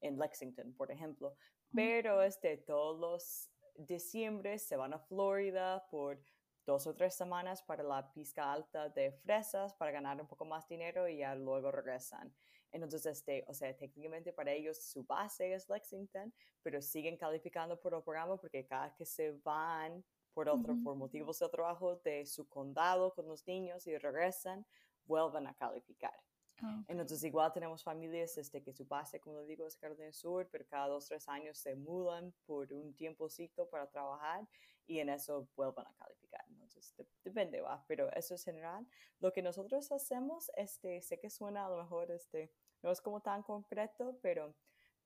en 0.01 0.17
Lexington, 0.17 0.73
por 0.73 0.91
ejemplo, 0.91 1.35
pero 1.73 2.21
este, 2.21 2.57
todos 2.57 2.99
los 2.99 3.49
diciembre 3.77 4.57
se 4.57 4.77
van 4.77 4.93
a 4.93 4.99
Florida 4.99 5.85
por 5.89 6.19
dos 6.65 6.87
o 6.87 6.93
tres 6.93 7.15
semanas 7.15 7.61
para 7.61 7.83
la 7.83 8.11
pizca 8.13 8.51
alta 8.51 8.89
de 8.89 9.11
fresas 9.11 9.73
para 9.73 9.91
ganar 9.91 10.19
un 10.19 10.27
poco 10.27 10.45
más 10.45 10.67
dinero 10.67 11.07
y 11.07 11.17
ya 11.17 11.35
luego 11.35 11.71
regresan. 11.71 12.33
Entonces, 12.71 13.05
este, 13.05 13.45
o 13.47 13.53
sea, 13.53 13.75
técnicamente 13.77 14.33
para 14.33 14.51
ellos 14.51 14.83
su 14.83 15.03
base 15.03 15.53
es 15.53 15.69
Lexington, 15.69 16.33
pero 16.61 16.81
siguen 16.81 17.15
calificando 17.15 17.79
por 17.79 17.93
el 17.93 18.03
programa 18.03 18.35
porque 18.37 18.65
cada 18.65 18.93
que 18.93 19.05
se 19.05 19.31
van 19.43 20.03
por, 20.33 20.49
otro, 20.49 20.75
por 20.83 20.95
motivos 20.95 21.39
de 21.39 21.47
trabajo 21.47 21.95
de 21.97 22.25
su 22.25 22.49
condado 22.49 23.13
con 23.13 23.27
los 23.27 23.47
niños 23.47 23.87
y 23.87 23.97
regresan, 23.97 24.65
vuelven 25.05 25.47
a 25.47 25.53
calificar. 25.53 26.19
Ah, 26.61 26.83
Entonces, 26.87 27.23
igual 27.23 27.51
tenemos 27.53 27.83
familias 27.83 28.37
este, 28.37 28.61
que 28.61 28.73
su 28.73 28.85
base, 28.85 29.19
como 29.19 29.37
lo 29.37 29.45
digo, 29.45 29.65
es 29.67 29.77
Carolina 29.77 30.05
del 30.05 30.13
Sur, 30.13 30.47
pero 30.51 30.65
cada 30.67 30.87
dos, 30.87 31.07
tres 31.07 31.27
años 31.29 31.57
se 31.57 31.75
mudan 31.75 32.33
por 32.45 32.71
un 32.73 32.93
tiempocito 32.95 33.69
para 33.69 33.89
trabajar 33.89 34.45
y 34.87 34.99
en 34.99 35.09
eso 35.09 35.47
vuelvan 35.55 35.87
a 35.87 35.93
calificar. 35.95 36.44
Entonces, 36.75 37.07
depende, 37.23 37.61
va, 37.61 37.83
pero 37.87 38.11
eso 38.13 38.35
es 38.35 38.43
general. 38.43 38.85
Lo 39.19 39.31
que 39.31 39.41
nosotros 39.41 39.91
hacemos, 39.91 40.51
este, 40.55 41.01
sé 41.01 41.19
que 41.19 41.29
suena 41.29 41.65
a 41.65 41.69
lo 41.69 41.77
mejor, 41.77 42.11
este, 42.11 42.51
no 42.81 42.91
es 42.91 43.01
como 43.01 43.21
tan 43.21 43.43
concreto, 43.43 44.17
pero 44.21 44.53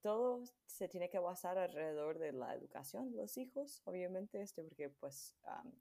todo 0.02 0.44
se 0.66 0.88
tiene 0.88 1.10
que 1.10 1.20
basar 1.20 1.58
alrededor 1.58 2.18
de 2.18 2.32
la 2.32 2.56
educación 2.56 3.12
de 3.12 3.18
los 3.18 3.38
hijos, 3.38 3.82
obviamente, 3.86 4.42
este, 4.42 4.64
porque 4.64 4.90
pues 4.90 5.36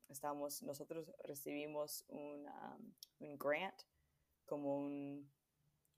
estamos, 0.08 0.62
nosotros 0.62 1.10
recibimos 1.24 2.04
un, 2.08 2.46
un 3.20 3.38
grant 3.38 3.80
como 4.44 4.78
un 4.78 5.30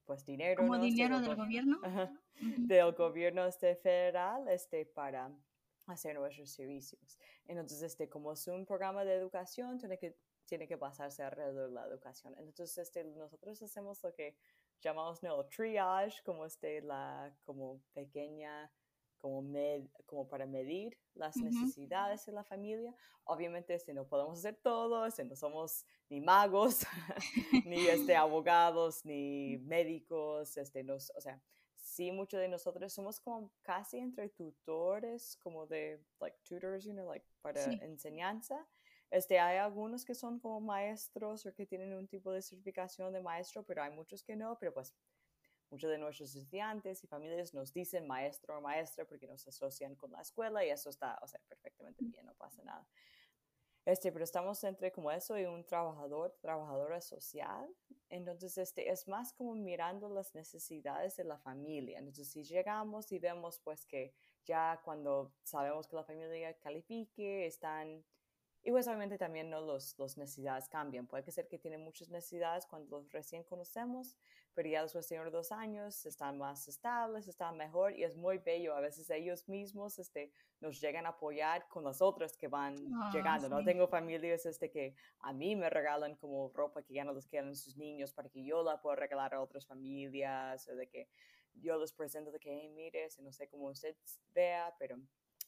pues 0.05 0.25
dinero. 0.25 0.63
Como 0.63 0.79
dinero 0.79 1.21
del 1.21 1.37
gobierno. 1.37 1.81
Del 2.41 2.93
gobierno 2.93 3.47
este, 3.47 3.77
federal 3.77 4.49
este, 4.49 4.87
para 4.87 5.31
hacer 5.91 6.19
nuestros 6.19 6.51
servicios. 6.51 7.19
Entonces, 7.47 7.83
este, 7.83 8.09
como 8.09 8.33
es 8.33 8.47
un 8.47 8.67
programa 8.67 9.05
de 9.05 9.15
educación, 9.15 9.79
tiene 9.79 9.99
que, 9.99 10.17
tiene 10.45 10.67
que 10.67 10.77
basarse 10.77 11.23
alrededor 11.23 11.69
de 11.69 11.75
la 11.75 11.87
educación. 11.87 12.35
Entonces, 12.39 12.79
este, 12.79 13.05
nosotros 13.05 13.63
hacemos 13.63 14.03
lo 14.03 14.13
que 14.15 14.37
llamamos 14.81 15.23
¿no? 15.23 15.45
triage, 15.47 16.23
como, 16.25 16.47
este, 16.47 16.81
la, 16.83 17.35
como 17.45 17.81
pequeña, 17.93 18.71
como, 19.19 19.43
med, 19.43 19.87
como 20.07 20.29
para 20.29 20.47
medir 20.47 20.99
las 21.15 21.37
necesidades 21.37 22.25
de 22.27 22.33
la 22.33 22.45
familia. 22.45 22.95
Obviamente, 23.25 23.75
este, 23.75 23.95
no 23.95 24.07
podemos 24.07 24.39
hacer 24.39 24.57
todo, 24.63 25.07
este, 25.07 25.25
no 25.25 25.37
somos 25.37 25.85
ni 26.09 26.21
magos, 26.21 26.87
ni 27.67 27.87
este, 27.87 28.17
abogados, 28.17 29.05
ni 29.05 29.59
médicos, 29.59 30.57
este, 30.57 30.83
nos, 30.83 31.13
o 31.17 31.21
sea, 31.21 31.41
sí, 31.91 32.13
muchos 32.13 32.41
de 32.41 32.49
nosotros 32.49 32.93
somos 32.93 33.19
como 33.21 33.51
casi 33.63 33.99
entre 33.99 34.29
tutores, 34.29 35.37
como 35.43 35.67
de, 35.67 36.01
like, 36.21 36.39
tutors, 36.45 36.85
you 36.85 36.93
know, 36.93 37.09
like, 37.09 37.27
para 37.43 37.65
enseñanza. 37.83 38.67
Este, 39.11 39.41
hay 39.41 39.59
algunos 39.59 40.05
que 40.05 40.15
son 40.15 40.39
como 40.39 40.61
maestros 40.61 41.45
o 41.45 41.53
que 41.53 41.67
tienen 41.67 41.93
un 41.93 42.07
tipo 42.07 42.31
de 42.33 42.43
certificación 42.43 43.13
de 43.13 43.21
maestro, 43.21 43.65
pero 43.65 43.83
hay 43.83 43.91
muchos 43.91 44.23
que 44.23 44.37
no, 44.37 44.57
pero 44.59 44.73
pues 44.73 44.95
muchos 45.69 45.91
de 45.91 45.99
nuestros 45.99 46.35
estudiantes 46.37 47.03
y 47.03 47.09
familias 47.09 47.53
nos 47.53 47.73
dicen 47.73 48.07
maestro 48.07 48.59
o 48.59 48.61
maestra 48.61 49.05
porque 49.05 49.27
nos 49.27 49.47
asocian 49.49 49.97
con 49.97 50.13
la 50.13 50.21
escuela 50.21 50.65
y 50.65 50.71
eso 50.71 50.91
está, 50.91 51.19
o 51.23 51.27
sea, 51.27 51.41
perfectamente 51.49 52.05
bien, 52.05 52.25
no 52.25 52.35
pasa 52.35 52.63
nada. 52.63 52.87
Este, 53.85 54.13
pero 54.13 54.25
estamos 54.25 54.63
entre 54.65 54.93
como 54.93 55.11
eso 55.11 55.39
y 55.39 55.47
un 55.47 55.65
trabajador, 55.65 56.37
trabajadora 56.41 57.01
social. 57.01 57.69
Entonces, 58.11 58.59
este, 58.59 58.91
es 58.91 59.09
más 59.09 59.33
como 59.33 59.55
mirando 59.55 60.09
las 60.09 60.35
necesidades 60.35 61.17
de 61.17 61.25
la 61.25 61.39
familia. 61.39 61.99
Entonces, 61.99 62.29
si 62.29 62.45
llegamos 62.45 63.11
y 63.13 63.19
vemos 63.19 63.59
pues 63.61 63.87
que 63.87 64.13
ya 64.45 64.81
cuando 64.85 65.33
sabemos 65.43 65.87
que 65.87 65.97
la 65.97 66.05
familia 66.05 66.55
califique, 66.59 67.47
están 67.47 68.05
y 68.63 68.71
pues 68.71 68.87
obviamente 68.89 69.17
también 69.17 69.49
no 69.49 69.61
los, 69.61 69.99
los 69.99 70.19
necesidades 70.19 70.69
cambian. 70.69 71.07
Puede 71.07 71.31
ser 71.31 71.49
que 71.49 71.59
tienen 71.59 71.83
muchas 71.83 72.11
necesidades 72.11 72.67
cuando 72.67 72.99
los 72.99 73.11
recién 73.11 73.43
conocemos, 73.43 74.17
pero 74.55 74.69
ya 74.69 74.83
después 74.83 75.09
de 75.09 75.19
dos 75.31 75.53
años 75.53 76.05
están 76.07 76.39
más 76.39 76.69
estables, 76.69 77.29
están 77.29 77.57
mejor 77.57 77.97
y 77.97 78.05
es 78.05 78.17
muy 78.17 78.39
bello. 78.39 78.75
A 78.75 78.81
veces 78.81 79.09
ellos 79.11 79.49
mismos 79.49 79.99
este, 79.99 80.33
nos 80.61 80.81
llegan 80.81 81.07
a 81.07 81.11
apoyar 81.11 81.69
con 81.69 81.85
las 81.85 82.03
otras 82.03 82.37
que 82.37 82.49
van 82.49 82.75
ah, 82.95 83.11
llegando. 83.13 83.49
No 83.49 83.65
tengo 83.65 83.89
familias 83.89 84.47
este, 84.47 84.71
que 84.71 84.95
a 85.21 85.33
mí 85.33 85.57
me 85.57 85.71
regalan 85.71 86.17
como 86.17 86.51
ropa 86.55 86.83
que 86.83 86.95
ya 86.95 87.05
no 87.05 87.13
les 87.13 87.27
quedan 87.27 87.55
sus 87.55 87.77
niños 87.77 88.13
para 88.13 88.29
que 88.29 88.45
yo 88.45 88.63
la 88.63 88.81
pueda 88.81 88.97
regalar 88.97 89.35
a 89.35 89.41
otras 89.41 89.67
familias 89.67 90.69
o 90.69 90.75
de 90.75 90.89
que 90.89 91.09
yo 91.55 91.79
les 91.79 91.93
presento 91.93 92.31
de 92.31 92.39
que, 92.39 92.53
hey, 92.53 92.69
mire, 92.71 93.09
no 93.21 93.33
sé 93.33 93.49
cómo 93.49 93.69
usted 93.69 93.97
vea, 94.33 94.75
pero 94.79 94.97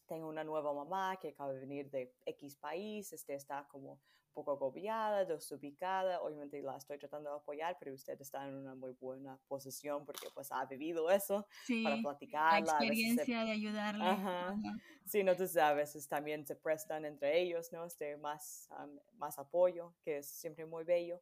tengo 0.06 0.28
una 0.28 0.44
nueva 0.44 0.72
mamá 0.72 1.16
que 1.20 1.28
acaba 1.28 1.52
de 1.52 1.60
venir 1.60 1.90
de 1.90 2.12
X 2.26 2.56
país, 2.56 3.12
este, 3.12 3.34
está 3.34 3.66
como 3.68 4.00
poco 4.32 4.52
agobiada, 4.52 5.24
desubicada, 5.24 6.20
obviamente 6.20 6.60
la 6.62 6.76
estoy 6.76 6.98
tratando 6.98 7.30
de 7.30 7.36
apoyar, 7.36 7.76
pero 7.78 7.94
usted 7.94 8.20
está 8.20 8.46
en 8.46 8.54
una 8.54 8.74
muy 8.74 8.92
buena 8.92 9.38
posición 9.48 10.04
porque 10.04 10.28
pues 10.34 10.50
ha 10.52 10.64
vivido 10.66 11.10
eso 11.10 11.46
para 11.82 11.96
platicar. 12.00 12.62
La 12.62 12.72
experiencia 12.72 13.44
de 13.44 13.52
ayudarle. 13.52 14.04
Ajá. 14.04 14.54
Sí, 15.06 15.20
entonces 15.20 15.56
a 15.56 15.72
veces 15.74 16.08
también 16.08 16.46
se 16.46 16.56
prestan 16.56 17.04
entre 17.04 17.40
ellos, 17.40 17.72
¿no? 17.72 17.84
Este, 17.84 18.16
más, 18.16 18.68
más 19.14 19.38
apoyo, 19.38 19.94
que 20.02 20.18
es 20.18 20.26
siempre 20.26 20.64
muy 20.66 20.84
bello. 20.84 21.20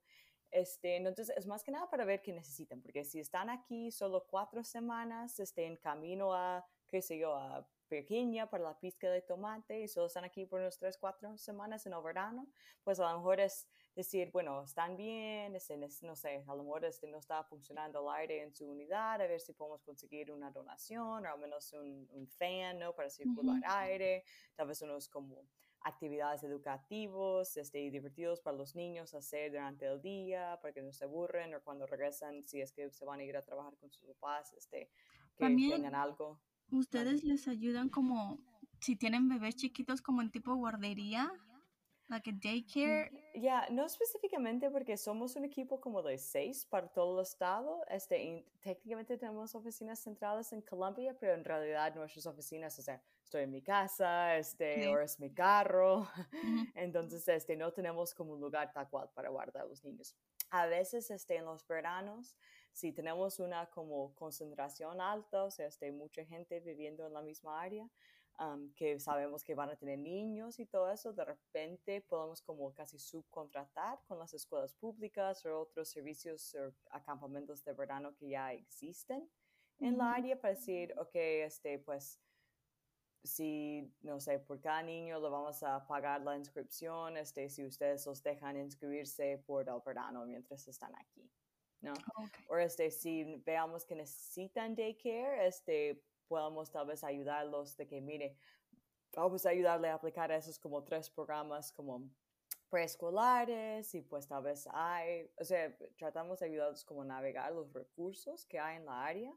Este, 0.50 0.96
entonces, 0.96 1.30
es 1.36 1.46
más 1.46 1.62
que 1.62 1.70
nada 1.70 1.88
para 1.88 2.04
ver 2.04 2.22
qué 2.22 2.32
necesitan, 2.32 2.80
porque 2.82 3.04
si 3.04 3.20
están 3.20 3.50
aquí 3.50 3.92
solo 3.92 4.26
cuatro 4.28 4.64
semanas, 4.64 5.38
este, 5.38 5.64
en 5.64 5.76
camino 5.76 6.34
a, 6.34 6.66
qué 6.88 7.00
sé 7.00 7.18
yo, 7.18 7.34
a 7.34 7.66
pequeña 7.90 8.48
para 8.48 8.64
la 8.64 8.78
pizca 8.78 9.10
de 9.10 9.20
tomate 9.20 9.80
y 9.80 9.88
solo 9.88 10.06
están 10.06 10.24
aquí 10.24 10.46
por 10.46 10.60
unos 10.60 10.78
3, 10.78 10.96
4 10.96 11.36
semanas 11.36 11.84
en 11.86 11.92
el 11.92 12.02
verano, 12.02 12.46
pues 12.84 13.00
a 13.00 13.10
lo 13.10 13.18
mejor 13.18 13.40
es 13.40 13.68
decir, 13.94 14.30
bueno, 14.32 14.62
están 14.62 14.96
bien, 14.96 15.54
este, 15.56 15.76
no 15.76 16.16
sé, 16.16 16.44
a 16.46 16.54
lo 16.54 16.62
mejor 16.62 16.84
este, 16.84 17.08
no 17.08 17.18
está 17.18 17.42
funcionando 17.44 18.00
el 18.00 18.20
aire 18.20 18.42
en 18.42 18.54
su 18.54 18.70
unidad, 18.70 19.20
a 19.20 19.26
ver 19.26 19.40
si 19.40 19.52
podemos 19.52 19.82
conseguir 19.82 20.30
una 20.30 20.50
donación 20.50 21.26
o 21.26 21.28
al 21.28 21.38
menos 21.38 21.72
un, 21.72 22.08
un 22.12 22.28
fan, 22.28 22.78
¿no? 22.78 22.94
Para 22.94 23.10
circular 23.10 23.60
aire, 23.66 24.24
tal 24.54 24.68
vez 24.68 24.80
unos 24.82 25.08
como 25.08 25.44
actividades 25.82 26.44
educativos 26.44 27.56
este, 27.56 27.80
y 27.80 27.90
divertidos 27.90 28.40
para 28.40 28.56
los 28.56 28.74
niños 28.76 29.14
hacer 29.14 29.50
durante 29.50 29.86
el 29.86 30.00
día, 30.00 30.58
para 30.62 30.72
que 30.72 30.82
no 30.82 30.92
se 30.92 31.04
aburren 31.04 31.54
o 31.54 31.62
cuando 31.62 31.86
regresan, 31.86 32.44
si 32.44 32.60
es 32.60 32.72
que 32.72 32.90
se 32.90 33.04
van 33.04 33.20
a 33.20 33.24
ir 33.24 33.36
a 33.36 33.42
trabajar 33.42 33.76
con 33.78 33.90
sus 33.90 34.06
papás, 34.06 34.52
este, 34.54 34.90
que 35.36 35.46
tengan 35.46 35.94
algo. 35.94 36.38
¿Ustedes 36.72 37.24
les 37.24 37.48
ayudan 37.48 37.88
como 37.88 38.38
si 38.80 38.96
tienen 38.96 39.28
bebés 39.28 39.56
chiquitos 39.56 40.02
como 40.02 40.22
en 40.22 40.30
tipo 40.30 40.54
guardería? 40.54 41.32
Like 42.08 42.30
a 42.30 42.32
daycare? 42.32 43.10
Ya, 43.36 43.68
no 43.70 43.86
específicamente 43.86 44.68
porque 44.68 44.96
somos 44.96 45.36
un 45.36 45.44
equipo 45.44 45.80
como 45.80 46.02
de 46.02 46.18
seis 46.18 46.66
para 46.66 46.88
todo 46.88 47.20
el 47.20 47.22
estado. 47.22 47.84
Este, 47.88 48.44
técnicamente 48.60 49.16
tenemos 49.16 49.54
oficinas 49.54 50.00
centrales 50.00 50.52
en 50.52 50.60
Colombia, 50.62 51.16
pero 51.20 51.34
en 51.34 51.44
realidad 51.44 51.94
nuestras 51.94 52.26
oficinas, 52.26 52.76
o 52.80 52.82
sea, 52.82 53.00
estoy 53.22 53.44
en 53.44 53.52
mi 53.52 53.62
casa, 53.62 54.36
este, 54.36 54.88
o 54.88 54.98
es 54.98 55.20
mi 55.20 55.32
carro. 55.32 56.08
Entonces, 56.74 57.28
este, 57.28 57.56
no 57.56 57.72
tenemos 57.72 58.12
como 58.12 58.32
un 58.32 58.40
lugar 58.40 58.72
tal 58.72 58.88
cual 58.88 59.08
para 59.14 59.28
guardar 59.28 59.62
a 59.62 59.66
los 59.66 59.84
niños. 59.84 60.16
A 60.50 60.66
veces, 60.66 61.12
este, 61.12 61.36
en 61.36 61.44
los 61.44 61.64
veranos, 61.68 62.36
si 62.72 62.92
tenemos 62.92 63.38
una 63.40 63.66
como 63.66 64.14
concentración 64.14 65.00
alta, 65.00 65.44
o 65.44 65.50
sea, 65.50 65.66
este, 65.66 65.92
mucha 65.92 66.24
gente 66.24 66.60
viviendo 66.60 67.06
en 67.06 67.12
la 67.12 67.22
misma 67.22 67.60
área, 67.60 67.88
que 68.74 68.98
sabemos 68.98 69.44
que 69.44 69.54
van 69.54 69.68
a 69.68 69.76
tener 69.76 69.98
niños 69.98 70.58
y 70.60 70.66
todo 70.66 70.90
eso, 70.90 71.12
de 71.12 71.24
repente 71.26 72.00
podemos 72.00 72.40
como 72.40 72.72
casi 72.72 72.98
subcontratar 72.98 74.00
con 74.08 74.18
las 74.18 74.32
escuelas 74.32 74.72
públicas 74.72 75.44
o 75.44 75.60
otros 75.60 75.90
servicios 75.90 76.54
o 76.54 76.72
acampamentos 76.90 77.62
de 77.64 77.74
verano 77.74 78.14
que 78.16 78.30
ya 78.30 78.54
existen 78.54 79.28
en 79.78 79.98
la 79.98 80.14
área 80.14 80.40
para 80.40 80.54
decir, 80.54 80.94
ok, 80.98 81.14
este, 81.14 81.78
pues 81.80 82.18
si, 83.22 83.92
no 84.00 84.20
sé, 84.20 84.38
por 84.38 84.58
cada 84.60 84.82
niño 84.82 85.20
le 85.20 85.28
vamos 85.28 85.62
a 85.62 85.86
pagar 85.86 86.22
la 86.22 86.36
inscripción, 86.36 87.18
este, 87.18 87.50
si 87.50 87.64
ustedes 87.64 88.06
los 88.06 88.22
dejan 88.22 88.56
inscribirse 88.56 89.42
por 89.46 89.68
el 89.68 89.80
verano 89.84 90.24
mientras 90.24 90.66
están 90.66 90.94
aquí. 90.96 91.30
¿No? 91.80 91.94
O 92.48 92.56
este, 92.56 92.90
si 92.90 93.36
veamos 93.44 93.84
que 93.84 93.94
necesitan 93.94 94.74
daycare, 94.74 95.46
este, 95.46 96.02
podamos 96.28 96.70
tal 96.70 96.86
vez 96.86 97.02
ayudarlos 97.04 97.76
de 97.76 97.86
que, 97.86 98.00
mire, 98.00 98.36
vamos 99.14 99.46
a 99.46 99.50
ayudarle 99.50 99.88
a 99.88 99.94
aplicar 99.94 100.30
esos 100.30 100.58
como 100.58 100.82
tres 100.84 101.10
programas 101.10 101.72
como 101.72 102.08
preescolares 102.68 103.94
y 103.94 104.00
pues 104.02 104.28
tal 104.28 104.44
vez 104.44 104.68
hay, 104.72 105.28
o 105.38 105.44
sea, 105.44 105.76
tratamos 105.96 106.38
de 106.38 106.46
ayudarlos 106.46 106.84
como 106.84 107.02
a 107.02 107.04
navegar 107.04 107.52
los 107.52 107.72
recursos 107.72 108.46
que 108.46 108.60
hay 108.60 108.76
en 108.76 108.86
la 108.86 109.04
área 109.04 109.32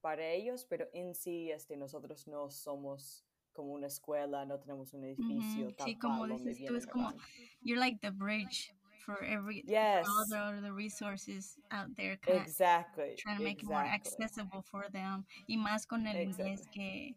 para 0.00 0.26
ellos, 0.26 0.66
pero 0.68 0.88
en 0.92 1.14
sí 1.14 1.50
este, 1.50 1.76
nosotros 1.76 2.26
no 2.26 2.50
somos 2.50 3.24
como 3.52 3.72
una 3.72 3.86
escuela, 3.86 4.44
no 4.44 4.58
tenemos 4.58 4.92
un 4.92 5.04
edificio. 5.04 5.70
sí, 5.84 5.96
como 5.96 6.26
dices 6.26 6.58
tú, 6.66 6.74
es 6.74 6.86
como, 6.86 7.14
you're 7.62 7.78
like 7.78 8.00
the 8.00 8.10
bridge 8.10 8.74
for 9.04 9.22
every 9.22 9.62
yes. 9.66 10.06
all 10.08 10.60
the, 10.62 10.72
resources 10.72 11.56
out 11.70 11.88
there. 11.96 12.18
Exactly. 12.26 13.14
Trying 13.18 13.38
to 13.38 13.44
make 13.44 13.62
it 13.62 13.68
more 13.68 13.84
accessible 13.84 14.62
for 14.62 14.86
them. 14.92 15.24
Y 15.48 15.56
más 15.56 15.86
con 15.86 16.06
el 16.06 16.16
inglés 16.16 16.66
que 16.72 17.14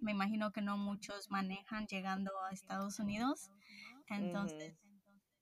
me 0.00 0.12
imagino 0.12 0.52
que 0.52 0.60
no 0.60 0.76
muchos 0.76 1.30
manejan 1.30 1.86
llegando 1.86 2.30
a 2.48 2.52
Estados 2.52 2.98
Unidos. 2.98 3.50
Entonces, 4.10 4.74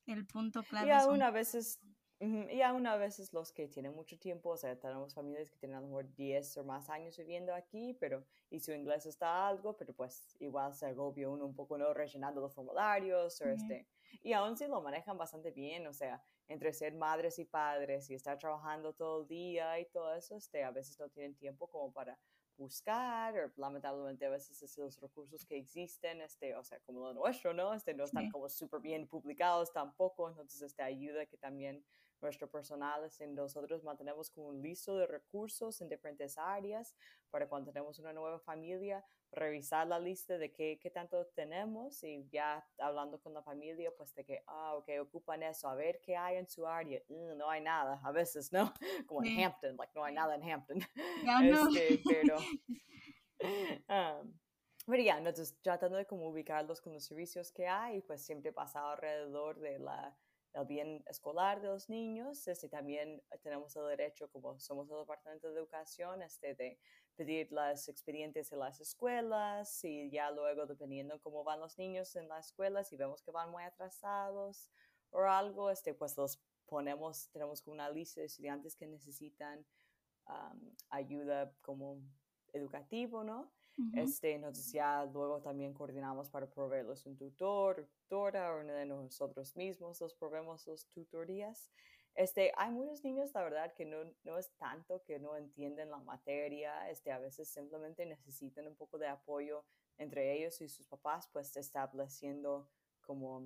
el 0.07 0.27
punto 0.27 0.63
clave 0.63 0.89
y 0.89 0.91
aún 0.91 1.23
a 1.23 1.31
veces 1.31 1.81
y 2.21 2.61
aún 2.61 2.87
a 2.87 2.97
veces 2.97 3.33
los 3.33 3.51
que 3.51 3.67
tienen 3.67 3.95
mucho 3.95 4.19
tiempo, 4.19 4.51
o 4.51 4.57
sea, 4.59 4.79
tenemos 4.79 5.15
familias 5.15 5.51
que 5.51 5.57
tienen 5.57 5.79
a 5.79 5.81
lo 5.81 5.87
mejor 5.87 6.15
10 6.15 6.59
o 6.59 6.65
más 6.65 6.91
años 6.91 7.17
viviendo 7.17 7.55
aquí, 7.55 7.97
pero 7.99 8.27
y 8.51 8.61
su 8.61 8.73
inglés 8.73 9.07
está 9.07 9.49
algo, 9.49 9.75
pero 9.79 9.95
pues 9.95 10.37
igual 10.39 10.75
se 10.75 10.85
agobia 10.85 11.31
uno 11.31 11.47
un 11.47 11.55
poco, 11.55 11.79
¿no? 11.79 11.95
Rellenando 11.95 12.43
los 12.43 12.55
formularios 12.55 13.41
o 13.41 13.49
este 13.49 13.87
y 14.23 14.33
aún 14.33 14.57
si 14.57 14.67
lo 14.67 14.81
manejan 14.81 15.19
bastante 15.19 15.51
bien, 15.51 15.87
o 15.87 15.93
sea, 15.93 16.23
entre 16.49 16.73
ser 16.73 16.95
madres 16.95 17.39
y 17.39 17.45
padres 17.45 18.11
y 18.11 18.15
estar 18.15 18.39
trabajando 18.39 18.93
todo 18.93 19.23
el 19.23 19.29
día 19.29 19.79
y 19.79 19.87
todo 19.87 20.15
eso, 20.15 20.37
este, 20.37 20.65
a 20.65 20.71
veces 20.71 20.99
no 20.99 21.09
tienen 21.09 21.35
tiempo 21.37 21.69
como 21.69 21.93
para 21.93 22.19
buscar, 22.57 23.39
o 23.39 23.53
lamentablemente 23.57 24.27
a 24.27 24.31
veces 24.31 24.63
esos 24.63 25.01
recursos 25.01 25.47
que 25.47 25.57
existen, 25.57 26.21
este, 26.21 26.55
o 26.55 26.63
sea, 26.63 26.79
como 26.81 27.01
lo 27.01 27.15
nuestro, 27.15 27.55
¿no? 27.55 27.73
Este, 27.73 27.95
no 27.95 28.05
están 28.05 28.31
como 28.31 28.49
súper 28.49 28.81
bien 28.81 29.09
publicados 29.09 29.73
tampoco, 29.73 30.29
entonces 30.29 30.61
este, 30.61 30.83
ayuda 30.83 31.25
que 31.27 31.39
también 31.39 31.83
nuestro 32.23 32.49
personal, 32.51 33.09
nosotros 33.29 33.83
mantenemos 33.85 34.31
como 34.31 34.49
un 34.49 34.63
listo 34.63 34.97
de 34.97 35.07
recursos 35.07 35.81
en 35.81 35.89
diferentes 35.89 36.37
áreas 36.39 36.95
para 37.31 37.49
cuando 37.49 37.73
tenemos 37.73 37.99
una 37.99 38.13
nueva 38.13 38.39
familia, 38.41 39.05
revisar 39.33 39.87
la 39.87 39.99
lista 39.99 40.39
de 40.39 40.53
qué, 40.53 40.79
qué 40.81 40.91
tanto 40.91 41.27
tenemos 41.35 42.03
y 42.03 42.29
ya 42.31 42.67
hablando 42.79 43.21
con 43.21 43.33
la 43.33 43.43
familia, 43.43 43.93
pues 43.97 44.15
de 44.15 44.25
que, 44.25 44.43
ah, 44.47 44.75
ok, 44.75 44.89
ocupan 45.03 45.43
eso, 45.43 45.69
a 45.69 45.75
ver 45.75 46.01
qué 46.01 46.17
hay 46.17 46.37
en 46.37 46.49
su 46.49 46.67
área. 46.67 47.01
Mm, 47.09 47.37
no 47.37 47.49
hay 47.49 47.61
nada, 47.61 48.01
a 48.03 48.13
veces, 48.13 48.53
¿no? 48.53 48.73
Como 49.09 49.25
en 49.25 49.45
Hampton, 49.45 49.77
like, 49.77 49.93
no 49.95 50.05
hay 50.05 50.15
nada 50.15 50.35
en 50.35 50.51
Hampton. 50.51 50.79
Este, 51.71 52.01
pero, 52.09 52.37
um, 53.89 54.39
pero 54.87 55.03
ya, 55.03 55.19
entonces 55.19 55.57
tratando 55.63 55.97
de 55.97 56.07
como 56.07 56.29
ubicarlos 56.29 56.81
con 56.81 56.93
los 56.93 57.05
servicios 57.05 57.53
que 57.53 57.67
hay, 57.67 58.03
pues 58.03 58.25
siempre 58.25 58.53
pasa 58.53 58.91
alrededor 58.91 59.59
de 59.61 59.79
la 59.79 60.17
el 60.53 60.67
bien 60.67 61.05
escolar 61.07 61.61
de 61.61 61.69
los 61.69 61.89
niños. 61.89 62.47
Este, 62.49 62.69
también 62.69 63.23
tenemos 63.43 63.75
el 63.77 63.87
derecho, 63.89 64.31
como 64.31 64.59
somos 64.59 64.91
el 64.91 64.99
Departamento 64.99 65.49
de 65.49 65.59
Educación, 65.59 66.23
este, 66.23 66.55
de 66.55 66.79
pedir 67.17 67.53
las 67.53 67.89
expedientes 67.89 68.51
en 68.53 68.61
las 68.61 68.81
escuelas 68.81 69.85
y 69.85 70.11
ya 70.11 70.31
luego, 70.31 70.67
dependiendo 70.67 71.21
cómo 71.21 71.45
van 71.45 71.61
los 71.61 71.79
niños 71.79 72.17
en 72.17 72.29
las 72.29 72.47
escuelas, 72.47 72.89
si 72.89 72.97
vemos 72.97 73.23
que 73.23 73.31
van 73.31 73.51
muy 73.51 73.63
atrasados 73.63 74.71
o 75.11 75.21
algo, 75.21 75.71
este, 75.71 75.95
pues 75.95 76.17
los 76.17 76.41
ponemos, 76.67 77.29
tenemos 77.31 77.67
una 77.67 77.91
lista 77.91 78.21
de 78.21 78.27
estudiantes 78.27 78.77
que 78.77 78.87
necesitan 78.87 79.67
ayuda 80.91 81.53
como 81.61 82.01
educativo, 82.53 83.25
¿no? 83.25 83.51
Este, 83.95 84.35
entonces 84.35 84.71
ya 84.73 85.05
luego 85.07 85.41
también 85.41 85.73
coordinamos 85.73 86.29
para 86.29 86.47
proveerlos 86.47 87.07
un 87.07 87.17
tutor, 87.17 87.89
tutora 88.03 88.55
o 88.55 88.63
de 88.63 88.85
nosotros 88.85 89.57
mismos 89.57 90.01
los 90.01 90.15
proveemos 90.15 90.67
los 90.67 90.87
tutorías. 90.89 91.71
Este, 92.15 92.53
hay 92.57 92.71
muchos 92.71 93.05
niños, 93.05 93.31
la 93.35 93.43
verdad, 93.43 93.73
que 93.73 93.85
no, 93.85 93.99
no 94.25 94.37
es 94.37 94.51
tanto 94.57 95.03
que 95.05 95.19
no 95.19 95.37
entienden 95.37 95.91
la 95.91 95.99
materia, 95.99 96.91
este, 96.91 97.13
a 97.13 97.19
veces 97.19 97.49
simplemente 97.49 98.05
necesitan 98.05 98.67
un 98.67 98.75
poco 98.75 98.99
de 98.99 99.09
apoyo 99.09 99.65
entre 99.97 100.35
ellos 100.35 100.61
y 100.61 100.69
sus 100.69 100.87
papás, 100.87 101.29
pues 101.33 101.57
estableciendo 101.57 102.69
como 103.03 103.43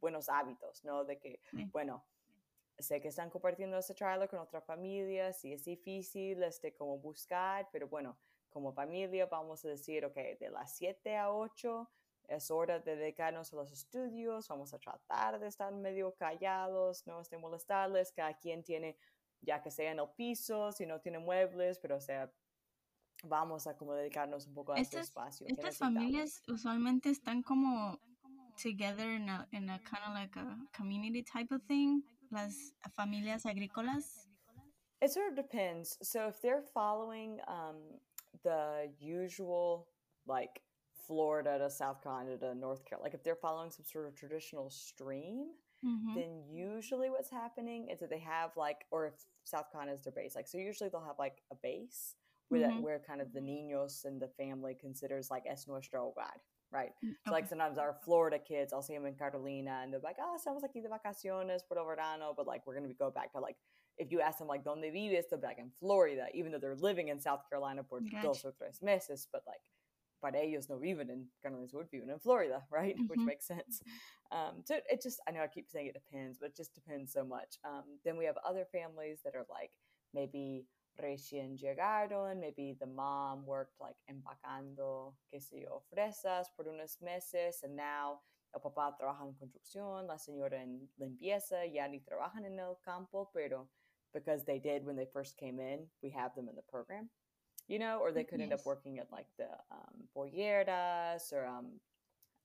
buenos 0.00 0.28
hábitos, 0.28 0.84
¿no? 0.84 1.04
De 1.04 1.18
que, 1.18 1.40
bueno, 1.72 2.04
sé 2.78 3.00
que 3.00 3.08
están 3.08 3.30
compartiendo 3.30 3.78
ese 3.78 3.94
trailer 3.94 4.28
con 4.28 4.38
otra 4.38 4.60
familia, 4.60 5.32
sí 5.32 5.52
es 5.52 5.64
difícil, 5.64 6.42
este, 6.42 6.72
como 6.72 6.98
buscar, 6.98 7.68
pero 7.72 7.88
bueno, 7.88 8.16
como 8.50 8.72
familia 8.72 9.26
vamos 9.26 9.64
a 9.64 9.68
decir, 9.68 10.04
ok, 10.04 10.16
de 10.38 10.50
las 10.50 10.76
7 10.76 11.16
a 11.16 11.32
8 11.32 11.90
es 12.28 12.50
hora 12.50 12.78
de 12.78 12.96
dedicarnos 12.96 13.52
a 13.52 13.56
los 13.56 13.72
estudios, 13.72 14.46
vamos 14.48 14.72
a 14.72 14.78
tratar 14.78 15.40
de 15.40 15.48
estar 15.48 15.72
medio 15.72 16.14
callados, 16.14 17.06
no 17.06 17.20
de 17.22 17.38
molestarles, 17.38 18.12
cada 18.12 18.34
quien 18.38 18.62
tiene, 18.62 18.96
ya 19.40 19.60
que 19.62 19.70
sea 19.70 19.90
en 19.90 19.98
el 19.98 20.08
piso, 20.16 20.70
si 20.72 20.86
no 20.86 21.00
tiene 21.00 21.18
muebles, 21.18 21.78
pero 21.78 21.96
o 21.96 22.00
sea, 22.00 22.32
vamos 23.24 23.66
a 23.66 23.76
como 23.76 23.94
dedicarnos 23.94 24.46
un 24.46 24.54
poco 24.54 24.72
a 24.72 24.78
este 24.78 25.00
espacio. 25.00 25.46
Estas 25.48 25.78
familias 25.78 26.42
usualmente 26.48 27.10
están 27.10 27.42
como 27.42 27.98
together 28.62 29.10
in 29.10 29.28
a, 29.28 29.48
in 29.52 29.68
a 29.68 29.78
kind 29.78 30.04
of 30.06 30.14
like 30.14 30.36
a 30.36 30.56
community 30.72 31.22
type 31.22 31.52
of 31.52 31.62
thing, 31.66 32.02
las 32.30 32.74
familias 32.94 33.44
agrícolas. 33.44 34.28
It 35.02 35.10
sort 35.10 35.30
of 35.30 35.34
depends. 35.34 35.96
So 36.02 36.28
if 36.28 36.40
they're 36.42 36.62
following 36.74 37.40
um, 37.48 37.98
the 38.44 38.90
usual 38.98 39.88
like 40.26 40.60
Florida 41.06 41.58
to 41.58 41.70
South 41.70 42.02
Carolina 42.02 42.36
to 42.38 42.54
North 42.54 42.84
Carolina, 42.84 43.04
like 43.04 43.14
if 43.14 43.24
they're 43.24 43.36
following 43.36 43.70
some 43.70 43.84
sort 43.84 44.06
of 44.06 44.14
traditional 44.14 44.70
stream, 44.70 45.46
mm-hmm. 45.84 46.14
then 46.14 46.42
usually 46.48 47.10
what's 47.10 47.30
happening 47.30 47.88
is 47.90 48.00
that 48.00 48.10
they 48.10 48.18
have 48.18 48.50
like, 48.56 48.84
or 48.90 49.06
if 49.08 49.14
South 49.44 49.70
Carolina 49.72 49.94
is 49.94 50.02
their 50.02 50.12
base, 50.12 50.34
like 50.34 50.48
so 50.48 50.58
usually 50.58 50.88
they'll 50.90 51.04
have 51.04 51.18
like 51.18 51.42
a 51.50 51.56
base 51.62 52.14
where 52.48 52.60
mm-hmm. 52.60 52.76
that 52.76 52.82
where 52.82 53.00
kind 53.04 53.20
of 53.20 53.32
the 53.32 53.40
niños 53.40 54.04
and 54.04 54.20
the 54.20 54.28
family 54.28 54.76
considers 54.78 55.30
like 55.30 55.44
es 55.50 55.66
nuestro 55.66 56.12
hogar, 56.12 56.38
right? 56.72 56.90
Mm, 57.04 57.14
so 57.26 57.32
like 57.32 57.48
sometimes 57.48 57.78
our 57.78 57.96
Florida 58.04 58.38
kids, 58.38 58.72
I'll 58.72 58.82
see 58.82 58.94
them 58.94 59.06
in 59.06 59.14
Carolina, 59.14 59.80
and 59.82 59.92
they're 59.92 60.00
like, 60.02 60.16
oh, 60.20 60.36
estamos 60.36 60.62
aquí 60.62 60.82
de 60.82 60.88
vacaciones 60.88 61.62
por 61.66 61.82
verano, 61.84 62.34
but 62.36 62.46
like 62.46 62.66
we're 62.66 62.74
gonna 62.74 62.92
go 62.98 63.10
back 63.10 63.32
to 63.32 63.40
like 63.40 63.56
if 64.00 64.10
you 64.10 64.20
ask 64.20 64.38
them 64.38 64.48
like 64.48 64.64
donde 64.64 64.90
vives, 64.92 65.26
they'll 65.28 65.38
be 65.38 65.46
like 65.46 65.58
in 65.58 65.70
Florida, 65.78 66.26
even 66.34 66.50
though 66.50 66.58
they're 66.58 66.74
living 66.74 67.08
in 67.08 67.20
South 67.20 67.42
Carolina 67.48 67.82
por 67.84 68.00
gotcha. 68.00 68.22
dos 68.22 68.44
o 68.44 68.50
tres 68.50 68.80
meses, 68.82 69.28
but 69.30 69.42
like 69.46 69.60
para 70.20 70.38
ellos 70.38 70.68
no 70.68 70.78
viven 70.78 71.10
in 71.10 71.26
Carolinas 71.42 71.72
would 71.74 71.90
viven 71.90 72.10
in 72.10 72.18
Florida, 72.18 72.62
right? 72.70 72.96
Mm-hmm. 72.96 73.06
Which 73.06 73.20
makes 73.20 73.46
sense. 73.46 73.82
Um, 74.32 74.62
so 74.64 74.76
it 74.90 75.02
just, 75.02 75.20
I 75.28 75.32
know 75.32 75.42
I 75.42 75.48
keep 75.48 75.68
saying 75.68 75.86
it 75.86 75.94
depends, 75.94 76.38
but 76.38 76.50
it 76.50 76.56
just 76.56 76.74
depends 76.74 77.12
so 77.12 77.24
much. 77.24 77.58
Um, 77.64 77.84
then 78.04 78.16
we 78.16 78.24
have 78.24 78.36
other 78.46 78.66
families 78.72 79.20
that 79.24 79.34
are 79.34 79.46
like 79.50 79.70
maybe 80.14 80.66
recién 81.00 81.58
llegaron, 81.58 82.40
maybe 82.40 82.76
the 82.78 82.86
mom 82.86 83.46
worked 83.46 83.80
like 83.80 83.96
empacando, 84.10 85.14
qué 85.32 85.40
sé 85.40 85.62
yo, 85.62 85.82
fresas 85.92 86.46
por 86.56 86.66
unos 86.66 86.98
meses, 87.02 87.62
and 87.62 87.76
now 87.76 88.20
el 88.54 88.60
papá 88.60 88.96
trabaja 88.96 89.24
en 89.24 89.34
construcción, 89.34 90.06
la 90.06 90.18
señora 90.18 90.60
en 90.62 90.88
limpieza, 90.98 91.64
ya 91.66 91.88
ni 91.88 92.00
trabajan 92.00 92.44
en 92.44 92.58
el 92.58 92.76
campo, 92.84 93.30
pero 93.32 93.68
because 94.12 94.44
they 94.44 94.58
did 94.58 94.84
when 94.84 94.96
they 94.96 95.06
first 95.12 95.36
came 95.36 95.58
in, 95.58 95.86
we 96.02 96.10
have 96.10 96.34
them 96.34 96.48
in 96.48 96.56
the 96.56 96.62
program 96.62 97.08
you 97.70 97.78
know, 97.78 98.00
or 98.02 98.10
they 98.10 98.24
could 98.24 98.40
end 98.40 98.52
up 98.52 98.66
working 98.66 98.98
at 98.98 99.06
like 99.12 99.28
the 99.38 99.46
um, 99.70 100.02
polleras 100.12 101.32
or 101.32 101.46
um, 101.46 101.68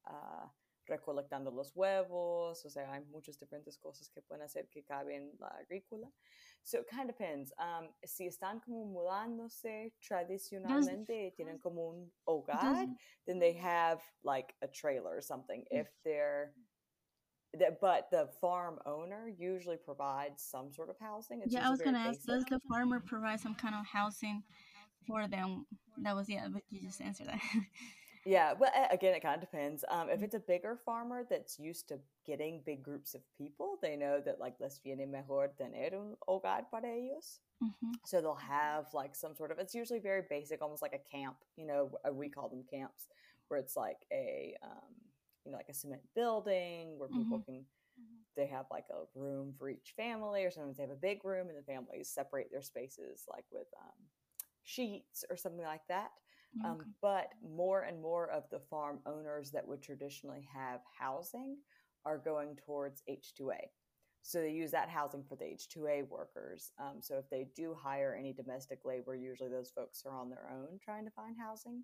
uh, 0.07 0.45
recolectando 0.87 1.51
los 1.51 1.71
huevos. 1.75 2.63
O 2.63 2.69
sea, 2.69 2.85
hay 2.91 3.01
muchas 3.11 3.39
diferentes 3.39 3.75
cosas 3.75 4.07
que 4.13 4.21
pueden 4.21 4.43
hacer 4.43 4.69
que 4.71 4.83
caben 4.83 5.31
la 5.39 5.49
agrícola. 5.59 6.11
So 6.63 6.79
it 6.79 6.87
kind 6.87 7.09
of 7.09 7.17
depends. 7.17 7.51
Um, 7.57 7.89
si 8.05 8.27
están 8.27 8.61
como 8.63 8.85
mudándose 8.85 9.93
tradicionalmente, 9.99 11.33
tienen 11.35 11.59
como 11.59 11.89
un 11.89 12.11
hogar, 12.27 12.87
then 13.25 13.39
they 13.39 13.53
have 13.53 14.01
like 14.23 14.53
a 14.61 14.67
trailer 14.67 15.17
or 15.17 15.21
something. 15.21 15.61
Mm. 15.73 15.81
If 15.81 15.87
they're 16.03 16.53
but 17.81 18.09
the 18.11 18.27
farm 18.41 18.79
owner 18.85 19.31
usually 19.37 19.77
provides 19.77 20.41
some 20.43 20.71
sort 20.71 20.89
of 20.89 20.95
housing. 20.99 21.41
It's 21.41 21.53
yeah, 21.53 21.67
I 21.67 21.69
was 21.69 21.81
going 21.81 21.95
to 21.95 21.99
ask, 21.99 22.23
does 22.23 22.45
the 22.45 22.59
farmer 22.69 22.99
provide 22.99 23.39
some 23.39 23.55
kind 23.55 23.75
of 23.75 23.85
housing 23.85 24.43
for 25.05 25.27
them. 25.27 25.65
That 25.97 26.15
was 26.15 26.29
yeah, 26.29 26.47
but 26.51 26.63
you 26.69 26.81
just 26.81 27.01
answered 27.01 27.27
that. 27.27 27.39
yeah, 28.25 28.53
well, 28.53 28.71
again, 28.91 29.15
it 29.15 29.21
kind 29.21 29.35
of 29.35 29.41
depends. 29.41 29.85
Um, 29.89 30.09
if 30.09 30.15
mm-hmm. 30.15 30.25
it's 30.25 30.35
a 30.35 30.39
bigger 30.39 30.77
farmer 30.85 31.23
that's 31.29 31.59
used 31.59 31.87
to 31.89 31.99
getting 32.25 32.61
big 32.65 32.83
groups 32.83 33.13
of 33.15 33.21
people, 33.37 33.77
they 33.81 33.95
know 33.95 34.21
that 34.25 34.39
like 34.39 34.55
les 34.59 34.79
viene 34.83 35.09
mejor 35.09 35.51
tener 35.57 35.95
un 35.95 36.15
hogar 36.27 36.63
para 36.69 36.87
ellos. 36.87 37.39
Mm-hmm. 37.63 37.91
So 38.05 38.19
they'll 38.19 38.35
have 38.35 38.87
like 38.93 39.15
some 39.15 39.35
sort 39.35 39.51
of. 39.51 39.59
It's 39.59 39.75
usually 39.75 39.99
very 39.99 40.23
basic, 40.29 40.61
almost 40.61 40.81
like 40.81 40.93
a 40.93 41.17
camp. 41.17 41.37
You 41.55 41.67
know, 41.67 41.91
we 42.11 42.29
call 42.29 42.49
them 42.49 42.63
camps, 42.69 43.07
where 43.47 43.59
it's 43.59 43.77
like 43.77 44.05
a 44.11 44.55
um, 44.63 45.04
you 45.45 45.51
know 45.51 45.57
like 45.57 45.69
a 45.69 45.73
cement 45.73 46.01
building 46.15 46.97
where 46.97 47.09
people 47.09 47.37
mm-hmm. 47.39 47.51
can 47.51 47.55
mm-hmm. 47.55 48.21
they 48.35 48.47
have 48.47 48.65
like 48.71 48.85
a 48.91 49.19
room 49.19 49.53
for 49.57 49.69
each 49.69 49.93
family 49.95 50.43
or 50.43 50.51
sometimes 50.51 50.77
they 50.77 50.83
have 50.83 50.91
a 50.91 50.95
big 50.95 51.23
room 51.23 51.47
and 51.49 51.57
the 51.57 51.63
families 51.63 52.09
separate 52.09 52.47
their 52.51 52.61
spaces 52.61 53.23
like 53.29 53.45
with 53.51 53.67
um, 53.81 54.05
sheets 54.65 55.23
or 55.29 55.37
something 55.37 55.65
like 55.65 55.87
that. 55.87 56.11
Um, 56.63 56.71
okay. 56.71 56.81
Um, 56.81 56.93
but 57.01 57.27
more 57.43 57.81
and 57.83 58.01
more 58.01 58.29
of 58.29 58.43
the 58.49 58.59
farm 58.69 58.99
owners 59.05 59.51
that 59.51 59.67
would 59.67 59.81
traditionally 59.81 60.47
have 60.53 60.81
housing 60.99 61.57
are 62.05 62.17
going 62.17 62.57
towards 62.65 63.03
H2A. 63.09 63.57
So 64.21 64.39
they 64.39 64.51
use 64.51 64.71
that 64.71 64.89
housing 64.89 65.23
for 65.23 65.35
the 65.35 65.45
H2A 65.45 66.09
workers. 66.09 66.71
Um, 66.79 66.95
so 66.99 67.17
if 67.17 67.29
they 67.29 67.47
do 67.55 67.75
hire 67.79 68.17
any 68.17 68.33
domestic 68.33 68.79
labor, 68.83 69.15
usually 69.15 69.49
those 69.49 69.71
folks 69.75 70.03
are 70.05 70.15
on 70.15 70.29
their 70.29 70.49
own 70.51 70.79
trying 70.83 71.05
to 71.05 71.11
find 71.11 71.35
housing. 71.39 71.83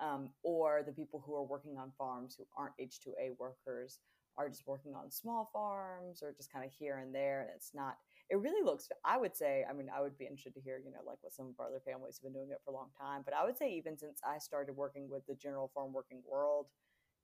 Um, 0.00 0.30
or 0.42 0.82
the 0.84 0.92
people 0.92 1.22
who 1.24 1.34
are 1.34 1.44
working 1.44 1.76
on 1.76 1.92
farms 1.98 2.34
who 2.38 2.46
aren't 2.56 2.72
H2A 2.80 3.36
workers 3.38 3.98
are 4.38 4.48
just 4.48 4.66
working 4.66 4.94
on 4.94 5.10
small 5.10 5.50
farms 5.52 6.22
or 6.22 6.32
just 6.32 6.50
kind 6.50 6.64
of 6.64 6.72
here 6.72 6.98
and 6.98 7.14
there. 7.14 7.42
And 7.42 7.50
it's 7.54 7.72
not 7.74 7.98
it 8.30 8.38
really 8.38 8.64
looks 8.64 8.88
i 9.04 9.18
would 9.18 9.36
say 9.36 9.64
i 9.68 9.72
mean 9.72 9.88
i 9.94 10.00
would 10.00 10.16
be 10.16 10.24
interested 10.24 10.54
to 10.54 10.60
hear 10.60 10.78
you 10.78 10.90
know 10.90 11.02
like 11.04 11.18
what 11.20 11.34
some 11.34 11.46
of 11.46 11.58
our 11.58 11.66
other 11.66 11.82
families 11.84 12.16
have 12.16 12.22
been 12.22 12.32
doing 12.32 12.50
it 12.50 12.60
for 12.64 12.70
a 12.70 12.74
long 12.74 12.88
time 12.96 13.22
but 13.24 13.34
i 13.34 13.44
would 13.44 13.58
say 13.58 13.68
even 13.70 13.98
since 13.98 14.20
i 14.24 14.38
started 14.38 14.74
working 14.74 15.10
with 15.10 15.26
the 15.26 15.34
general 15.34 15.70
farm 15.74 15.92
working 15.92 16.22
world 16.30 16.66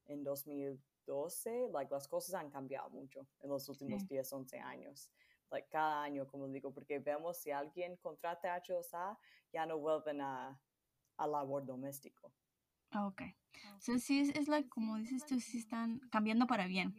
in 0.09 0.25
2012 0.25 1.71
like 1.73 1.91
las 1.91 2.09
cosas 2.09 2.35
han 2.35 2.51
cambiado 2.51 2.91
mucho 2.93 3.25
en 3.43 3.51
los 3.51 3.69
últimos 3.69 4.03
sí. 4.03 4.09
10 4.09 4.33
11 4.33 4.59
años 4.59 5.09
like 5.53 5.69
cada 5.71 6.03
año 6.03 6.27
como 6.27 6.49
digo 6.49 6.73
porque 6.73 6.99
vemos 6.99 7.39
si 7.39 7.51
alguien 7.51 7.97
contrata 8.03 8.61
H2A 8.61 9.17
ya 9.53 9.65
no 9.65 9.79
vuelven 9.79 10.21
a, 10.21 10.59
a 11.19 11.27
labor 11.27 11.65
doméstico 11.65 12.33
Ok. 12.95 13.23
So, 13.81 13.99
sí, 13.99 14.21
es, 14.21 14.31
es 14.37 14.49
like, 14.49 14.69
como 14.69 14.97
dices 14.97 15.25
tú, 15.27 15.41
sí 15.41 15.59
están 15.59 16.01
cambiando 16.11 16.47
para 16.47 16.67
bien. 16.67 16.95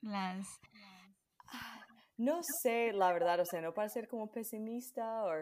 Las, 0.00 0.60
no 2.16 2.40
sé, 2.62 2.92
la 2.92 3.12
verdad, 3.12 3.40
o 3.40 3.44
sea, 3.44 3.60
no 3.60 3.74
para 3.74 3.88
ser 3.88 4.06
como 4.06 4.30
pesimista, 4.30 5.24
o 5.24 5.32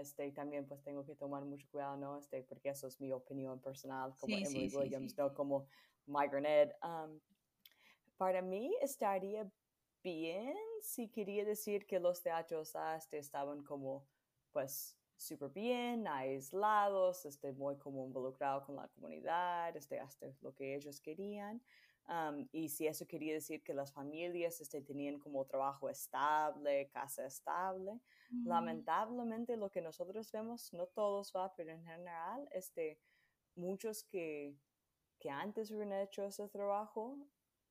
este, 0.00 0.30
también 0.32 0.66
pues 0.66 0.82
tengo 0.82 1.04
que 1.04 1.14
tomar 1.14 1.44
mucho 1.44 1.68
cuidado, 1.70 1.96
¿no? 1.98 2.18
Este, 2.18 2.42
porque 2.44 2.70
eso 2.70 2.86
es 2.86 2.98
mi 3.00 3.12
opinión 3.12 3.60
personal, 3.60 4.14
como 4.18 4.34
Emily 4.36 4.74
Williams, 4.74 5.16
no 5.18 5.34
como 5.34 5.66
Migraine 6.06 6.72
um, 6.82 7.20
para 8.16 8.40
mí 8.40 8.74
estaría 8.80 9.50
bien 10.02 10.56
si 10.80 11.08
quería 11.10 11.44
decir 11.44 11.86
que 11.86 12.00
los 12.00 12.22
teatros 12.22 12.72
este, 12.96 13.18
estaban 13.18 13.62
como, 13.62 14.06
pues, 14.52 14.96
súper 15.22 15.50
bien, 15.50 16.06
aislados, 16.06 17.24
este, 17.26 17.52
muy 17.52 17.76
como 17.76 18.04
involucrados 18.04 18.64
con 18.64 18.76
la 18.76 18.88
comunidad, 18.88 19.76
este, 19.76 20.00
hasta 20.00 20.26
lo 20.40 20.54
que 20.54 20.74
ellos 20.74 21.00
querían 21.00 21.62
y 22.50 22.68
si 22.68 22.86
eso 22.86 23.06
quería 23.06 23.34
decir 23.34 23.62
que 23.62 23.74
las 23.74 23.92
familias 23.92 24.60
este, 24.60 24.82
tenían 24.82 25.18
como 25.18 25.44
trabajo 25.44 25.88
estable, 25.88 26.90
casa 26.90 27.24
estable, 27.26 28.00
mm. 28.30 28.48
lamentablemente 28.48 29.56
lo 29.56 29.70
que 29.70 29.80
nosotros 29.80 30.30
vemos, 30.32 30.72
no 30.72 30.86
todos 30.86 31.32
va, 31.34 31.54
pero 31.54 31.70
en 31.70 31.82
general, 31.84 32.48
este, 32.52 32.98
muchos 33.54 34.04
que, 34.04 34.54
que 35.18 35.30
antes 35.30 35.70
hubieran 35.70 36.00
hecho 36.00 36.24
ese 36.24 36.48
trabajo, 36.48 37.18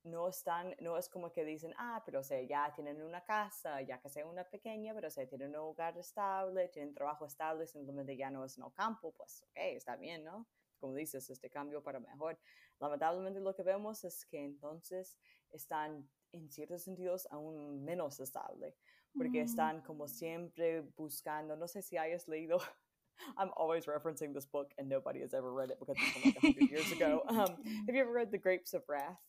no 0.03 0.27
están, 0.29 0.75
no 0.79 0.97
es 0.97 1.09
como 1.09 1.31
que 1.31 1.45
dicen, 1.45 1.73
ah, 1.77 2.01
pero 2.05 2.21
o 2.21 2.23
sea, 2.23 2.41
ya 2.41 2.71
tienen 2.73 3.01
una 3.01 3.23
casa, 3.23 3.81
ya 3.81 3.99
que 3.99 4.09
sea 4.09 4.25
una 4.25 4.43
pequeña, 4.43 4.93
pero 4.93 5.07
o 5.07 5.11
sea, 5.11 5.27
tienen 5.27 5.49
un 5.49 5.55
hogar 5.57 5.97
estable, 5.97 6.69
tienen 6.69 6.93
trabajo 6.93 7.25
estable, 7.25 7.67
simplemente 7.67 8.17
ya 8.17 8.29
no 8.29 8.43
es 8.45 8.57
en 8.57 8.63
el 8.63 8.73
campo, 8.73 9.11
pues, 9.11 9.43
ok, 9.43 9.57
está 9.57 9.95
bien, 9.95 10.23
¿no? 10.23 10.47
como 10.81 10.95
dices, 10.95 11.29
este 11.29 11.49
cambio 11.49 11.81
para 11.81 11.99
mejor. 11.99 12.37
Lamentablemente 12.79 13.39
lo 13.39 13.55
que 13.55 13.63
vemos 13.63 14.03
es 14.03 14.25
que 14.25 14.43
entonces 14.43 15.17
están 15.51 16.09
en 16.33 16.49
ciertos 16.49 16.83
sentidos 16.83 17.27
aún 17.31 17.85
menos 17.85 18.19
estable, 18.19 18.75
porque 19.15 19.41
mm. 19.41 19.45
están 19.45 19.81
como 19.81 20.07
siempre 20.07 20.81
buscando, 20.97 21.55
no 21.55 21.67
sé 21.67 21.81
si 21.81 21.97
hayas 21.97 22.27
leído, 22.27 22.57
I'm 23.37 23.51
always 23.55 23.85
referencing 23.85 24.33
this 24.33 24.47
book 24.47 24.73
and 24.79 24.89
nobody 24.89 25.21
has 25.21 25.33
ever 25.33 25.53
read 25.53 25.69
it 25.69 25.79
because 25.79 25.95
it's 26.01 26.11
from 26.11 26.23
like 26.23 26.41
100 26.41 26.71
years 26.71 26.91
ago. 26.91 27.21
Um, 27.29 27.85
have 27.85 27.95
you 27.95 28.01
ever 28.01 28.11
read 28.11 28.31
The 28.31 28.39
Grapes 28.39 28.73
of 28.73 28.81
Wrath? 28.89 29.19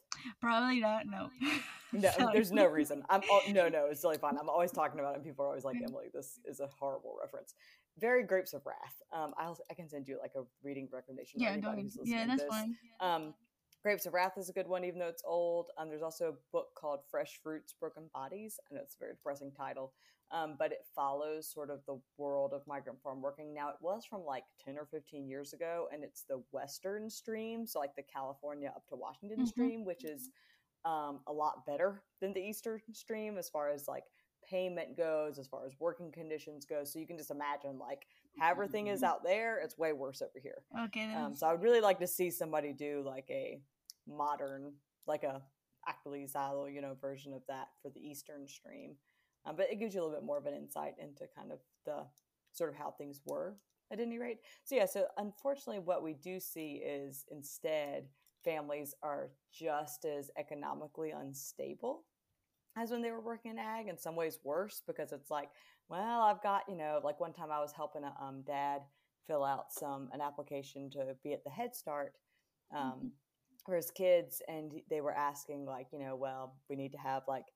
Probably 0.41 0.81
not. 0.81 1.07
No. 1.07 1.31
no, 1.93 2.11
there's 2.33 2.53
no 2.53 2.67
reason. 2.67 3.03
I'm 3.09 3.21
no, 3.51 3.69
no. 3.69 3.87
It's 3.87 4.01
totally 4.01 4.19
fine. 4.19 4.37
I'm 4.39 4.49
always 4.49 4.73
talking 4.73 5.01
about 5.01 5.13
it, 5.13 5.17
and 5.17 5.25
people 5.25 5.45
are 5.45 5.49
always 5.49 5.65
like, 5.65 5.77
Emily, 5.85 6.07
this 6.13 6.41
is 6.45 6.61
a 6.61 6.69
horrible 6.79 7.17
reference. 7.21 7.55
Very 7.99 8.25
Grapes 8.25 8.55
of 8.55 8.65
Wrath. 8.65 9.03
Um, 9.13 9.35
I'll 9.39 9.59
I 9.71 9.75
can 9.75 9.89
send 9.89 10.09
you 10.09 10.19
like 10.21 10.33
a 10.37 10.43
reading 10.63 10.89
recommendation. 10.93 11.41
Yeah, 11.41 11.57
yeah, 12.05 12.27
that's 12.27 12.45
fine. 12.45 12.77
Um, 13.01 13.35
Grapes 13.83 14.07
of 14.07 14.15
Wrath 14.15 14.39
is 14.39 14.49
a 14.49 14.53
good 14.53 14.69
one, 14.69 14.85
even 14.85 15.01
though 15.01 15.09
it's 15.09 15.25
old. 15.27 15.71
Um, 15.77 15.89
there's 15.89 16.03
also 16.03 16.29
a 16.29 16.53
book 16.53 16.69
called 16.77 17.01
Fresh 17.11 17.41
Fruits, 17.43 17.75
Broken 17.79 18.05
Bodies. 18.15 18.61
I 18.71 18.75
know 18.75 18.81
it's 18.83 18.95
a 18.95 18.99
very 18.99 19.15
depressing 19.15 19.51
title, 19.51 19.93
um, 20.31 20.55
but 20.57 20.71
it 20.71 20.87
follows 20.95 21.51
sort 21.51 21.69
of 21.69 21.81
the 21.87 21.99
world 22.17 22.53
of 22.53 22.65
migrant 22.69 23.03
farm 23.03 23.21
working. 23.21 23.53
Now, 23.53 23.71
it 23.71 23.77
was 23.81 24.05
from 24.05 24.25
like 24.25 24.45
10 24.65 24.79
or 24.79 24.87
15 24.87 25.29
years 25.29 25.53
ago, 25.53 25.89
and 25.93 26.05
it's 26.05 26.23
the 26.23 26.43
Western 26.53 27.11
stream, 27.11 27.67
so 27.67 27.81
like 27.81 27.97
the 27.97 28.05
California 28.05 28.73
up 28.75 28.87
to 28.89 28.95
Washington 28.95 29.39
mm-hmm. 29.39 29.47
stream, 29.47 29.85
which 29.85 30.05
is 30.05 30.31
um, 30.85 31.19
a 31.27 31.33
lot 31.33 31.67
better 31.67 32.03
than 32.21 32.33
the 32.33 32.41
Eastern 32.41 32.81
stream 32.93 33.37
as 33.37 33.49
far 33.49 33.69
as 33.69 33.89
like 33.89 34.05
payment 34.49 34.97
goes, 34.97 35.39
as 35.39 35.49
far 35.49 35.67
as 35.67 35.73
working 35.81 36.13
conditions 36.13 36.65
go. 36.65 36.85
So 36.85 36.99
you 36.99 37.07
can 37.07 37.17
just 37.17 37.31
imagine 37.31 37.79
like 37.79 38.07
how 38.39 38.51
everything 38.51 38.89
is 38.89 39.03
out 39.03 39.25
there, 39.25 39.59
it's 39.59 39.77
way 39.77 39.93
worse 39.93 40.23
over 40.23 40.39
here. 40.41 40.63
Okay. 40.87 41.13
Um, 41.15 41.35
so 41.35 41.47
I 41.47 41.53
would 41.53 41.63
really 41.63 41.81
like 41.81 41.99
to 42.01 42.07
see 42.07 42.31
somebody 42.31 42.73
do 42.73 43.03
like 43.05 43.27
a 43.31 43.61
modern, 44.07 44.73
like 45.07 45.23
a 45.23 45.43
actualizado, 45.89 46.73
you 46.73 46.81
know, 46.81 46.97
version 47.01 47.33
of 47.33 47.43
that 47.49 47.69
for 47.83 47.91
the 47.91 48.01
Eastern 48.01 48.47
stream. 48.49 48.97
Um, 49.45 49.57
but 49.57 49.71
it 49.71 49.81
gives 49.81 49.95
you 49.95 50.01
a 50.01 50.05
little 50.05 50.17
bit 50.19 50.27
more 50.27 50.39
of 50.39 50.47
an 50.47 50.55
insight 50.55 50.95
into 50.99 51.25
kind 51.37 51.51
of 51.51 51.59
the 51.85 52.05
sort 52.53 52.71
of 52.71 52.77
how 52.77 52.93
things 52.93 53.21
were 53.25 53.57
at 53.91 54.01
any 54.01 54.19
rate. 54.19 54.39
So 54.65 54.77
yeah, 54.77 54.87
so 54.87 55.07
unfortunately, 55.17 55.81
what 55.81 56.03
we 56.03 56.15
do 56.15 56.39
see 56.39 56.83
is 56.85 57.25
instead 57.31 58.05
families 58.45 58.95
are 59.03 59.31
just 59.53 60.05
as 60.05 60.31
economically 60.39 61.11
unstable 61.11 62.05
as 62.77 62.91
when 62.91 63.03
they 63.03 63.11
were 63.11 63.21
working 63.21 63.53
in 63.53 63.59
ag. 63.59 63.89
In 63.89 63.99
some 63.99 64.17
ways, 64.17 64.39
worse 64.45 64.83
because 64.87 65.13
it's 65.13 65.31
like, 65.31 65.51
well, 65.89 66.23
I've 66.23 66.43
got 66.43 66.63
you 66.69 66.77
know, 66.77 67.01
like 67.03 67.21
one 67.21 67.33
time 67.33 67.51
I 67.51 67.61
was 67.61 67.73
helping 67.73 68.05
a 68.05 68.15
um, 68.23 68.43
dad 68.47 68.83
fill 69.27 69.45
out 69.45 69.73
some 69.73 70.09
an 70.13 70.21
application 70.21 70.91
to 70.91 71.17
be 71.23 71.33
at 71.33 71.45
the 71.45 71.51
Head 71.51 71.75
Start. 71.75 72.13
Um, 72.75 72.93
mm-hmm 72.97 73.07
for 73.65 73.77
his 73.77 73.91
kids 73.91 74.43
and 74.49 74.73
they 74.91 75.01
were 75.01 75.15
asking 75.15 75.65
like 75.65 75.87
you 75.93 75.99
know 75.99 76.17
well 76.17 76.55
we 76.69 76.77
need 76.77 76.93
to 76.93 76.99
have 76.99 77.23
like 77.29 77.47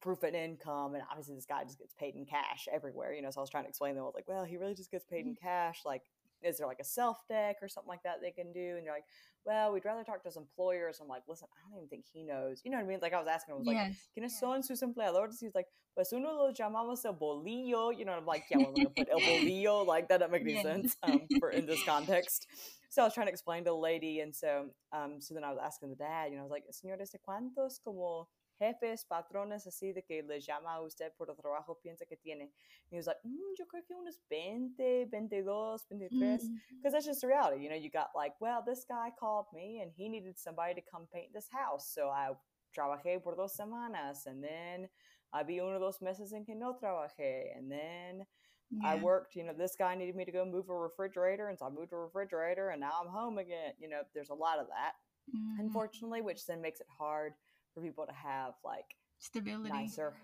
proof 0.00 0.22
of 0.22 0.34
income 0.34 0.94
and 0.94 1.02
obviously 1.10 1.34
this 1.34 1.46
guy 1.46 1.64
just 1.64 1.78
gets 1.78 1.94
paid 1.94 2.14
in 2.14 2.24
cash 2.24 2.68
everywhere 2.72 3.12
you 3.12 3.22
know 3.22 3.30
so 3.30 3.40
i 3.40 3.42
was 3.42 3.50
trying 3.50 3.64
to 3.64 3.68
explain 3.68 3.92
to 3.92 3.94
them 3.96 4.02
i 4.02 4.06
was 4.06 4.14
like 4.14 4.28
well 4.28 4.44
he 4.44 4.56
really 4.56 4.74
just 4.74 4.90
gets 4.90 5.04
paid 5.04 5.26
in 5.26 5.32
mm-hmm. 5.32 5.46
cash 5.46 5.80
like 5.84 6.02
is 6.46 6.58
there 6.58 6.66
like 6.66 6.80
a 6.80 6.84
self 6.84 7.18
deck 7.28 7.56
or 7.62 7.68
something 7.68 7.88
like 7.88 8.02
that 8.04 8.20
they 8.22 8.30
can 8.30 8.52
do? 8.52 8.74
And 8.76 8.84
you're 8.84 8.94
like 8.94 9.04
well 9.44 9.72
we'd 9.72 9.84
rather 9.84 10.04
talk 10.04 10.22
to 10.22 10.28
his 10.28 10.36
employers. 10.36 10.98
I'm 11.00 11.08
like 11.08 11.22
listen 11.28 11.48
i 11.56 11.68
don't 11.68 11.78
even 11.78 11.88
think 11.88 12.04
he 12.12 12.22
knows. 12.22 12.62
You 12.64 12.70
know 12.70 12.78
what 12.78 12.84
i 12.84 12.88
mean? 12.88 12.98
Like 13.02 13.12
i 13.12 13.18
was 13.18 13.28
asking 13.28 13.54
him 13.54 13.56
i 13.56 13.58
was 13.58 13.68
yes. 13.68 13.96
like 14.16 14.24
quiénes 14.24 14.30
son 14.32 14.62
sus 14.62 14.82
empleadores? 14.82 15.40
He's 15.40 15.54
like 15.54 15.66
pues 15.94 16.12
uno 16.12 16.32
lo 16.34 16.52
llamamos 16.52 17.04
el 17.04 17.14
bolillo. 17.14 17.96
You 17.96 18.04
know 18.04 18.12
i'm 18.12 18.26
like 18.26 18.44
yeah 18.50 18.58
we're 18.58 18.72
gonna 18.72 18.90
put 18.96 19.08
el 19.10 19.20
bolillo 19.28 19.86
like 19.86 20.08
that 20.08 20.20
doesn't 20.20 20.32
make 20.32 20.42
any 20.42 20.54
yes. 20.54 20.62
sense 20.62 20.96
um, 21.02 21.22
for 21.38 21.50
in 21.50 21.66
this 21.66 21.82
context. 21.84 22.46
So 22.88 23.02
I 23.02 23.04
was 23.04 23.14
trying 23.14 23.26
to 23.26 23.32
explain 23.32 23.64
to 23.64 23.70
the 23.70 23.76
lady, 23.76 24.20
and 24.20 24.34
so 24.34 24.66
um, 24.90 25.20
so 25.20 25.34
then 25.34 25.44
I 25.44 25.50
was 25.50 25.58
asking 25.62 25.90
the 25.90 25.96
dad, 25.96 26.30
you 26.30 26.36
know, 26.36 26.42
I 26.42 26.44
was 26.44 26.50
like, 26.50 26.64
señor, 26.72 26.96
¿de 26.96 27.18
cuántos 27.18 27.78
como 27.84 28.28
jefes, 28.58 29.04
patrones 29.04 29.66
así 29.66 29.92
de 29.92 30.02
que 30.02 30.22
le 30.22 30.40
llama 30.40 30.74
a 30.76 30.82
usted 30.82 31.12
por 31.16 31.28
el 31.28 31.36
trabajo 31.36 31.76
piensa 31.84 32.06
que 32.08 32.16
tiene? 32.16 32.42
And 32.42 32.50
he 32.90 32.96
was 32.96 33.06
like, 33.06 33.18
mm, 33.26 33.54
yo 33.58 33.64
creo 33.66 33.82
que 33.86 33.96
unos 33.96 34.18
20, 34.28 35.06
22, 35.10 35.84
23, 35.88 36.18
because 36.18 36.42
mm-hmm. 36.42 36.90
that's 36.90 37.06
just 37.06 37.20
the 37.20 37.26
reality. 37.26 37.62
You 37.62 37.70
know, 37.70 37.76
you 37.76 37.90
got 37.90 38.08
like, 38.14 38.34
well, 38.40 38.62
this 38.66 38.84
guy 38.88 39.10
called 39.18 39.46
me 39.54 39.80
and 39.82 39.90
he 39.94 40.08
needed 40.08 40.38
somebody 40.38 40.74
to 40.74 40.80
come 40.80 41.06
paint 41.12 41.32
this 41.32 41.48
house, 41.52 41.90
so 41.92 42.08
I 42.08 42.30
trabajé 42.76 43.22
por 43.22 43.36
dos 43.36 43.56
semanas, 43.56 44.26
and 44.26 44.42
then 44.42 44.88
había 45.34 45.62
uno 45.64 45.78
dos 45.78 46.00
meses 46.00 46.32
en 46.32 46.44
que 46.44 46.54
no 46.54 46.74
trabajé, 46.74 47.56
and 47.56 47.70
then 47.70 48.26
yeah. 48.70 48.88
I 48.88 48.94
worked, 48.96 49.34
you 49.36 49.44
know, 49.44 49.52
this 49.52 49.76
guy 49.78 49.94
needed 49.94 50.16
me 50.16 50.24
to 50.24 50.32
go 50.32 50.44
move 50.44 50.68
a 50.68 50.74
refrigerator, 50.74 51.48
and 51.48 51.58
so 51.58 51.66
I 51.66 51.70
moved 51.70 51.92
a 51.92 51.96
refrigerator, 51.96 52.70
and 52.70 52.80
now 52.80 52.92
I'm 53.00 53.08
home 53.08 53.38
again. 53.38 53.72
You 53.78 53.88
know, 53.88 54.02
there's 54.14 54.30
a 54.30 54.34
lot 54.34 54.58
of 54.58 54.66
that, 54.68 54.92
mm-hmm. 55.34 55.60
unfortunately, 55.60 56.22
which 56.22 56.46
then 56.46 56.60
makes 56.60 56.80
it 56.80 56.86
hard 56.98 57.34
for 57.76 57.82
people 57.82 58.06
to 58.06 58.12
have 58.12 58.54
like 58.64 58.96
stability, 59.18 59.68
nicer 59.70 60.14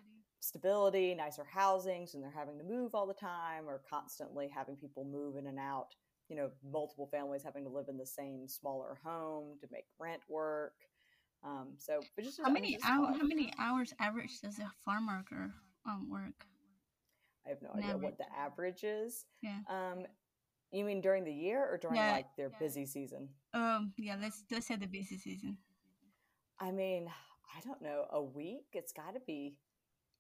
stability, 0.41 1.15
nicer 1.15 1.45
housings, 1.45 2.15
and 2.15 2.23
they're 2.23 2.33
having 2.35 2.59
to 2.59 2.65
move 2.65 2.95
all 2.95 3.07
the 3.07 3.15
time, 3.15 3.69
or 3.69 3.83
constantly 3.89 4.49
having 4.49 4.75
people 4.77 5.05
move 5.05 5.37
in 5.37 5.47
and 5.47 5.59
out. 5.59 5.89
You 6.29 6.37
know, 6.37 6.51
multiple 6.65 7.09
families 7.13 7.43
having 7.45 7.65
to 7.65 7.71
live 7.71 7.87
in 7.89 7.99
the 7.99 8.07
same 8.07 8.49
smaller 8.49 8.99
home 9.05 9.59
to 9.61 9.69
make 9.71 9.85
rent 9.99 10.23
work. 10.29 10.73
Um, 11.45 11.75
so, 11.77 12.01
but 12.17 12.25
just 12.25 12.41
how 12.43 12.51
many 12.51 12.79
hours? 12.85 13.17
How 13.21 13.27
many 13.27 13.53
hours 13.59 13.93
average 14.01 14.41
does 14.41 14.59
a 14.59 14.71
farm 14.85 15.09
worker 15.09 15.53
um, 15.87 16.09
work? 16.11 16.47
I 17.45 17.51
have 17.51 17.59
no 17.61 17.71
idea 17.77 17.99
what 17.99 18.17
the 18.17 18.25
average 18.35 18.85
is. 18.85 19.27
Yeah. 19.43 19.59
Um, 19.69 20.07
you 20.71 20.85
mean 20.85 21.03
during 21.03 21.25
the 21.25 21.33
year 21.33 21.61
or 21.71 21.77
during 21.77 21.97
yeah. 21.97 22.13
like 22.13 22.27
their 22.37 22.51
yeah. 22.51 22.59
busy 22.59 22.87
season? 22.87 23.29
Um, 23.53 23.93
yeah, 23.99 24.17
let's 24.21 24.43
let's 24.51 24.67
say 24.67 24.77
the 24.77 24.87
busy 24.87 25.19
season. 25.19 25.59
I 26.59 26.71
mean, 26.71 27.09
I 27.57 27.61
don't 27.61 27.83
know, 27.83 28.07
a 28.11 28.23
week. 28.23 28.67
It's 28.73 28.93
got 28.93 29.15
to 29.15 29.21
be 29.27 29.57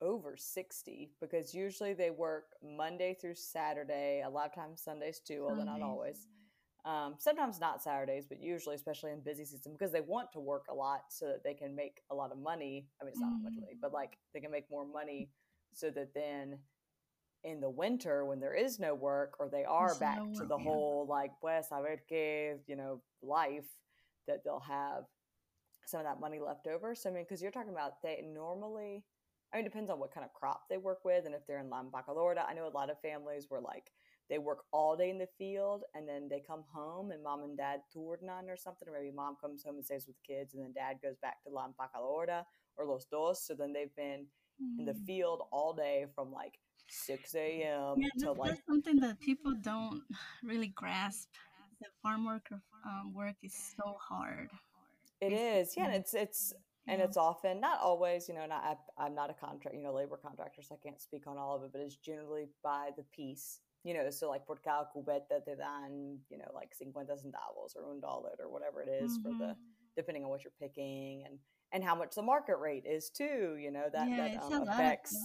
over 0.01 0.37
60 0.37 1.13
because 1.21 1.55
usually 1.55 1.95
they 1.95 2.11
work 2.11 2.47
Monday 2.63 3.17
through 3.21 3.35
Saturday, 3.37 4.23
a 4.25 4.31
lot 4.31 4.47
of 4.47 4.55
times 4.55 4.83
Sundays 4.83 5.21
too, 5.21 5.47
although 5.49 5.65
not 5.65 5.83
always. 5.83 6.27
Um, 6.85 7.15
sometimes 7.19 7.61
not 7.61 7.81
Saturdays, 7.81 8.27
but 8.27 8.43
usually, 8.43 8.75
especially 8.75 9.13
in 9.13 9.21
busy 9.21 9.45
season, 9.45 9.73
because 9.73 9.93
they 9.93 10.01
want 10.01 10.33
to 10.33 10.41
work 10.41 10.65
a 10.69 10.75
lot 10.75 11.03
so 11.11 11.27
that 11.27 11.45
they 11.45 11.55
can 11.55 11.77
make 11.77 12.01
a 12.11 12.15
lot 12.15 12.33
of 12.33 12.39
money. 12.39 12.89
I 13.01 13.05
mean, 13.05 13.13
it's 13.13 13.21
not 13.21 13.31
mm. 13.31 13.45
much 13.45 13.53
money, 13.55 13.77
but 13.81 13.93
like 13.93 14.19
they 14.35 14.41
can 14.41 14.51
make 14.51 14.69
more 14.69 14.85
money 14.85 15.31
so 15.73 15.91
that 15.91 16.13
then 16.13 16.59
in 17.45 17.61
the 17.61 17.71
winter 17.71 18.25
when 18.25 18.41
there 18.41 18.55
is 18.55 18.79
no 18.79 18.95
work 18.95 19.35
or 19.39 19.49
they 19.49 19.65
are 19.65 19.95
back 19.97 20.19
no 20.19 20.33
to 20.35 20.47
the 20.47 20.57
yeah. 20.57 20.65
whole 20.65 21.07
like 21.09 21.33
pues 21.41 21.67
a 21.73 21.83
ver 21.83 22.01
que 22.09 22.59
you 22.69 22.77
know 22.77 23.01
life 23.21 23.67
that 24.29 24.45
they'll 24.45 24.61
have 24.61 25.05
some 25.87 26.01
of 26.01 26.07
that 26.07 26.21
money 26.21 26.39
left 26.39 26.67
over 26.67 26.95
so 26.95 27.11
i 27.11 27.13
mean 27.13 27.25
because 27.25 27.43
you're 27.43 27.51
talking 27.51 27.73
about 27.73 28.03
they 28.03 28.25
normally 28.33 29.05
i 29.53 29.57
mean 29.57 29.65
it 29.65 29.69
depends 29.69 29.91
on 29.91 29.99
what 29.99 30.13
kind 30.13 30.25
of 30.25 30.33
crop 30.33 30.63
they 30.69 30.77
work 30.77 31.05
with 31.05 31.27
and 31.27 31.35
if 31.35 31.47
they're 31.47 31.61
in 31.61 31.71
la 31.71 31.83
Baccalorda 31.83 32.45
i 32.49 32.55
know 32.55 32.67
a 32.67 32.77
lot 32.77 32.91
of 32.91 33.01
families 33.01 33.49
were 33.51 33.61
like 33.61 33.91
they 34.31 34.39
work 34.39 34.65
all 34.73 34.97
day 34.97 35.11
in 35.11 35.19
the 35.19 35.29
field 35.37 35.83
and 35.95 36.09
then 36.09 36.29
they 36.29 36.43
come 36.47 36.63
home 36.73 37.11
and 37.11 37.23
mom 37.23 37.43
and 37.43 37.57
dad 37.57 37.81
turnan 37.95 38.49
or 38.49 38.57
something 38.57 38.89
or 38.89 38.93
maybe 38.93 39.15
mom 39.15 39.37
comes 39.41 39.63
home 39.65 39.77
and 39.77 39.85
stays 39.85 40.07
with 40.07 40.17
the 40.17 40.35
kids 40.35 40.55
and 40.55 40.63
then 40.63 40.73
dad 40.73 40.97
goes 41.03 41.17
back 41.21 41.43
to 41.43 41.51
la 41.51 41.69
Baccalorda 41.69 42.45
or 42.77 42.87
los 42.87 43.05
dos 43.07 43.45
so 43.45 43.55
then 43.55 43.73
they've 43.73 43.95
been 43.97 44.27
mm. 44.63 44.79
in 44.79 44.85
the 44.85 44.93
hmm. 44.93 45.05
field 45.05 45.43
all 45.51 45.75
day 45.75 46.07
from 46.15 46.33
like 46.33 46.59
6 46.93 47.35
a.m. 47.35 47.95
Yeah, 47.97 48.09
to 48.21 48.33
like 48.33 48.51
that's 48.51 48.67
something 48.69 48.97
that 49.01 49.19
people 49.21 49.53
don't 49.61 50.03
really 50.43 50.69
grasp. 50.69 51.29
The 51.81 51.89
farm 52.03 52.27
worker 52.27 52.61
um, 52.87 53.13
work 53.15 53.35
is 53.43 53.55
so 53.77 53.97
hard. 53.99 54.51
It 55.23 55.33
it's, 55.33 55.77
yeah. 55.77 55.87
And 55.87 55.95
it's 55.95 56.15
it's 56.15 56.53
and 56.89 57.01
it's 57.01 57.17
often 57.17 57.61
not 57.61 57.79
always. 57.81 58.29
You 58.29 58.35
know, 58.35 58.47
not 58.47 58.79
I, 58.99 59.07
am 59.07 59.15
not 59.15 59.31
a 59.31 59.35
contract, 59.35 59.77
you 59.77 59.83
know, 59.83 59.93
labor 59.93 60.19
contractor, 60.21 60.63
so 60.63 60.75
I 60.75 60.83
can't 60.83 61.01
speak 61.01 61.27
on 61.27 61.39
all 61.39 61.57
of 61.57 61.63
it. 61.63 61.71
But 61.73 61.81
it's 61.83 61.97
generally 61.97 62.47
by 62.63 62.91
the 62.97 63.05
piece. 63.15 63.61
You 63.85 63.95
know, 63.95 64.11
so 64.11 64.29
like 64.29 64.47
por 64.47 64.59
cada 64.63 64.87
cubeta 64.95 65.45
te 65.45 65.55
dan, 65.59 66.19
you 66.31 66.39
know, 66.39 66.51
like 66.55 66.73
50 66.79 66.93
centavos 66.93 67.75
or 67.77 67.91
un 67.91 68.01
dollar 68.01 68.31
or 68.39 68.51
whatever 68.51 68.81
it 68.83 68.89
is 68.89 69.19
mm-hmm. 69.19 69.23
for 69.23 69.39
the 69.39 69.51
mm-hmm. 69.53 69.97
depending 69.97 70.25
on 70.25 70.31
what 70.31 70.45
you're 70.45 70.53
picking 70.61 71.25
and 71.27 71.39
and 71.73 71.83
how 71.83 71.95
much 71.95 72.15
the 72.15 72.23
market 72.23 72.57
rate 72.57 72.85
is 72.87 73.11
too. 73.11 73.57
You 73.59 73.71
know 73.71 73.87
that 73.93 74.09
yeah, 74.09 74.39
that 74.41 74.43
um, 74.53 74.69
affects 74.69 75.17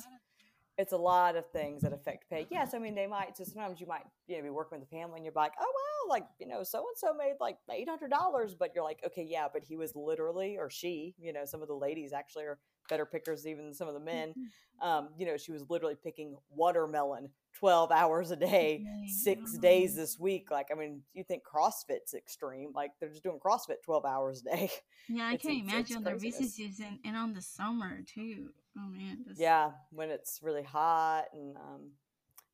it's 0.78 0.94
a 0.94 0.98
lot 0.98 1.36
of 1.36 1.50
things 1.52 1.82
that 1.82 1.92
affect 1.92 2.30
pay. 2.30 2.48
Yes, 2.52 2.74
I 2.74 2.80
mean 2.80 2.94
they 2.94 3.08
might. 3.08 3.36
So 3.36 3.44
sometimes 3.44 3.82
you 3.82 3.88
might 3.88 4.06
you 4.28 4.38
know 4.38 4.44
be 4.44 4.50
working 4.50 4.80
with 4.80 4.88
a 4.88 4.92
family 4.92 5.18
and 5.18 5.26
you're 5.26 5.34
like, 5.36 5.54
oh 5.60 5.74
well, 5.76 5.97
like 6.08 6.26
you 6.40 6.48
know 6.48 6.64
so 6.64 6.80
and 6.80 6.98
so 6.98 7.14
made 7.14 7.36
like 7.40 7.58
eight 7.72 7.90
hundred 7.90 8.12
dollars, 8.12 8.56
but 8.56 8.72
you're 8.74 8.84
like, 8.84 9.02
okay, 9.06 9.26
yeah, 9.28 9.48
but 9.52 9.64
he 9.64 9.76
was 9.76 9.96
literally 9.96 10.58
or 10.58 10.70
she, 10.70 11.16
you 11.20 11.34
know, 11.34 11.46
some 11.46 11.62
of 11.62 11.68
the 11.68 11.76
ladies 11.76 12.14
actually 12.14 12.46
are 12.46 12.60
better 12.88 13.06
pickers 13.06 13.46
even 13.46 13.66
than 13.66 13.74
some 13.74 13.88
of 13.88 13.94
the 13.94 14.00
men. 14.00 14.30
Mm-hmm. 14.30 14.88
Um, 14.88 15.10
you 15.18 15.26
know, 15.26 15.38
she 15.38 15.52
was 15.52 15.64
literally 15.70 15.96
picking 16.02 16.38
watermelon 16.50 17.30
12 17.58 17.92
hours 17.92 18.32
a 18.32 18.36
day, 18.36 18.84
six 19.08 19.58
days 19.58 19.96
this 19.96 20.20
week. 20.20 20.52
Like, 20.52 20.68
I 20.72 20.76
mean, 20.76 21.02
you 21.14 21.24
think 21.24 21.44
CrossFit's 21.44 22.14
extreme. 22.14 22.72
Like, 22.76 22.92
they're 23.00 23.10
just 23.10 23.24
doing 23.24 23.40
CrossFit 23.44 23.82
12 23.84 24.06
hours 24.06 24.42
a 24.42 24.56
day. 24.56 24.72
Yeah, 25.10 25.28
I 25.28 25.38
can't 25.38 25.68
imagine 25.68 26.04
the 26.04 26.12
busy 26.12 26.48
season 26.48 27.00
and 27.04 27.18
on 27.18 27.34
the 27.34 27.42
summer 27.42 28.04
too. 28.06 28.50
Oh, 28.78 28.90
man. 28.90 29.24
Just... 29.28 29.40
Yeah, 29.40 29.72
when 29.90 30.12
it's 30.12 30.40
really 30.44 30.64
hot. 30.64 31.26
And, 31.34 31.56
um, 31.58 31.92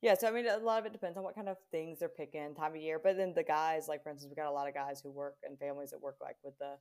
yeah, 0.04 0.14
so 0.14 0.28
I 0.28 0.32
mean, 0.32 0.46
a 0.46 0.58
lot 0.58 0.78
of 0.80 0.84
it 0.84 0.92
depends 0.92 1.16
on 1.16 1.24
what 1.24 1.34
kind 1.34 1.48
of 1.48 1.56
things 1.70 1.98
they're 1.98 2.10
picking, 2.10 2.54
time 2.54 2.72
of 2.74 2.76
year. 2.76 3.00
But 3.02 3.16
then 3.16 3.32
the 3.34 3.42
guys, 3.42 3.88
like, 3.88 4.02
for 4.02 4.10
instance, 4.10 4.30
we 4.30 4.36
got 4.36 4.50
a 4.50 4.52
lot 4.52 4.68
of 4.68 4.74
guys 4.74 5.00
who 5.00 5.10
work 5.10 5.36
and 5.42 5.58
families 5.58 5.92
that 5.92 6.02
work, 6.02 6.16
like, 6.20 6.36
with 6.44 6.52
the, 6.58 6.74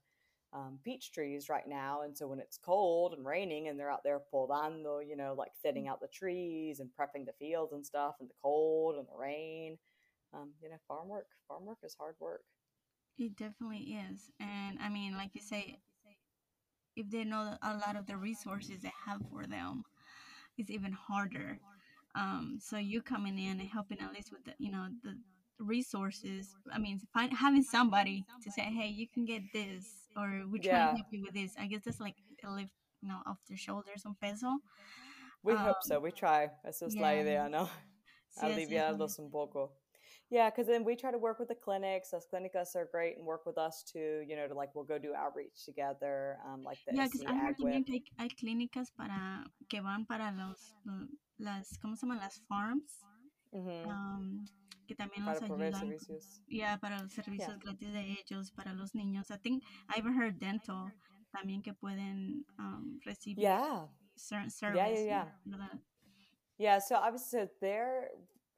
um, 0.52 0.78
peach 0.84 1.14
trees 1.14 1.48
right 1.48 1.66
now. 1.66 2.02
And 2.02 2.18
so 2.18 2.28
when 2.28 2.40
it's 2.40 2.58
cold 2.58 3.14
and 3.14 3.26
raining 3.26 3.70
and 3.70 3.80
they're 3.80 3.90
out 3.90 4.04
there 4.04 4.20
podando, 4.34 5.00
you 5.08 5.16
know, 5.16 5.36
like 5.38 5.52
thinning 5.64 5.88
out 5.88 6.02
the 6.02 6.10
trees 6.10 6.82
and 6.82 6.90
prepping 7.00 7.26
the 7.26 7.32
fields 7.40 7.72
and 7.72 7.86
stuff 7.86 8.16
and 8.20 8.30
the 8.30 8.36
cold 8.42 8.98
and 8.98 9.08
the 9.08 9.18
rain, 9.18 9.78
um, 10.34 10.52
you 10.62 10.70
know, 10.70 10.76
farm 10.86 11.08
work, 11.08 11.28
farm 11.48 11.66
work 11.66 11.80
is 11.82 11.96
hard 11.98 12.16
work. 12.20 12.42
It 13.18 13.38
definitely 13.38 13.98
is. 14.12 14.32
And 14.40 14.78
I 14.82 14.90
mean, 14.90 15.16
like 15.16 15.32
you 15.34 15.42
say, 15.42 15.80
if 16.96 17.10
they 17.10 17.24
know 17.24 17.58
a 17.64 17.78
lot 17.78 17.96
of 17.96 18.06
the 18.06 18.18
resources 18.18 18.82
they 18.82 18.92
have 19.06 19.22
for 19.32 19.48
them, 19.48 19.84
it's 20.58 20.70
even 20.70 20.92
harder. 20.92 21.60
Um, 22.16 22.60
so 22.62 22.78
you 22.78 23.02
coming 23.02 23.40
in 23.40 23.60
and 23.60 23.70
helping 23.70 24.00
at 24.00 24.14
least 24.14 24.32
with 24.32 24.44
the, 24.46 24.54
you 24.60 24.72
know, 24.72 24.88
the 25.04 25.18
resources. 25.60 26.56
I 26.72 26.78
mean, 26.78 27.00
find, 27.14 27.34
having 27.34 27.64
somebody 27.64 28.26
to 28.44 28.52
say, 28.52 28.64
hey, 28.64 28.88
you 28.88 29.08
can 29.08 29.26
get 29.26 29.42
this, 29.54 29.86
or 30.16 30.44
we 30.52 30.60
try 30.60 30.74
yeah. 30.74 30.92
to 30.92 30.96
help 30.98 31.08
you 31.12 31.24
with 31.24 31.34
this. 31.34 31.54
I 31.60 31.68
guess 31.68 31.82
that's 31.86 32.00
like 32.00 32.16
a 32.44 32.52
lift, 32.52 32.72
you 33.02 33.10
know, 33.10 33.20
off 33.26 33.38
their 33.48 33.58
shoulders 33.58 34.04
un 34.06 34.16
peso. 34.22 34.58
We 35.44 35.54
um, 35.54 35.60
hope 35.60 35.78
so. 35.82 36.00
We 36.00 36.12
try. 36.12 36.50
Eso 36.68 36.86
es 36.86 36.96
yeah. 36.96 37.02
la 37.02 37.08
idea, 37.10 37.50
¿no? 37.50 37.70
Sí, 38.36 38.48
Aliviarlos 38.48 39.20
un 39.20 39.30
poco. 39.30 39.74
Yeah, 40.34 40.50
because 40.50 40.66
then 40.66 40.84
we 40.84 40.96
try 40.96 41.12
to 41.12 41.20
work 41.20 41.38
with 41.38 41.48
the 41.48 41.60
clinics. 41.64 42.10
Those 42.10 42.26
clinicas 42.26 42.76
are 42.76 42.90
great 42.92 43.18
and 43.18 43.24
work 43.24 43.46
with 43.46 43.60
us 43.60 43.84
too. 43.84 44.24
You 44.28 44.36
know, 44.36 44.48
to 44.48 44.56
like 44.56 44.74
we'll 44.74 44.84
go 44.84 44.98
do 44.98 45.14
outreach 45.14 45.64
together, 45.64 46.40
um, 46.44 46.64
like 46.64 46.80
the 46.88 46.96
yeah, 46.96 47.06
because 47.06 47.22
I 47.28 47.36
heard 47.36 47.56
también 47.56 47.86
que 47.86 48.02
hay, 48.18 48.30
clínicas 48.30 48.90
para 48.98 49.46
que 49.70 49.80
van 49.80 50.08
para 50.08 50.34
los 50.36 50.74
las 51.38 51.78
cómo 51.78 51.96
se 51.96 52.08
llaman 52.08 52.18
las 52.18 52.42
farms. 52.50 52.98
Mm-hmm. 53.54 53.88
Um, 53.88 54.46
que 54.88 54.96
también 54.96 55.24
para 55.24 55.40
los 55.40 55.44
ayudan. 55.44 56.00
Yeah, 56.48 56.78
para 56.78 57.04
los 57.04 57.14
servicios 57.14 57.50
yeah. 57.50 57.64
gratis 57.64 57.94
de 57.94 58.18
ellos, 58.20 58.52
para 58.56 58.74
los 58.74 58.96
niños. 58.96 59.30
I 59.30 59.38
think 59.38 59.62
I 59.88 60.00
even 60.00 60.16
heard 60.16 60.40
dental 60.40 60.92
también 61.32 61.62
que 61.64 61.74
pueden 61.74 62.44
um, 62.58 63.00
recibir. 63.06 63.44
Yeah. 63.44 63.86
Certain 64.16 64.50
service. 64.50 65.00
Yeah, 65.00 65.06
yeah, 65.06 65.26
yeah. 65.46 65.80
Yeah, 66.58 66.80
so 66.80 66.96
obviously 66.96 67.46
they're 67.62 68.10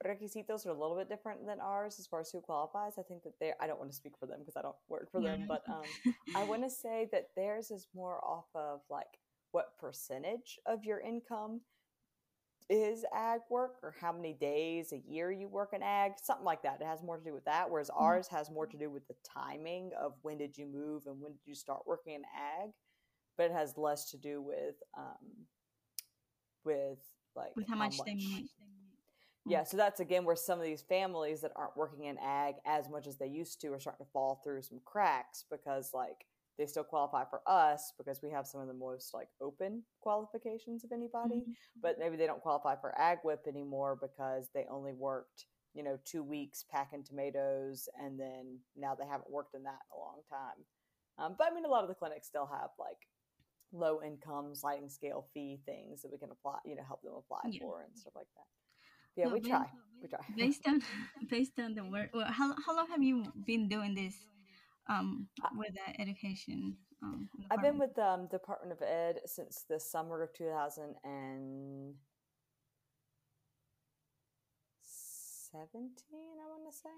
requisitos 0.04 0.66
are 0.66 0.70
a 0.70 0.78
little 0.78 0.96
bit 0.96 1.08
different 1.08 1.46
than 1.46 1.60
ours 1.60 1.96
as 1.98 2.06
far 2.06 2.20
as 2.20 2.30
who 2.30 2.40
qualifies. 2.40 2.94
I 2.98 3.02
think 3.02 3.22
that 3.22 3.38
they 3.40 3.52
I 3.60 3.66
don't 3.66 3.78
want 3.78 3.90
to 3.90 3.96
speak 3.96 4.12
for 4.18 4.26
them 4.26 4.40
because 4.40 4.56
I 4.56 4.62
don't 4.62 4.76
work 4.88 5.10
for 5.10 5.20
them, 5.20 5.46
but 5.48 5.62
um, 5.68 6.12
I 6.34 6.44
want 6.48 6.62
to 6.62 6.70
say 6.70 7.08
that 7.12 7.28
theirs 7.36 7.70
is 7.70 7.86
more 7.94 8.22
off 8.24 8.46
of 8.54 8.80
like 8.90 9.06
what 9.52 9.76
percentage 9.78 10.58
of 10.66 10.84
your 10.84 11.00
income 11.00 11.60
is 12.68 13.04
ag 13.14 13.40
work 13.48 13.74
or 13.82 13.94
how 14.00 14.12
many 14.12 14.32
days 14.32 14.92
a 14.92 15.00
year 15.08 15.30
you 15.30 15.48
work 15.48 15.70
in 15.72 15.82
ag, 15.82 16.12
something 16.22 16.44
like 16.44 16.62
that. 16.62 16.80
It 16.80 16.86
has 16.86 17.02
more 17.02 17.16
to 17.16 17.24
do 17.24 17.32
with 17.32 17.44
that, 17.44 17.70
whereas 17.70 17.88
mm-hmm. 17.88 18.02
ours 18.02 18.28
has 18.28 18.50
more 18.50 18.66
to 18.66 18.76
do 18.76 18.90
with 18.90 19.06
the 19.08 19.14
timing 19.24 19.92
of 19.98 20.14
when 20.22 20.38
did 20.38 20.58
you 20.58 20.66
move 20.66 21.02
and 21.06 21.20
when 21.20 21.32
did 21.32 21.40
you 21.44 21.54
start 21.54 21.82
working 21.86 22.14
in 22.14 22.22
ag, 22.22 22.70
but 23.38 23.46
it 23.46 23.52
has 23.52 23.74
less 23.76 24.10
to 24.10 24.18
do 24.18 24.42
with 24.42 24.74
um, 24.98 25.46
with 26.64 26.98
like 27.36 27.54
with 27.54 27.68
how, 27.68 27.74
how 27.74 27.84
much, 27.84 27.98
much 27.98 28.06
they 28.06 28.44
yeah, 29.46 29.64
so 29.64 29.76
that's 29.76 30.00
again 30.00 30.24
where 30.24 30.36
some 30.36 30.58
of 30.58 30.64
these 30.64 30.82
families 30.82 31.40
that 31.42 31.52
aren't 31.56 31.76
working 31.76 32.04
in 32.04 32.18
ag 32.18 32.56
as 32.66 32.88
much 32.88 33.06
as 33.06 33.16
they 33.16 33.26
used 33.26 33.60
to 33.60 33.72
are 33.72 33.80
starting 33.80 34.04
to 34.04 34.12
fall 34.12 34.40
through 34.42 34.62
some 34.62 34.80
cracks 34.84 35.44
because 35.50 35.90
like 35.94 36.26
they 36.58 36.66
still 36.66 36.84
qualify 36.84 37.24
for 37.28 37.42
us 37.46 37.92
because 37.98 38.20
we 38.22 38.30
have 38.30 38.46
some 38.46 38.60
of 38.60 38.66
the 38.66 38.74
most 38.74 39.12
like 39.12 39.28
open 39.40 39.82
qualifications 40.00 40.84
of 40.84 40.92
anybody, 40.92 41.40
mm-hmm. 41.40 41.80
but 41.82 41.98
maybe 41.98 42.16
they 42.16 42.26
don't 42.26 42.40
qualify 42.40 42.74
for 42.80 42.98
ag 42.98 43.18
whip 43.24 43.44
anymore 43.46 43.98
because 44.00 44.48
they 44.54 44.66
only 44.70 44.92
worked 44.92 45.46
you 45.74 45.82
know 45.82 45.98
two 46.04 46.22
weeks 46.22 46.64
packing 46.70 47.04
tomatoes 47.04 47.88
and 48.02 48.18
then 48.18 48.58
now 48.76 48.94
they 48.94 49.06
haven't 49.06 49.30
worked 49.30 49.54
in 49.54 49.62
that 49.62 49.78
in 49.92 49.96
a 49.96 50.00
long 50.00 50.20
time. 50.30 50.64
Um, 51.18 51.34
but 51.38 51.48
I 51.50 51.54
mean, 51.54 51.64
a 51.64 51.68
lot 51.68 51.82
of 51.82 51.88
the 51.88 51.94
clinics 51.94 52.26
still 52.26 52.46
have 52.46 52.70
like 52.78 53.08
low 53.72 54.00
income 54.02 54.54
sliding 54.54 54.88
scale 54.88 55.28
fee 55.34 55.60
things 55.66 56.02
that 56.02 56.10
we 56.10 56.18
can 56.18 56.30
apply, 56.30 56.58
you 56.64 56.76
know, 56.76 56.82
help 56.86 57.02
them 57.02 57.12
apply 57.16 57.50
yeah. 57.50 57.60
for 57.60 57.82
and 57.82 57.96
stuff 57.96 58.14
like 58.16 58.28
that 58.36 58.46
yeah, 59.16 59.28
we 59.28 59.40
try. 59.40 59.66
We 60.02 60.08
try. 60.08 60.20
Based 60.36 60.66
on 60.66 60.82
based 61.30 61.58
on 61.58 61.74
the 61.74 61.84
work, 61.84 62.10
well, 62.12 62.30
how 62.30 62.54
how 62.64 62.76
long 62.76 62.88
have 62.88 63.02
you 63.02 63.24
been 63.46 63.68
doing 63.68 63.94
this 63.94 64.14
um, 64.88 65.28
with 65.56 65.74
the 65.74 66.00
education? 66.00 66.76
Um, 67.02 67.28
I've 67.50 67.62
been 67.62 67.78
with 67.78 67.94
the 67.94 68.06
um, 68.06 68.26
Department 68.28 68.72
of 68.72 68.82
Ed 68.82 69.20
since 69.26 69.64
the 69.68 69.78
summer 69.78 70.22
of 70.22 70.32
2017. 70.32 71.94
I 75.54 76.48
want 76.48 76.70
to 76.70 76.76
say. 76.76 76.90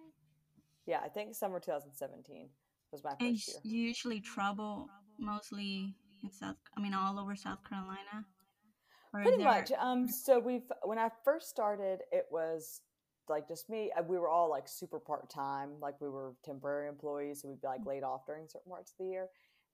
Yeah, 0.86 1.00
I 1.04 1.08
think 1.08 1.34
summer 1.34 1.60
2017 1.60 2.48
was 2.92 3.04
my 3.04 3.10
first 3.10 3.20
and 3.20 3.36
year. 3.36 3.60
You 3.64 3.88
usually 3.88 4.20
travel 4.20 4.88
mostly 5.18 5.94
in 6.22 6.30
South. 6.32 6.56
I 6.76 6.80
mean, 6.80 6.94
all 6.94 7.18
over 7.18 7.36
South 7.36 7.62
Carolina. 7.68 8.24
Pretty 9.12 9.42
much. 9.42 9.72
Um, 9.78 10.06
so 10.08 10.38
we've 10.38 10.70
when 10.84 10.98
I 10.98 11.08
first 11.24 11.48
started, 11.48 12.00
it 12.12 12.26
was 12.30 12.80
like 13.28 13.48
just 13.48 13.68
me. 13.68 13.90
Uh, 13.96 14.02
we 14.02 14.18
were 14.18 14.28
all 14.28 14.50
like 14.50 14.68
super 14.68 14.98
part 14.98 15.30
time, 15.30 15.70
like 15.80 16.00
we 16.00 16.08
were 16.08 16.34
temporary 16.44 16.88
employees, 16.88 17.42
so 17.42 17.48
we'd 17.48 17.60
be 17.60 17.66
like 17.66 17.84
laid 17.86 18.02
off 18.02 18.26
during 18.26 18.46
certain 18.48 18.70
parts 18.70 18.92
of 18.92 18.98
the 18.98 19.10
year. 19.10 19.28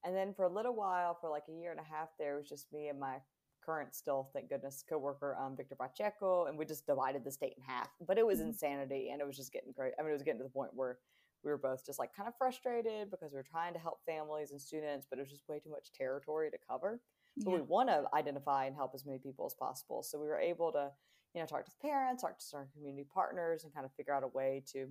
And 0.05 0.15
then 0.15 0.35
for 0.35 0.45
a 0.45 0.53
little 0.53 0.75
while, 0.75 1.17
for 1.21 1.31
like 1.31 1.45
a 1.49 1.53
year 1.53 1.71
and 1.71 1.81
a 1.81 1.85
half, 1.85 2.09
there 2.19 2.37
was 2.37 2.49
just 2.49 2.73
me 2.73 2.89
and 2.89 3.01
my 3.01 3.17
current, 3.65 3.95
still 3.95 4.29
thank 4.35 4.51
goodness, 4.51 4.85
coworker, 4.87 5.37
um, 5.41 5.57
Victor 5.57 5.77
Pacheco, 5.77 6.47
and 6.47 6.59
we 6.59 6.67
just 6.67 6.87
divided 6.87 7.25
the 7.25 7.31
state 7.31 7.55
in 7.57 7.65
half. 7.65 7.89
But 8.07 8.19
it 8.19 8.27
was 8.27 8.39
mm-hmm. 8.39 8.49
insanity, 8.49 9.11
and 9.11 9.21
it 9.21 9.27
was 9.27 9.37
just 9.37 9.53
getting 9.53 9.73
great. 9.73 9.95
I 9.99 10.03
mean, 10.03 10.11
it 10.11 10.15
was 10.15 10.23
getting 10.23 10.41
to 10.41 10.45
the 10.45 10.51
point 10.51 10.71
where 10.75 10.99
we 11.43 11.51
were 11.51 11.59
both 11.59 11.85
just 11.85 11.99
like 11.99 12.15
kind 12.15 12.29
of 12.29 12.35
frustrated 12.37 13.11
because 13.11 13.33
we 13.33 13.37
were 13.37 13.47
trying 13.49 13.73
to 13.75 13.79
help 13.79 14.01
families 14.07 14.51
and 14.51 14.61
students, 14.61 15.07
but 15.09 15.19
it 15.19 15.23
was 15.23 15.31
just 15.31 15.49
way 15.49 15.59
too 15.59 15.71
much 15.71 15.93
territory 15.93 16.51
to 16.51 16.59
cover. 16.69 17.01
But 17.39 17.51
yeah. 17.51 17.57
we 17.57 17.63
want 17.63 17.89
to 17.89 18.05
identify 18.15 18.67
and 18.67 18.77
help 18.77 18.93
as 18.95 19.05
many 19.05 19.19
people 19.19 19.47
as 19.47 19.55
possible. 19.55 20.03
So 20.03 20.21
we 20.21 20.29
were 20.29 20.39
able 20.39 20.71
to, 20.73 20.91
you 21.35 21.41
know, 21.41 21.47
talk 21.47 21.65
to 21.65 21.71
parents, 21.83 22.23
talk 22.23 22.39
to 22.39 22.57
our 22.57 22.69
community 22.75 23.07
partners, 23.13 23.65
and 23.65 23.75
kind 23.75 23.85
of 23.85 23.93
figure 23.93 24.15
out 24.15 24.23
a 24.23 24.29
way 24.29 24.63
to 24.73 24.89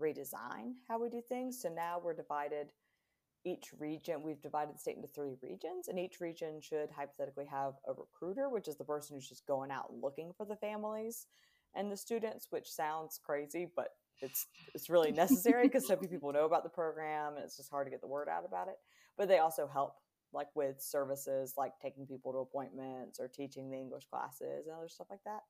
redesign 0.00 0.74
how 0.88 1.00
we 1.00 1.08
do 1.08 1.22
things. 1.28 1.60
So 1.60 1.68
now 1.68 2.00
we're 2.02 2.14
divided. 2.14 2.72
Each 3.44 3.70
region, 3.78 4.22
we've 4.22 4.42
divided 4.42 4.74
the 4.74 4.78
state 4.78 4.96
into 4.96 5.08
three 5.08 5.34
regions, 5.42 5.88
and 5.88 5.98
each 5.98 6.20
region 6.20 6.60
should 6.60 6.90
hypothetically 6.94 7.46
have 7.46 7.72
a 7.88 7.92
recruiter, 7.92 8.50
which 8.50 8.68
is 8.68 8.76
the 8.76 8.84
person 8.84 9.16
who's 9.16 9.28
just 9.28 9.46
going 9.46 9.70
out 9.70 9.94
looking 9.94 10.32
for 10.36 10.44
the 10.44 10.56
families 10.56 11.26
and 11.74 11.90
the 11.90 11.96
students, 11.96 12.48
which 12.50 12.70
sounds 12.70 13.18
crazy, 13.24 13.66
but 13.74 13.88
it's 14.20 14.46
it's 14.74 14.90
really 14.90 15.12
necessary 15.24 15.66
because 15.66 15.86
so 15.86 15.96
few 15.96 16.08
people 16.08 16.32
know 16.32 16.44
about 16.44 16.64
the 16.64 16.68
program 16.68 17.36
and 17.36 17.44
it's 17.44 17.56
just 17.56 17.70
hard 17.70 17.86
to 17.86 17.90
get 17.90 18.00
the 18.00 18.06
word 18.06 18.28
out 18.28 18.44
about 18.44 18.68
it. 18.68 18.76
But 19.16 19.28
they 19.28 19.38
also 19.38 19.68
help 19.72 19.94
like 20.32 20.48
with 20.54 20.80
services 20.80 21.54
like 21.56 21.72
taking 21.80 22.06
people 22.06 22.32
to 22.32 22.38
appointments 22.38 23.18
or 23.18 23.28
teaching 23.28 23.70
the 23.70 23.76
English 23.76 24.04
classes 24.10 24.66
and 24.66 24.76
other 24.76 24.88
stuff 24.88 25.08
like 25.10 25.24
that. 25.24 25.40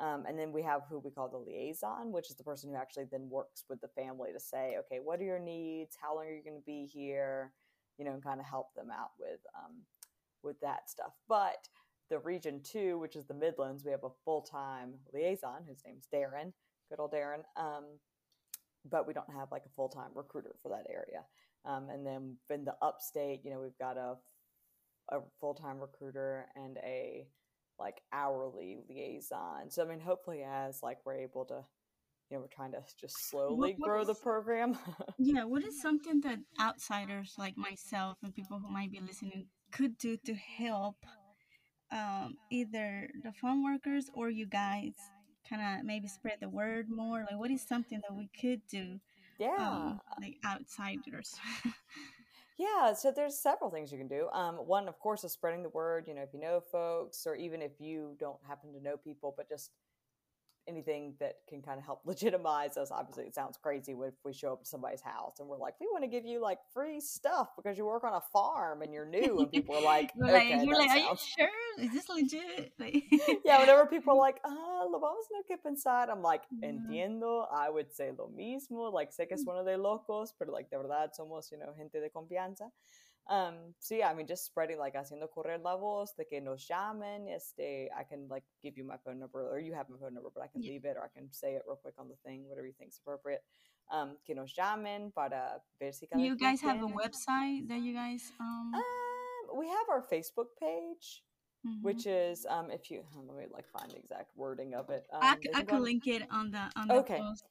Um, 0.00 0.24
and 0.28 0.38
then 0.38 0.52
we 0.52 0.62
have 0.62 0.82
who 0.88 1.00
we 1.00 1.10
call 1.10 1.28
the 1.28 1.38
liaison, 1.38 2.12
which 2.12 2.30
is 2.30 2.36
the 2.36 2.44
person 2.44 2.70
who 2.70 2.76
actually 2.76 3.06
then 3.10 3.28
works 3.28 3.64
with 3.68 3.80
the 3.80 3.88
family 3.88 4.30
to 4.32 4.38
say, 4.38 4.76
okay, 4.78 5.00
what 5.02 5.20
are 5.20 5.24
your 5.24 5.40
needs? 5.40 5.96
How 6.00 6.14
long 6.14 6.26
are 6.26 6.32
you 6.34 6.44
going 6.44 6.60
to 6.60 6.66
be 6.66 6.86
here? 6.86 7.52
You 7.98 8.04
know, 8.04 8.12
and 8.12 8.22
kind 8.22 8.38
of 8.38 8.46
help 8.46 8.74
them 8.74 8.90
out 8.92 9.10
with 9.18 9.40
um, 9.56 9.72
with 10.44 10.60
that 10.60 10.88
stuff. 10.88 11.14
But 11.28 11.68
the 12.10 12.20
region 12.20 12.60
two, 12.62 12.98
which 13.00 13.16
is 13.16 13.26
the 13.26 13.34
Midlands, 13.34 13.84
we 13.84 13.90
have 13.90 14.04
a 14.04 14.10
full 14.24 14.42
time 14.42 14.94
liaison 15.12 15.64
whose 15.66 15.82
name's 15.84 16.06
Darren, 16.14 16.52
good 16.88 17.00
old 17.00 17.12
Darren. 17.12 17.42
Um, 17.56 17.84
but 18.88 19.06
we 19.06 19.12
don't 19.12 19.30
have 19.34 19.50
like 19.50 19.64
a 19.66 19.74
full 19.74 19.88
time 19.88 20.10
recruiter 20.14 20.54
for 20.62 20.68
that 20.68 20.86
area. 20.88 21.24
Um, 21.64 21.88
and 21.90 22.06
then 22.06 22.36
in 22.50 22.64
the 22.64 22.74
upstate, 22.82 23.40
you 23.44 23.50
know, 23.50 23.60
we've 23.60 23.78
got 23.78 23.96
a, 23.96 24.16
a 25.10 25.20
full 25.40 25.54
time 25.54 25.78
recruiter 25.78 26.46
and 26.56 26.78
a 26.78 27.26
like 27.78 28.00
hourly 28.12 28.78
liaison. 28.88 29.70
So 29.70 29.84
I 29.84 29.86
mean, 29.86 30.00
hopefully, 30.00 30.42
as 30.42 30.82
like 30.82 30.98
we're 31.04 31.14
able 31.14 31.44
to, 31.46 31.64
you 32.30 32.36
know, 32.36 32.40
we're 32.40 32.48
trying 32.48 32.72
to 32.72 32.82
just 33.00 33.30
slowly 33.30 33.54
what, 33.56 33.78
what 33.78 33.88
grow 33.88 34.00
is, 34.02 34.08
the 34.08 34.14
program. 34.14 34.78
yeah, 35.18 35.44
what 35.44 35.64
is 35.64 35.80
something 35.80 36.20
that 36.22 36.38
outsiders 36.60 37.34
like 37.38 37.56
myself 37.56 38.18
and 38.22 38.34
people 38.34 38.58
who 38.58 38.70
might 38.70 38.90
be 38.90 39.00
listening 39.00 39.46
could 39.72 39.96
do 39.98 40.16
to 40.24 40.34
help 40.34 40.96
um, 41.92 42.34
either 42.50 43.08
the 43.22 43.32
farm 43.32 43.64
workers 43.64 44.10
or 44.14 44.28
you 44.28 44.46
guys 44.46 44.92
kind 45.48 45.62
of 45.62 45.84
maybe 45.84 46.08
spread 46.08 46.38
the 46.40 46.48
word 46.48 46.86
more? 46.88 47.20
Like, 47.20 47.38
what 47.38 47.50
is 47.50 47.66
something 47.66 48.00
that 48.08 48.16
we 48.16 48.28
could 48.40 48.62
do 48.70 49.00
yeah. 49.38 49.56
Um, 49.58 50.00
like 50.20 50.36
outsiders. 50.44 51.34
Yeah 52.58 52.92
so 52.92 53.12
there's 53.14 53.38
several 53.38 53.70
things 53.70 53.92
you 53.92 53.98
can 53.98 54.08
do. 54.08 54.28
Um, 54.32 54.56
one 54.56 54.88
of 54.88 54.98
course 54.98 55.22
is 55.22 55.30
spreading 55.32 55.62
the 55.62 55.68
word 55.68 56.06
you 56.08 56.14
know 56.14 56.22
if 56.22 56.34
you 56.34 56.40
know 56.40 56.60
folks 56.72 57.26
or 57.26 57.36
even 57.36 57.62
if 57.62 57.72
you 57.78 58.16
don't 58.18 58.38
happen 58.46 58.72
to 58.72 58.82
know 58.82 58.96
people 58.96 59.32
but 59.36 59.48
just 59.48 59.70
anything 60.68 61.14
that 61.18 61.36
can 61.48 61.62
kind 61.62 61.78
of 61.78 61.84
help 61.84 62.02
legitimize 62.04 62.76
us. 62.76 62.90
Obviously, 62.90 63.24
it 63.24 63.34
sounds 63.34 63.56
crazy 63.56 63.92
if 63.92 64.14
we 64.24 64.32
show 64.32 64.52
up 64.52 64.62
to 64.62 64.68
somebody's 64.68 65.00
house 65.00 65.40
and 65.40 65.48
we're 65.48 65.58
like, 65.58 65.74
we 65.80 65.86
want 65.86 66.04
to 66.04 66.08
give 66.08 66.24
you 66.24 66.40
like 66.40 66.58
free 66.72 67.00
stuff 67.00 67.48
because 67.56 67.78
you 67.78 67.86
work 67.86 68.04
on 68.04 68.14
a 68.14 68.20
farm 68.32 68.82
and 68.82 68.92
you're 68.92 69.06
new, 69.06 69.38
and 69.38 69.50
people 69.50 69.74
are 69.74 69.82
like, 69.82 70.12
okay, 70.22 70.56
like, 70.56 70.66
you're 70.66 70.78
like, 70.78 70.90
sounds... 70.90 71.20
are 71.38 71.42
you 71.42 71.48
sure? 71.48 71.84
Is 71.84 71.92
this 71.92 72.08
legit? 72.08 72.72
yeah, 73.44 73.60
whenever 73.60 73.86
people 73.86 74.12
are 74.14 74.18
like, 74.18 74.40
ah, 74.44 74.84
lo 74.88 74.98
vamos 74.98 75.26
no 75.32 75.42
que 75.46 75.56
pensar, 75.56 76.10
I'm 76.10 76.22
like, 76.22 76.42
entiendo. 76.62 77.46
I 77.52 77.70
would 77.70 77.92
say 77.92 78.10
lo 78.16 78.30
mismo. 78.36 78.92
Like, 78.92 79.10
sé 79.10 79.28
que 79.28 79.34
es 79.34 79.44
mm. 79.44 79.50
uno 79.50 79.64
de 79.64 79.76
locos, 79.76 80.34
pero 80.38 80.52
like 80.52 80.70
de 80.70 80.76
verdad 80.76 81.10
somos, 81.18 81.50
you 81.50 81.58
know, 81.58 81.72
gente 81.76 82.00
de 82.00 82.10
confianza. 82.10 82.70
Um, 83.28 83.74
so 83.78 83.94
yeah, 83.94 84.08
I 84.08 84.14
mean, 84.14 84.26
just 84.26 84.46
spreading 84.46 84.78
like 84.78 84.94
haciendo 84.94 85.28
correr 85.28 85.62
la 85.62 85.76
voz 85.76 86.14
de 86.16 86.24
que 86.24 86.40
nos 86.40 86.66
llamen. 86.66 87.28
Este, 87.28 87.88
I 87.94 88.02
can 88.08 88.26
like 88.30 88.44
give 88.62 88.78
you 88.78 88.84
my 88.84 88.96
phone 89.04 89.18
number, 89.18 89.46
or 89.50 89.58
you 89.58 89.74
have 89.74 89.88
my 89.90 89.98
phone 89.98 90.14
number, 90.14 90.30
but 90.34 90.42
I 90.42 90.46
can 90.46 90.62
yeah. 90.62 90.72
leave 90.72 90.84
it, 90.84 90.96
or 90.96 91.04
I 91.04 91.08
can 91.14 91.30
say 91.30 91.54
it 91.54 91.62
real 91.66 91.76
quick 91.76 91.94
on 91.98 92.08
the 92.08 92.16
thing, 92.24 92.48
whatever 92.48 92.66
you 92.66 92.72
think 92.78 92.90
is 92.90 93.00
appropriate. 93.04 93.42
Um, 93.90 94.16
que 94.26 94.34
nos 94.34 94.54
llamen 94.54 95.14
para 95.14 95.60
ver 95.80 95.92
si 95.92 96.06
You 96.16 96.36
guys 96.36 96.60
have 96.60 96.82
a 96.82 96.86
website 96.86 97.68
that 97.68 97.80
you 97.80 97.94
guys 97.94 98.32
um. 98.38 98.72
um 98.74 98.82
we 99.56 99.66
have 99.66 99.88
our 99.90 100.02
Facebook 100.02 100.48
page, 100.60 101.22
mm-hmm. 101.66 101.82
which 101.82 102.06
is 102.06 102.46
um, 102.48 102.70
if 102.70 102.90
you 102.90 103.02
let 103.14 103.36
me 103.36 103.44
like 103.52 103.66
find 103.68 103.90
the 103.90 103.96
exact 103.96 104.30
wording 104.36 104.74
of 104.74 104.90
it. 104.90 105.06
Um, 105.12 105.20
I, 105.22 105.36
I 105.54 105.62
could 105.62 105.80
link 105.80 106.06
it 106.06 106.22
on 106.30 106.50
the 106.50 106.70
on 106.76 106.88
the 106.88 106.94
okay. 106.94 107.18
post. 107.18 107.44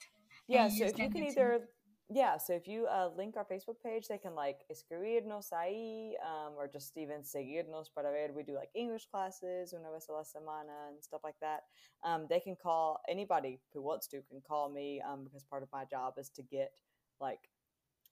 Yeah, 0.48 0.70
so 0.70 0.86
if 0.86 0.98
you 0.98 1.10
can 1.10 1.24
either 1.24 1.68
yeah, 2.10 2.38
so 2.38 2.54
if 2.54 2.68
you 2.68 2.88
uh, 2.88 3.10
link 3.18 3.36
our 3.36 3.44
Facebook 3.44 3.82
page, 3.84 4.08
they 4.08 4.18
can 4.18 4.34
like 4.34 4.62
escribirnos 4.72 5.52
ahí 5.52 6.12
um, 6.24 6.54
or 6.58 6.68
just 6.68 6.96
even 6.98 7.22
seguirnos 7.22 7.88
para 7.94 8.12
ver. 8.12 8.32
We 8.34 8.44
do 8.44 8.56
like 8.56 8.70
English 8.74 9.08
classes 9.12 9.74
una 9.74 9.92
vez 9.92 10.08
a 10.08 10.14
la 10.14 10.24
semana 10.24 10.88
and 10.90 11.04
stuff 11.04 11.22
like 11.24 11.36
that. 11.42 11.64
Um, 12.06 12.26
they 12.30 12.40
can 12.40 12.56
call 12.56 13.02
anybody 13.10 13.60
who 13.74 13.82
wants 13.82 14.08
to 14.08 14.22
can 14.30 14.42
call 14.48 14.70
me 14.70 15.02
um, 15.02 15.26
because 15.26 15.44
part 15.44 15.64
of 15.64 15.70
my 15.74 15.84
job 15.84 16.14
is 16.18 16.30
to 16.36 16.42
get 16.44 16.72
like 17.20 17.50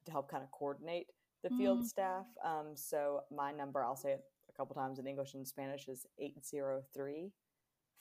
to 0.06 0.12
help 0.12 0.30
kind 0.30 0.44
of 0.44 0.52
coordinate 0.52 1.08
the 1.44 1.50
field 1.52 1.84
mm. 1.84 1.86
staff. 1.86 2.26
Um, 2.44 2.76
so 2.76 3.22
my 3.32 3.54
number, 3.54 3.84
I'll 3.84 3.96
say 3.96 4.12
it 4.12 4.24
a 4.50 4.54
couple 4.58 4.76
times 4.76 5.00
in 5.00 5.08
English 5.08 5.36
and 5.36 5.48
Spanish, 5.48 5.88
is 5.88 6.06
803 6.20 7.32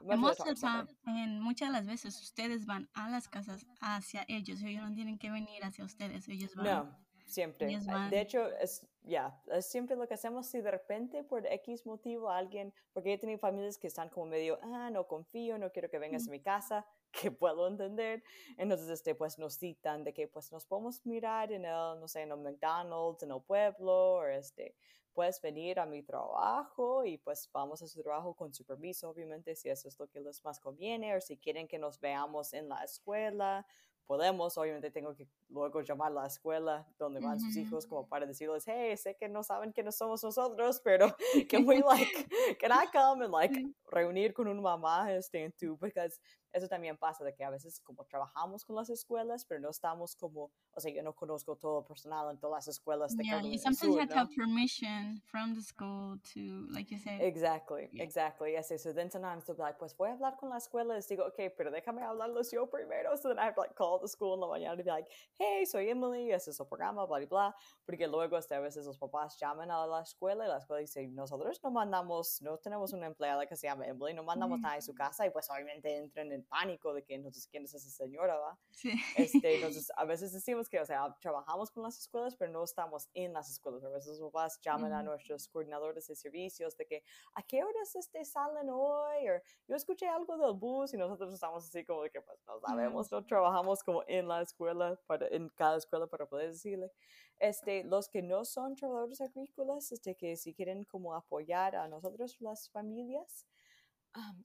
the 0.00 0.54
time, 0.54 0.86
en 1.06 1.40
muchas 1.40 1.68
de 1.68 1.72
las 1.72 1.86
veces 1.86 2.20
ustedes 2.20 2.66
van 2.66 2.88
a 2.94 3.08
las 3.10 3.28
casas 3.28 3.66
hacia 3.80 4.24
ellos, 4.28 4.62
ellos 4.62 4.88
no 4.88 4.94
tienen 4.94 5.18
que 5.18 5.30
venir 5.30 5.64
hacia 5.64 5.84
ustedes, 5.84 6.28
ellos 6.28 6.54
van. 6.54 6.66
No 6.66 7.02
Siempre. 7.32 7.78
De 8.10 8.20
hecho, 8.20 8.48
es, 8.58 8.86
ya, 9.04 9.40
es 9.46 9.66
siempre 9.66 9.96
lo 9.96 10.06
que 10.06 10.14
hacemos 10.14 10.46
si 10.46 10.60
de 10.60 10.70
repente 10.70 11.24
por 11.24 11.46
X 11.46 11.86
motivo 11.86 12.30
alguien, 12.30 12.74
porque 12.92 13.14
he 13.14 13.18
tenido 13.18 13.38
familias 13.38 13.78
que 13.78 13.86
están 13.86 14.08
como 14.10 14.26
medio, 14.26 14.58
ah, 14.62 14.90
no 14.90 15.06
confío, 15.06 15.56
no 15.56 15.72
quiero 15.72 15.88
que 15.88 15.98
vengas 15.98 16.28
a 16.28 16.30
mi 16.30 16.40
casa, 16.40 16.84
que 17.12 17.30
puedo 17.30 17.68
entender. 17.68 18.22
Entonces, 18.56 18.88
este, 18.88 19.14
pues 19.14 19.38
nos 19.38 19.58
citan 19.58 20.04
de 20.04 20.12
que 20.12 20.26
pues 20.28 20.50
nos 20.50 20.66
podemos 20.66 21.04
mirar 21.06 21.52
en 21.52 21.64
el, 21.64 22.00
no 22.00 22.08
sé, 22.08 22.22
en 22.22 22.32
el 22.32 22.38
McDonald's, 22.38 23.22
en 23.22 23.30
el 23.30 23.42
pueblo, 23.42 24.14
o 24.14 24.24
este, 24.24 24.74
puedes 25.12 25.40
venir 25.40 25.78
a 25.78 25.86
mi 25.86 26.02
trabajo 26.02 27.04
y 27.04 27.18
pues 27.18 27.48
vamos 27.52 27.82
a 27.82 27.86
su 27.86 28.02
trabajo 28.02 28.34
con 28.34 28.52
su 28.52 28.64
permiso, 28.64 29.10
obviamente, 29.10 29.54
si 29.54 29.68
eso 29.68 29.88
es 29.88 29.98
lo 29.98 30.08
que 30.08 30.20
les 30.20 30.42
más 30.44 30.58
conviene, 30.58 31.14
o 31.16 31.20
si 31.20 31.36
quieren 31.36 31.68
que 31.68 31.78
nos 31.78 32.00
veamos 32.00 32.54
en 32.54 32.68
la 32.68 32.82
escuela, 32.82 33.66
podemos, 34.06 34.58
obviamente 34.58 34.90
tengo 34.90 35.14
que 35.14 35.26
luego 35.48 35.80
llamar 35.80 36.12
a 36.12 36.14
la 36.14 36.26
escuela 36.26 36.86
donde 36.98 37.20
van 37.20 37.40
sus 37.40 37.56
hijos 37.56 37.86
como 37.86 38.06
para 38.08 38.26
decirles, 38.26 38.64
hey, 38.66 38.96
sé 38.96 39.16
que 39.16 39.28
no 39.28 39.42
saben 39.42 39.72
quiénes 39.72 39.96
somos 39.96 40.22
nosotros, 40.22 40.80
pero 40.82 41.14
can 41.48 41.66
we 41.66 41.80
like, 41.80 42.56
can 42.58 42.72
I 42.72 42.86
come 42.92 43.24
and 43.24 43.32
like 43.32 43.54
reunir 43.90 44.32
con 44.32 44.48
una 44.48 44.60
mamá 44.60 45.12
este, 45.12 45.44
en 45.44 45.52
tu, 45.52 45.76
because 45.76 46.20
eso 46.52 46.68
también 46.68 46.96
pasa 46.96 47.24
de 47.24 47.34
que 47.34 47.44
a 47.44 47.50
veces 47.50 47.80
como 47.80 48.04
trabajamos 48.04 48.64
con 48.64 48.76
las 48.76 48.90
escuelas, 48.90 49.44
pero 49.44 49.60
no 49.60 49.70
estamos 49.70 50.16
como, 50.16 50.50
o 50.74 50.80
sea, 50.80 50.92
yo 50.92 51.02
no 51.02 51.14
conozco 51.14 51.56
todo 51.56 51.80
el 51.80 51.84
personal 51.84 52.30
en 52.30 52.38
todas 52.38 52.66
las 52.66 52.76
escuelas 52.76 53.16
de 53.16 53.24
yeah, 53.24 53.40
you 53.40 53.58
sometimes 53.58 53.96
have 53.98 54.08
to 54.08 54.18
have 54.18 54.30
permission 54.34 55.20
from 55.24 55.54
the 55.54 55.62
school 55.62 56.18
to, 56.34 56.66
like 56.70 56.90
you 56.90 56.98
said. 56.98 57.20
Exactly, 57.20 57.88
yeah. 57.92 58.04
exactly. 58.04 58.52
Yes, 58.52 58.72
so 58.82 58.92
then 58.92 59.10
sometimes 59.10 59.44
they'll 59.44 59.56
be 59.56 59.62
like, 59.62 59.78
pues 59.78 59.94
voy 59.96 60.08
a 60.08 60.12
hablar 60.12 60.36
con 60.36 60.50
la 60.50 60.56
escuela. 60.56 60.96
Y 60.96 61.02
digo, 61.08 61.26
okay, 61.26 61.48
pero 61.50 61.70
déjame 61.70 62.02
hablarlos 62.02 62.50
yo 62.52 62.66
primero. 62.66 63.16
So 63.16 63.28
then 63.28 63.38
I 63.38 63.44
have 63.44 63.54
to 63.54 63.60
like 63.60 63.74
call 63.74 63.98
the 63.98 64.08
school 64.08 64.34
en 64.34 64.40
la 64.40 64.46
mañana 64.46 64.74
y 64.74 64.82
be 64.82 64.90
like, 64.90 65.08
hey, 65.38 65.64
soy 65.66 65.88
Emily, 65.88 66.32
ese 66.32 66.50
es 66.50 66.60
el 66.60 66.66
programa, 66.66 67.06
bla, 67.06 67.18
bla, 67.18 67.26
bla. 67.26 67.56
Porque 67.84 68.06
luego 68.06 68.36
hasta 68.36 68.56
a 68.56 68.60
veces 68.60 68.86
los 68.86 68.98
papás 68.98 69.38
llaman 69.38 69.70
a 69.70 69.86
la 69.86 70.02
escuela 70.02 70.44
y 70.44 70.48
la 70.48 70.58
escuela 70.58 70.80
dice, 70.80 71.06
nosotros 71.08 71.60
no 71.62 71.70
mandamos, 71.70 72.40
no 72.42 72.58
tenemos 72.58 72.92
una 72.92 73.06
empleada 73.06 73.46
que 73.46 73.56
se 73.56 73.66
llama 73.66 73.86
Emily, 73.86 74.14
no 74.14 74.22
mandamos 74.22 74.58
mm 74.58 74.60
-hmm. 74.60 74.64
nada 74.64 74.76
en 74.76 74.82
su 74.82 74.94
casa 74.94 75.26
y 75.26 75.30
pues 75.30 75.48
obviamente 75.50 75.96
entran 75.96 76.32
en 76.32 76.41
pánico 76.44 76.92
de 76.94 77.02
que 77.02 77.14
entonces 77.14 77.46
quién 77.46 77.64
es 77.64 77.74
esa 77.74 77.90
señora, 77.90 78.36
¿va? 78.36 78.58
Sí. 78.70 78.92
Este, 79.16 79.54
entonces, 79.76 79.92
a 79.96 80.04
veces 80.04 80.32
decimos 80.32 80.68
que, 80.68 80.80
o 80.80 80.86
sea, 80.86 81.14
trabajamos 81.20 81.70
con 81.70 81.82
las 81.82 81.98
escuelas, 81.98 82.36
pero 82.36 82.52
no 82.52 82.64
estamos 82.64 83.08
en 83.14 83.32
las 83.32 83.50
escuelas. 83.50 83.84
A 83.84 83.88
veces 83.88 84.18
los 84.18 84.32
papás 84.32 84.60
llaman 84.60 84.92
a 84.92 85.02
nuestros 85.02 85.48
coordinadores 85.48 86.06
de 86.06 86.14
servicios 86.14 86.76
de 86.76 86.86
que, 86.86 87.02
¿a 87.34 87.42
qué 87.42 87.62
horas 87.62 87.94
este, 87.96 88.24
salen 88.24 88.68
hoy? 88.70 89.28
O 89.30 89.40
yo 89.68 89.76
escuché 89.76 90.08
algo 90.08 90.36
del 90.36 90.54
bus 90.54 90.94
y 90.94 90.96
nosotros 90.96 91.32
estamos 91.32 91.64
así 91.64 91.84
como 91.84 92.02
de 92.02 92.10
que, 92.10 92.20
pues, 92.20 92.38
no 92.46 92.60
sabemos, 92.60 93.10
no 93.10 93.24
trabajamos 93.24 93.82
como 93.82 94.02
en 94.06 94.28
la 94.28 94.42
escuela, 94.42 95.00
para, 95.06 95.26
en 95.28 95.48
cada 95.50 95.76
escuela 95.76 96.06
para 96.06 96.26
poder 96.26 96.50
decirle. 96.50 96.90
Este, 97.38 97.82
los 97.84 98.08
que 98.08 98.22
no 98.22 98.44
son 98.44 98.76
trabajadores 98.76 99.20
agrícolas, 99.20 99.90
este, 99.90 100.14
que 100.14 100.36
si 100.36 100.54
quieren 100.54 100.84
como 100.84 101.14
apoyar 101.14 101.74
a 101.74 101.88
nosotros, 101.88 102.40
las 102.40 102.70
familias, 102.70 103.46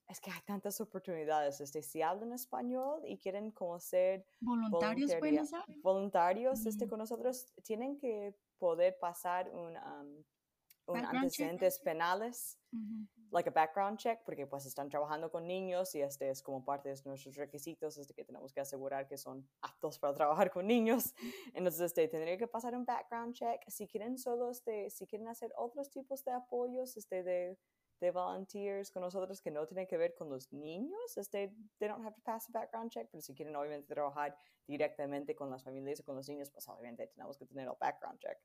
es 0.08 0.20
que 0.22 0.32
hay 0.32 0.42
tantas 0.46 0.80
oportunidades. 0.80 1.60
Este, 1.62 1.82
si 1.82 2.02
hablan 2.02 2.34
español 2.34 3.02
y 3.06 3.18
quieren 3.18 3.52
como 3.52 3.80
ser 3.80 4.26
voluntarios, 4.40 5.12
voluntarios 5.82 6.66
este, 6.66 6.86
mm. 6.86 6.90
con 6.90 7.00
nosotros, 7.00 7.54
tienen 7.64 7.98
que 7.98 8.36
poder 8.58 8.98
pasar 9.00 9.50
un, 9.50 9.78
un 10.88 11.06
antecedentes 11.06 11.80
penales, 11.80 12.58
like 13.32 13.50
a 13.50 13.52
background 13.52 13.98
check, 13.98 14.24
porque 14.24 14.48
pues 14.48 14.66
están 14.66 14.90
trabajando 14.90 15.30
con 15.30 15.46
niños 15.46 15.94
y 15.96 16.02
este 16.02 16.30
es 16.30 16.42
como 16.42 16.64
parte 16.64 16.90
de 16.90 16.96
nuestros 17.04 17.36
requisitos, 17.36 17.98
este 17.98 18.14
que 18.14 18.24
tenemos 18.24 18.54
que 18.54 18.62
asegurar 18.62 19.08
que 19.08 19.18
son 19.18 19.48
aptos 19.62 20.00
para 20.00 20.14
trabajar 20.14 20.50
con 20.50 20.66
niños. 20.66 21.14
Entonces, 21.54 21.82
este, 21.82 22.08
tendría 22.08 22.38
que 22.38 22.48
pasar 22.48 22.74
un 22.76 22.86
background 22.86 23.34
check. 23.34 23.62
Si 23.68 23.88
quieren 23.88 24.18
solo, 24.18 24.50
este, 24.50 24.90
si 24.90 25.06
quieren 25.08 25.28
hacer 25.28 25.52
otros 25.58 25.90
tipos 25.90 26.24
de 26.24 26.32
apoyos, 26.32 26.96
este, 26.96 27.24
de 27.24 27.58
de 28.00 28.12
volunteers 28.12 28.92
con 28.92 29.02
nosotros 29.02 29.42
que 29.42 29.52
no 29.52 29.66
tienen 29.66 29.88
que 29.88 29.98
ver 29.98 30.14
con 30.16 30.30
los 30.30 30.52
niños. 30.54 31.18
Este, 31.18 31.52
they 31.80 31.88
don't 31.88 32.04
have 32.04 32.16
to 32.16 32.22
pass 32.22 32.48
a 32.50 32.52
background 32.52 32.92
check, 32.92 33.08
pero 33.12 33.22
si 33.22 33.34
quieren 33.34 33.56
obviamente 33.56 33.88
trabajar 33.88 34.36
directamente 34.68 35.36
con 35.36 35.50
las 35.50 35.64
familias 35.64 36.00
o 36.02 36.04
con 36.04 36.16
los 36.16 36.28
niños, 36.28 36.50
pues 36.52 36.68
obviamente 36.68 37.08
tenemos 37.08 37.38
que 37.38 37.46
tener 37.46 37.68
el 37.68 37.76
background 37.80 38.20
check. 38.20 38.38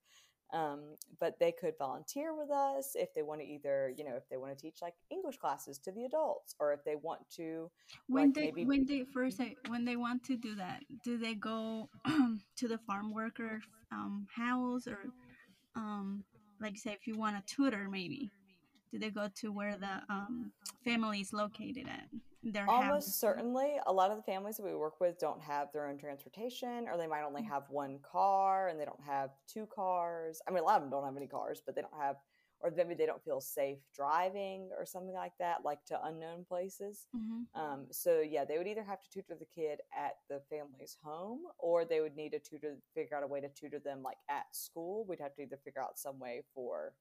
Um, 0.52 0.96
but 1.18 1.38
they 1.38 1.50
could 1.50 1.74
volunteer 1.78 2.34
with 2.34 2.50
us 2.50 2.94
if 2.94 3.14
they 3.14 3.22
want 3.22 3.40
to 3.40 3.46
either, 3.46 3.90
you 3.96 4.04
know, 4.04 4.16
if 4.16 4.28
they 4.28 4.36
want 4.36 4.56
to 4.56 4.60
teach 4.60 4.82
like 4.82 4.92
English 5.10 5.38
classes 5.38 5.78
to 5.78 5.92
the 5.92 6.04
adults, 6.04 6.54
or 6.60 6.74
if 6.74 6.84
they 6.84 6.94
want 6.94 7.20
to. 7.36 7.70
When 8.06 8.26
like, 8.26 8.34
they 8.34 8.40
maybe... 8.42 8.64
when 8.66 8.84
they 8.84 9.04
first 9.14 9.40
when 9.68 9.86
they 9.86 9.96
want 9.96 10.24
to 10.24 10.36
do 10.36 10.54
that, 10.56 10.80
do 11.02 11.16
they 11.16 11.34
go 11.34 11.88
to 12.58 12.68
the 12.68 12.76
farm 12.86 13.14
worker 13.14 13.60
um, 13.90 14.26
house 14.34 14.86
or, 14.86 14.98
um, 15.74 16.22
like 16.60 16.76
say 16.76 16.92
if 16.92 17.06
you 17.06 17.16
want 17.16 17.36
a 17.36 17.42
tutor 17.46 17.88
maybe? 17.90 18.30
Do 18.92 18.98
they 18.98 19.10
go 19.10 19.28
to 19.36 19.50
where 19.50 19.76
the 19.76 20.12
um, 20.12 20.52
family 20.84 21.20
is 21.20 21.32
located 21.32 21.88
at? 21.88 22.08
Their 22.44 22.68
Almost 22.68 23.06
house? 23.06 23.16
certainly. 23.16 23.76
A 23.86 23.92
lot 23.92 24.10
of 24.10 24.16
the 24.18 24.22
families 24.24 24.56
that 24.58 24.64
we 24.64 24.74
work 24.74 25.00
with 25.00 25.18
don't 25.18 25.40
have 25.40 25.68
their 25.72 25.88
own 25.88 25.96
transportation, 25.96 26.86
or 26.88 26.98
they 26.98 27.06
might 27.06 27.22
only 27.22 27.42
have 27.42 27.62
one 27.70 28.00
car 28.02 28.68
and 28.68 28.78
they 28.78 28.84
don't 28.84 29.02
have 29.06 29.30
two 29.48 29.66
cars. 29.74 30.42
I 30.46 30.50
mean, 30.50 30.62
a 30.62 30.66
lot 30.66 30.76
of 30.76 30.82
them 30.82 30.90
don't 30.90 31.04
have 31.04 31.16
any 31.16 31.28
cars, 31.28 31.62
but 31.64 31.74
they 31.74 31.80
don't 31.80 31.94
have, 31.98 32.16
or 32.60 32.72
maybe 32.76 32.94
they 32.94 33.06
don't 33.06 33.24
feel 33.24 33.40
safe 33.40 33.78
driving 33.94 34.70
or 34.76 34.84
something 34.84 35.14
like 35.14 35.32
that, 35.38 35.64
like 35.64 35.84
to 35.86 36.04
unknown 36.04 36.44
places. 36.46 37.06
Mm-hmm. 37.16 37.60
Um, 37.60 37.86
so, 37.92 38.20
yeah, 38.20 38.44
they 38.44 38.58
would 38.58 38.66
either 38.66 38.84
have 38.84 39.00
to 39.00 39.08
tutor 39.10 39.36
the 39.38 39.46
kid 39.46 39.78
at 39.96 40.16
the 40.28 40.42
family's 40.50 40.98
home, 41.02 41.42
or 41.58 41.84
they 41.84 42.00
would 42.00 42.16
need 42.16 42.34
a 42.34 42.40
tutor, 42.40 42.74
to 42.74 42.82
figure 42.94 43.16
out 43.16 43.22
a 43.22 43.26
way 43.28 43.40
to 43.40 43.48
tutor 43.48 43.78
them 43.78 44.02
like 44.02 44.18
at 44.28 44.46
school. 44.50 45.06
We'd 45.08 45.20
have 45.20 45.34
to 45.36 45.42
either 45.42 45.58
figure 45.64 45.80
out 45.80 45.96
some 45.96 46.18
way 46.18 46.42
for 46.54 46.92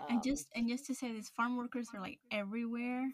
um, 0.00 0.06
and 0.08 0.22
just 0.22 0.46
and 0.54 0.68
just 0.68 0.86
to 0.86 0.94
say, 0.94 1.12
these 1.12 1.28
farm 1.28 1.56
workers 1.56 1.88
are 1.94 2.00
like 2.00 2.18
everywhere. 2.30 3.10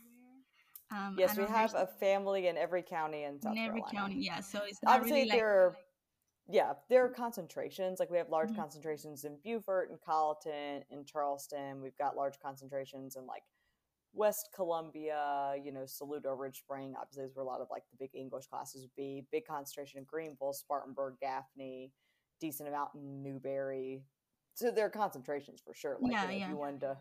Um, 0.92 1.16
yes, 1.18 1.36
we 1.36 1.44
have 1.44 1.74
a 1.74 1.86
family 1.86 2.46
in 2.46 2.56
every 2.56 2.82
county 2.82 3.24
in 3.24 3.40
South 3.40 3.52
in 3.52 3.58
every 3.58 3.82
Carolina. 3.82 4.14
county. 4.14 4.24
Yeah, 4.24 4.40
so 4.40 4.60
it's 4.66 4.78
obviously 4.86 5.22
really 5.22 5.30
there 5.30 5.48
are, 5.48 5.76
yeah, 6.48 6.74
there 6.88 7.04
are 7.04 7.08
concentrations. 7.08 7.98
Like 7.98 8.10
we 8.10 8.18
have 8.18 8.28
large 8.28 8.50
mm-hmm. 8.50 8.60
concentrations 8.60 9.24
in 9.24 9.36
Beaufort 9.42 9.90
and 9.90 9.98
Colleton 10.00 10.84
and 10.90 11.04
Charleston. 11.06 11.82
We've 11.82 11.96
got 11.98 12.16
large 12.16 12.38
concentrations 12.40 13.16
in 13.16 13.26
like 13.26 13.42
West 14.12 14.50
Columbia, 14.54 15.54
you 15.62 15.72
know, 15.72 15.86
Saluda, 15.86 16.32
Ridge 16.34 16.58
Spring. 16.58 16.94
Obviously, 17.00 17.24
is 17.24 17.34
where 17.34 17.44
a 17.44 17.48
lot 17.48 17.60
of 17.60 17.66
like 17.68 17.82
the 17.90 17.96
big 17.98 18.10
English 18.14 18.46
classes 18.46 18.82
would 18.82 18.94
be. 18.96 19.26
Big 19.32 19.44
concentration 19.44 19.98
in 19.98 20.04
Greenville, 20.04 20.52
Spartanburg, 20.52 21.14
Gaffney, 21.20 21.90
decent 22.40 22.68
amount 22.68 22.90
in 22.94 23.22
Newberry, 23.22 24.04
so 24.56 24.70
there 24.70 24.86
are 24.86 24.90
concentrations 24.90 25.60
for 25.64 25.74
sure. 25.74 25.96
Like 26.00 26.12
yeah, 26.12 26.22
you 26.22 26.28
know, 26.28 26.34
yeah. 26.34 26.44
if 26.44 26.50
you 26.50 26.56
wanted 26.56 26.80
to 26.80 26.96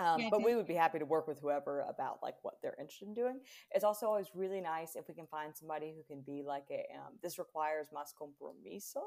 Um, 0.00 0.18
yeah, 0.18 0.28
but 0.30 0.42
we 0.42 0.54
would 0.56 0.66
be 0.66 0.74
happy 0.74 0.98
to 0.98 1.04
work 1.04 1.28
with 1.28 1.38
whoever 1.40 1.84
about 1.86 2.22
like 2.22 2.36
what 2.40 2.54
they're 2.62 2.76
interested 2.80 3.08
in 3.08 3.14
doing. 3.14 3.40
It's 3.70 3.84
also 3.84 4.06
always 4.06 4.28
really 4.34 4.62
nice 4.62 4.96
if 4.96 5.06
we 5.08 5.14
can 5.14 5.26
find 5.26 5.54
somebody 5.54 5.92
who 5.94 6.02
can 6.08 6.22
be 6.22 6.42
like 6.42 6.64
a. 6.70 6.86
Um, 6.96 7.18
this 7.22 7.38
requires 7.38 7.88
más 7.92 8.14
compromiso, 8.16 9.02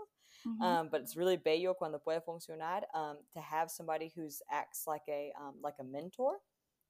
mm-hmm. 0.45 0.61
um, 0.61 0.89
but 0.91 1.01
it's 1.01 1.17
really 1.17 1.37
bello 1.37 1.73
cuando 1.73 1.97
puede 1.97 2.21
funcionar 2.23 2.83
um, 2.93 3.17
to 3.33 3.41
have 3.41 3.71
somebody 3.71 4.11
who's 4.15 4.43
acts 4.51 4.83
like 4.85 5.07
a 5.09 5.33
um, 5.41 5.55
like 5.63 5.75
a 5.79 5.83
mentor 5.83 6.37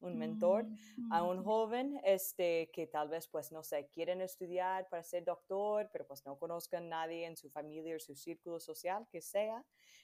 un 0.03 0.17
mentor 0.17 0.65
a 1.11 1.23
un 1.23 1.39
mm. 1.39 1.43
joven 1.43 2.01
este, 2.03 2.69
que 2.71 2.87
tal 2.87 3.09
vez, 3.09 3.27
pues, 3.27 3.51
no 3.51 3.63
sé, 3.63 3.87
quieren 3.87 4.21
estudiar 4.21 4.87
para 4.89 5.03
ser 5.03 5.23
doctor, 5.23 5.89
pero 5.91 6.05
pues 6.05 6.25
no 6.25 6.37
conozcan 6.37 6.85
a 6.85 7.03
nadie 7.03 7.25
en 7.25 7.37
su 7.37 7.49
familia 7.49 7.95
o 7.95 7.99
su 7.99 8.15
círculo 8.15 8.59
social, 8.59 9.07
que 9.09 9.21
sea, 9.21 9.63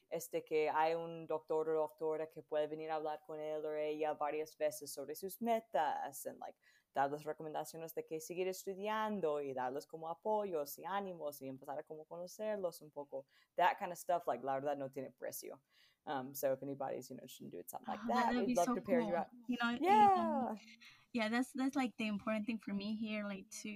este, 0.10 0.44
que 0.44 0.70
hay 0.70 0.96
un 0.96 1.28
doctor 1.28 1.70
o 1.70 1.74
doctora 1.82 2.28
que 2.28 2.42
puede 2.42 2.68
venir 2.68 2.90
a 2.92 2.96
hablar 2.96 3.22
con 3.26 3.40
él 3.40 3.64
o 3.66 3.74
ella 3.74 4.14
varias 4.14 4.58
veces 4.58 4.92
sobre 4.92 5.16
sus 5.16 5.42
metas, 5.42 6.26
y 6.26 6.30
like, 6.40 6.58
darles 6.94 7.24
recomendaciones 7.24 7.94
de 7.94 8.06
que 8.06 8.20
seguir 8.20 8.48
estudiando 8.48 9.42
y 9.42 9.54
darles 9.54 9.86
como 9.86 10.10
apoyos 10.10 10.78
y 10.80 10.86
ánimos 10.86 11.42
y 11.42 11.48
empezar 11.48 11.78
a 11.78 11.84
como 11.84 12.06
conocerlos 12.06 12.82
un 12.82 12.92
poco. 12.92 13.26
That 13.56 13.78
kind 13.78 13.92
of 13.92 13.98
stuff, 13.98 14.26
like, 14.26 14.44
la 14.44 14.56
verdad 14.56 14.78
no 14.78 14.90
tiene 14.90 15.12
precio. 15.12 15.62
Um, 16.08 16.34
so 16.34 16.54
if 16.54 16.64
anybody's 16.64 17.10
you 17.10 17.18
know 17.18 17.24
should 17.28 17.52
do 17.52 17.62
something 17.68 17.88
like 17.88 18.00
oh, 18.10 18.14
that, 18.14 18.46
we'd 18.46 18.58
love 18.58 18.66
so 18.66 18.76
to 18.76 18.82
pair 18.82 19.00
cool. 19.00 19.10
you 19.10 19.16
up. 19.16 19.30
You 19.48 19.58
know, 19.62 19.78
yeah, 19.80 20.54
yeah. 21.14 21.30
That's 21.30 21.52
that's 21.54 21.76
like 21.76 21.94
the 21.98 22.08
important 22.08 22.46
thing 22.46 22.60
for 22.64 22.74
me 22.74 22.96
here, 22.96 23.24
like 23.24 23.46
to 23.64 23.72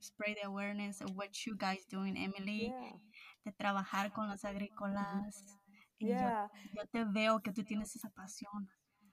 spread 0.00 0.36
the 0.40 0.46
awareness 0.48 1.00
of 1.00 1.16
what 1.16 1.46
you 1.46 1.56
guys 1.56 1.84
doing, 1.88 2.16
Emily. 2.16 2.72
Yeah. 2.72 2.92
De 3.44 3.52
trabajar 3.52 4.12
con 4.12 4.28
las 4.28 4.44
agrícolas. 4.44 5.56
Yeah. 5.98 6.48
Yo, 6.74 6.82
yo 6.82 6.82
te 6.92 7.04
veo 7.04 7.40
que 7.40 7.52
tú 7.52 7.64
tienes 7.64 7.94
esa 7.96 8.10
pasión. 8.10 8.68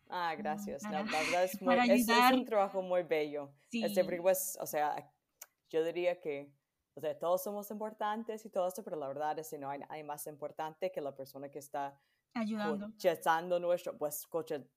Ah, 0.09 0.35
gracias. 0.35 0.83
Para, 0.83 1.03
no, 1.03 1.11
la 1.11 1.19
verdad 1.19 1.43
es, 1.45 1.61
muy, 1.61 1.75
es, 1.75 2.09
es, 2.09 2.31
un 2.33 2.45
trabajo 2.45 2.81
muy 2.81 3.03
bello. 3.03 3.51
Sí. 3.69 3.83
Este, 3.83 4.03
pues, 4.03 4.57
o 4.61 4.67
sea, 4.67 4.95
yo 5.69 5.83
diría 5.83 6.19
que 6.19 6.53
o 6.95 7.01
sea, 7.01 7.17
todos 7.17 7.43
somos 7.43 7.69
importantes 7.71 8.45
y 8.45 8.49
todo 8.49 8.69
eso, 8.69 8.81
pero 8.83 8.95
la 8.95 9.07
verdad 9.07 9.37
es 9.37 9.49
que 9.49 9.57
no 9.57 9.69
hay, 9.69 9.81
hay 9.89 10.03
más 10.03 10.27
importante 10.27 10.91
que 10.93 11.01
la 11.01 11.13
persona 11.13 11.49
que 11.49 11.59
está 11.59 11.99
ayudando. 12.35 12.91
Cosechando 12.91 13.59
nuestro, 13.59 13.97
pues 13.97 14.27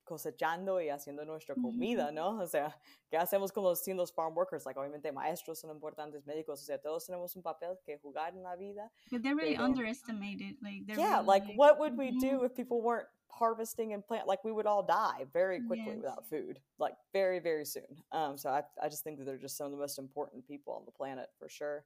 cosechando 0.04 0.80
y 0.80 0.88
haciendo 0.88 1.24
nuestra 1.24 1.54
comida, 1.54 2.10
¿no? 2.12 2.40
O 2.40 2.46
sea, 2.46 2.78
¿qué 3.10 3.16
hacemos 3.16 3.52
con 3.52 3.64
los, 3.64 3.86
los 3.88 4.12
farm 4.12 4.34
workers? 4.34 4.64
Like, 4.64 4.78
obviamente 4.78 5.12
maestros 5.12 5.58
son 5.60 5.70
importantes, 5.70 6.24
médicos, 6.24 6.62
o 6.62 6.64
sea, 6.64 6.78
todos 6.78 7.04
tenemos 7.06 7.34
un 7.36 7.42
papel 7.42 7.78
que 7.84 7.98
jugar 7.98 8.34
en 8.34 8.42
la 8.42 8.56
vida. 8.56 8.90
But 9.10 9.22
they're 9.22 9.34
really 9.34 9.56
pero, 9.56 9.64
underestimated. 9.64 10.56
Like, 10.62 10.84
yeah, 10.86 11.16
really, 11.16 11.26
like, 11.26 11.44
what 11.56 11.78
would 11.78 11.96
we 11.96 12.12
do 12.18 12.44
if 12.44 12.54
people 12.54 12.80
weren't 12.80 13.08
harvesting 13.28 13.92
and 13.92 14.06
plant? 14.06 14.26
Like, 14.26 14.44
we 14.44 14.52
would 14.52 14.66
all 14.66 14.82
die 14.82 15.26
very 15.32 15.60
quickly 15.60 15.94
yes. 15.94 15.96
without 15.96 16.28
food, 16.28 16.60
like, 16.78 16.94
very, 17.12 17.40
very 17.40 17.64
soon. 17.64 18.02
Um, 18.12 18.38
so 18.38 18.50
I, 18.50 18.62
I 18.82 18.88
just 18.88 19.02
think 19.04 19.18
that 19.18 19.24
they're 19.24 19.36
just 19.36 19.56
some 19.56 19.66
of 19.66 19.72
the 19.72 19.78
most 19.78 19.98
important 19.98 20.46
people 20.46 20.74
on 20.74 20.84
the 20.86 20.92
planet 20.92 21.26
for 21.38 21.48
sure. 21.48 21.84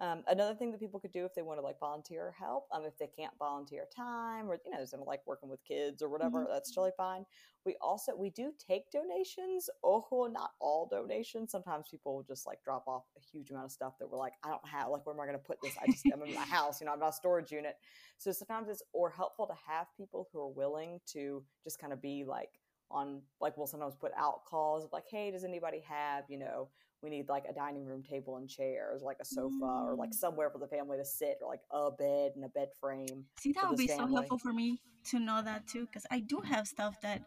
Um, 0.00 0.22
another 0.28 0.54
thing 0.54 0.70
that 0.70 0.80
people 0.80 0.98
could 0.98 1.12
do 1.12 1.26
if 1.26 1.34
they 1.34 1.42
want 1.42 1.58
to 1.58 1.62
like 1.62 1.78
volunteer 1.78 2.34
help, 2.38 2.66
um, 2.72 2.84
if 2.86 2.96
they 2.96 3.06
can't 3.06 3.34
volunteer 3.38 3.84
time 3.94 4.50
or 4.50 4.58
you 4.64 4.72
know, 4.72 4.82
don't 4.90 5.06
like 5.06 5.20
working 5.26 5.50
with 5.50 5.62
kids 5.62 6.00
or 6.00 6.08
whatever, 6.08 6.40
mm-hmm. 6.44 6.52
that's 6.52 6.74
totally 6.74 6.92
fine. 6.96 7.26
We 7.66 7.76
also 7.82 8.16
we 8.16 8.30
do 8.30 8.52
take 8.66 8.90
donations. 8.90 9.68
Oh, 9.84 10.26
not 10.32 10.52
all 10.58 10.88
donations. 10.90 11.52
Sometimes 11.52 11.88
people 11.90 12.16
will 12.16 12.22
just 12.22 12.46
like 12.46 12.62
drop 12.64 12.84
off 12.86 13.04
a 13.18 13.20
huge 13.20 13.50
amount 13.50 13.66
of 13.66 13.72
stuff 13.72 13.98
that 13.98 14.10
we're 14.10 14.16
like, 14.16 14.32
I 14.42 14.48
don't 14.48 14.66
have. 14.66 14.88
Like, 14.88 15.04
where 15.04 15.14
am 15.14 15.20
I 15.20 15.26
going 15.26 15.38
to 15.38 15.44
put 15.44 15.58
this? 15.62 15.74
I 15.82 15.90
just 15.90 16.06
am 16.06 16.22
in 16.22 16.34
my 16.34 16.44
house. 16.44 16.80
You 16.80 16.86
know, 16.86 16.94
I'm 16.94 17.00
not 17.00 17.10
a 17.10 17.12
storage 17.12 17.52
unit. 17.52 17.74
So 18.16 18.32
sometimes 18.32 18.70
it's 18.70 18.82
or 18.94 19.10
helpful 19.10 19.46
to 19.46 19.54
have 19.70 19.86
people 19.98 20.28
who 20.32 20.40
are 20.40 20.48
willing 20.48 21.00
to 21.12 21.44
just 21.62 21.78
kind 21.78 21.92
of 21.92 22.00
be 22.00 22.24
like 22.26 22.58
on 22.90 23.20
like 23.38 23.58
we'll 23.58 23.66
sometimes 23.66 23.94
put 23.94 24.12
out 24.16 24.46
calls 24.46 24.84
of 24.84 24.92
like, 24.94 25.04
hey, 25.10 25.30
does 25.30 25.44
anybody 25.44 25.82
have 25.86 26.24
you 26.28 26.38
know 26.38 26.70
we 27.02 27.10
need 27.10 27.28
like 27.28 27.44
a 27.48 27.52
dining 27.52 27.84
room 27.84 28.02
table 28.02 28.36
and 28.36 28.48
chairs, 28.48 29.02
like 29.02 29.18
a 29.20 29.24
sofa, 29.24 29.54
mm. 29.54 29.86
or 29.86 29.94
like 29.96 30.10
mm. 30.10 30.14
somewhere 30.14 30.50
for 30.50 30.58
the 30.58 30.68
family 30.68 30.98
to 30.98 31.04
sit, 31.04 31.38
or 31.42 31.48
like 31.48 31.62
a 31.72 31.90
bed 31.90 32.32
and 32.34 32.44
a 32.44 32.48
bed 32.48 32.68
frame. 32.80 33.24
See, 33.38 33.52
that 33.52 33.68
would 33.68 33.78
be 33.78 33.86
family. 33.86 34.08
so 34.08 34.14
helpful 34.14 34.38
for 34.38 34.52
me 34.52 34.80
to 35.10 35.18
know 35.18 35.42
that 35.42 35.66
too, 35.66 35.86
because 35.86 36.06
I 36.10 36.20
do 36.20 36.40
have 36.40 36.66
stuff 36.66 37.00
that 37.02 37.22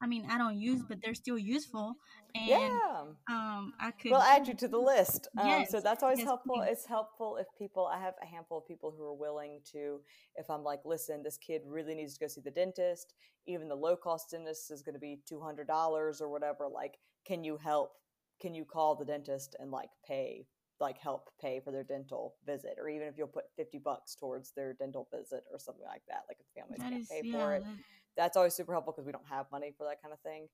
I 0.00 0.06
mean, 0.06 0.26
I 0.30 0.38
don't 0.38 0.58
use, 0.60 0.82
but 0.88 0.98
they're 1.02 1.14
still 1.14 1.38
useful. 1.38 1.94
And 2.34 2.46
yeah. 2.46 3.02
um, 3.28 3.72
I 3.80 3.90
could. 3.90 4.12
We'll 4.12 4.22
add 4.22 4.46
you 4.46 4.54
to 4.54 4.68
the 4.68 4.78
list. 4.78 5.28
Um, 5.36 5.48
yes, 5.48 5.70
so 5.70 5.80
that's 5.80 6.02
always 6.02 6.18
yes, 6.18 6.26
helpful. 6.26 6.56
Please. 6.56 6.68
It's 6.70 6.86
helpful 6.86 7.36
if 7.36 7.46
people. 7.58 7.86
I 7.86 7.98
have 7.98 8.14
a 8.22 8.26
handful 8.26 8.58
of 8.58 8.68
people 8.68 8.94
who 8.96 9.02
are 9.04 9.14
willing 9.14 9.60
to. 9.72 10.00
If 10.36 10.48
I'm 10.50 10.62
like, 10.62 10.80
listen, 10.84 11.22
this 11.22 11.36
kid 11.36 11.62
really 11.66 11.94
needs 11.94 12.14
to 12.14 12.20
go 12.20 12.28
see 12.28 12.40
the 12.40 12.50
dentist. 12.50 13.14
Even 13.46 13.68
the 13.68 13.74
low 13.74 13.96
cost 13.96 14.30
dentist 14.30 14.70
is 14.70 14.82
going 14.82 14.94
to 14.94 15.00
be 15.00 15.20
two 15.28 15.40
hundred 15.40 15.66
dollars 15.66 16.20
or 16.20 16.28
whatever. 16.28 16.68
Like, 16.72 16.98
can 17.26 17.42
you 17.42 17.56
help 17.56 17.92
can 18.40 18.54
you 18.54 18.64
call 18.64 18.94
the 18.94 19.04
dentist 19.04 19.56
and 19.58 19.70
like 19.70 19.90
pay 20.06 20.46
like 20.80 20.98
help 20.98 21.30
pay 21.40 21.60
for 21.60 21.72
their 21.72 21.82
dental 21.82 22.36
visit? 22.46 22.76
Or 22.78 22.88
even 22.88 23.08
if 23.08 23.14
you'll 23.18 23.26
put 23.26 23.44
50 23.56 23.78
bucks 23.78 24.14
towards 24.14 24.52
their 24.52 24.74
dental 24.74 25.08
visit 25.12 25.44
or 25.52 25.58
something 25.58 25.84
like 25.84 26.02
that 26.08 26.22
like 26.28 26.38
if 26.40 26.46
families 26.54 26.80
that 26.80 26.92
can't 26.92 27.08
pay 27.08 27.28
yeah, 27.28 27.38
for 27.38 27.54
it. 27.56 27.64
that... 27.64 27.76
that's 28.16 28.36
always 28.36 28.54
super 28.54 28.72
helpful 28.72 28.92
because 28.92 29.06
we 29.06 29.12
don't 29.12 29.28
have 29.28 29.46
money 29.50 29.72
for 29.76 29.84
that 29.84 30.00
kind 30.02 30.12
of 30.12 30.20
thing 30.20 30.48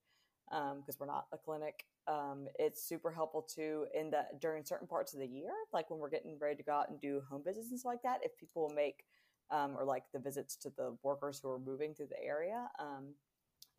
because 0.50 0.94
um, 0.94 1.00
we're 1.00 1.06
not 1.06 1.26
a 1.32 1.38
clinic. 1.38 1.84
Um, 2.06 2.46
it's 2.58 2.86
super 2.86 3.10
helpful 3.10 3.42
too 3.42 3.86
in 3.94 4.10
that 4.10 4.40
during 4.40 4.64
certain 4.64 4.86
parts 4.86 5.14
of 5.14 5.20
the 5.20 5.26
year 5.26 5.52
like 5.72 5.90
when 5.90 5.98
we're 5.98 6.10
getting 6.10 6.38
ready 6.38 6.56
to 6.56 6.62
go 6.62 6.72
out 6.72 6.90
and 6.90 7.00
do 7.00 7.22
home 7.30 7.42
visits 7.44 7.70
and 7.70 7.80
stuff 7.80 7.92
like 7.92 8.02
that 8.02 8.20
if 8.22 8.36
people 8.36 8.70
make 8.74 9.04
um, 9.50 9.74
or 9.78 9.86
like 9.86 10.04
the 10.12 10.18
visits 10.18 10.54
to 10.56 10.70
the 10.76 10.96
workers 11.02 11.40
who 11.42 11.50
are 11.50 11.58
moving 11.58 11.94
through 11.94 12.08
the 12.08 12.22
area 12.22 12.68
um, 12.78 13.14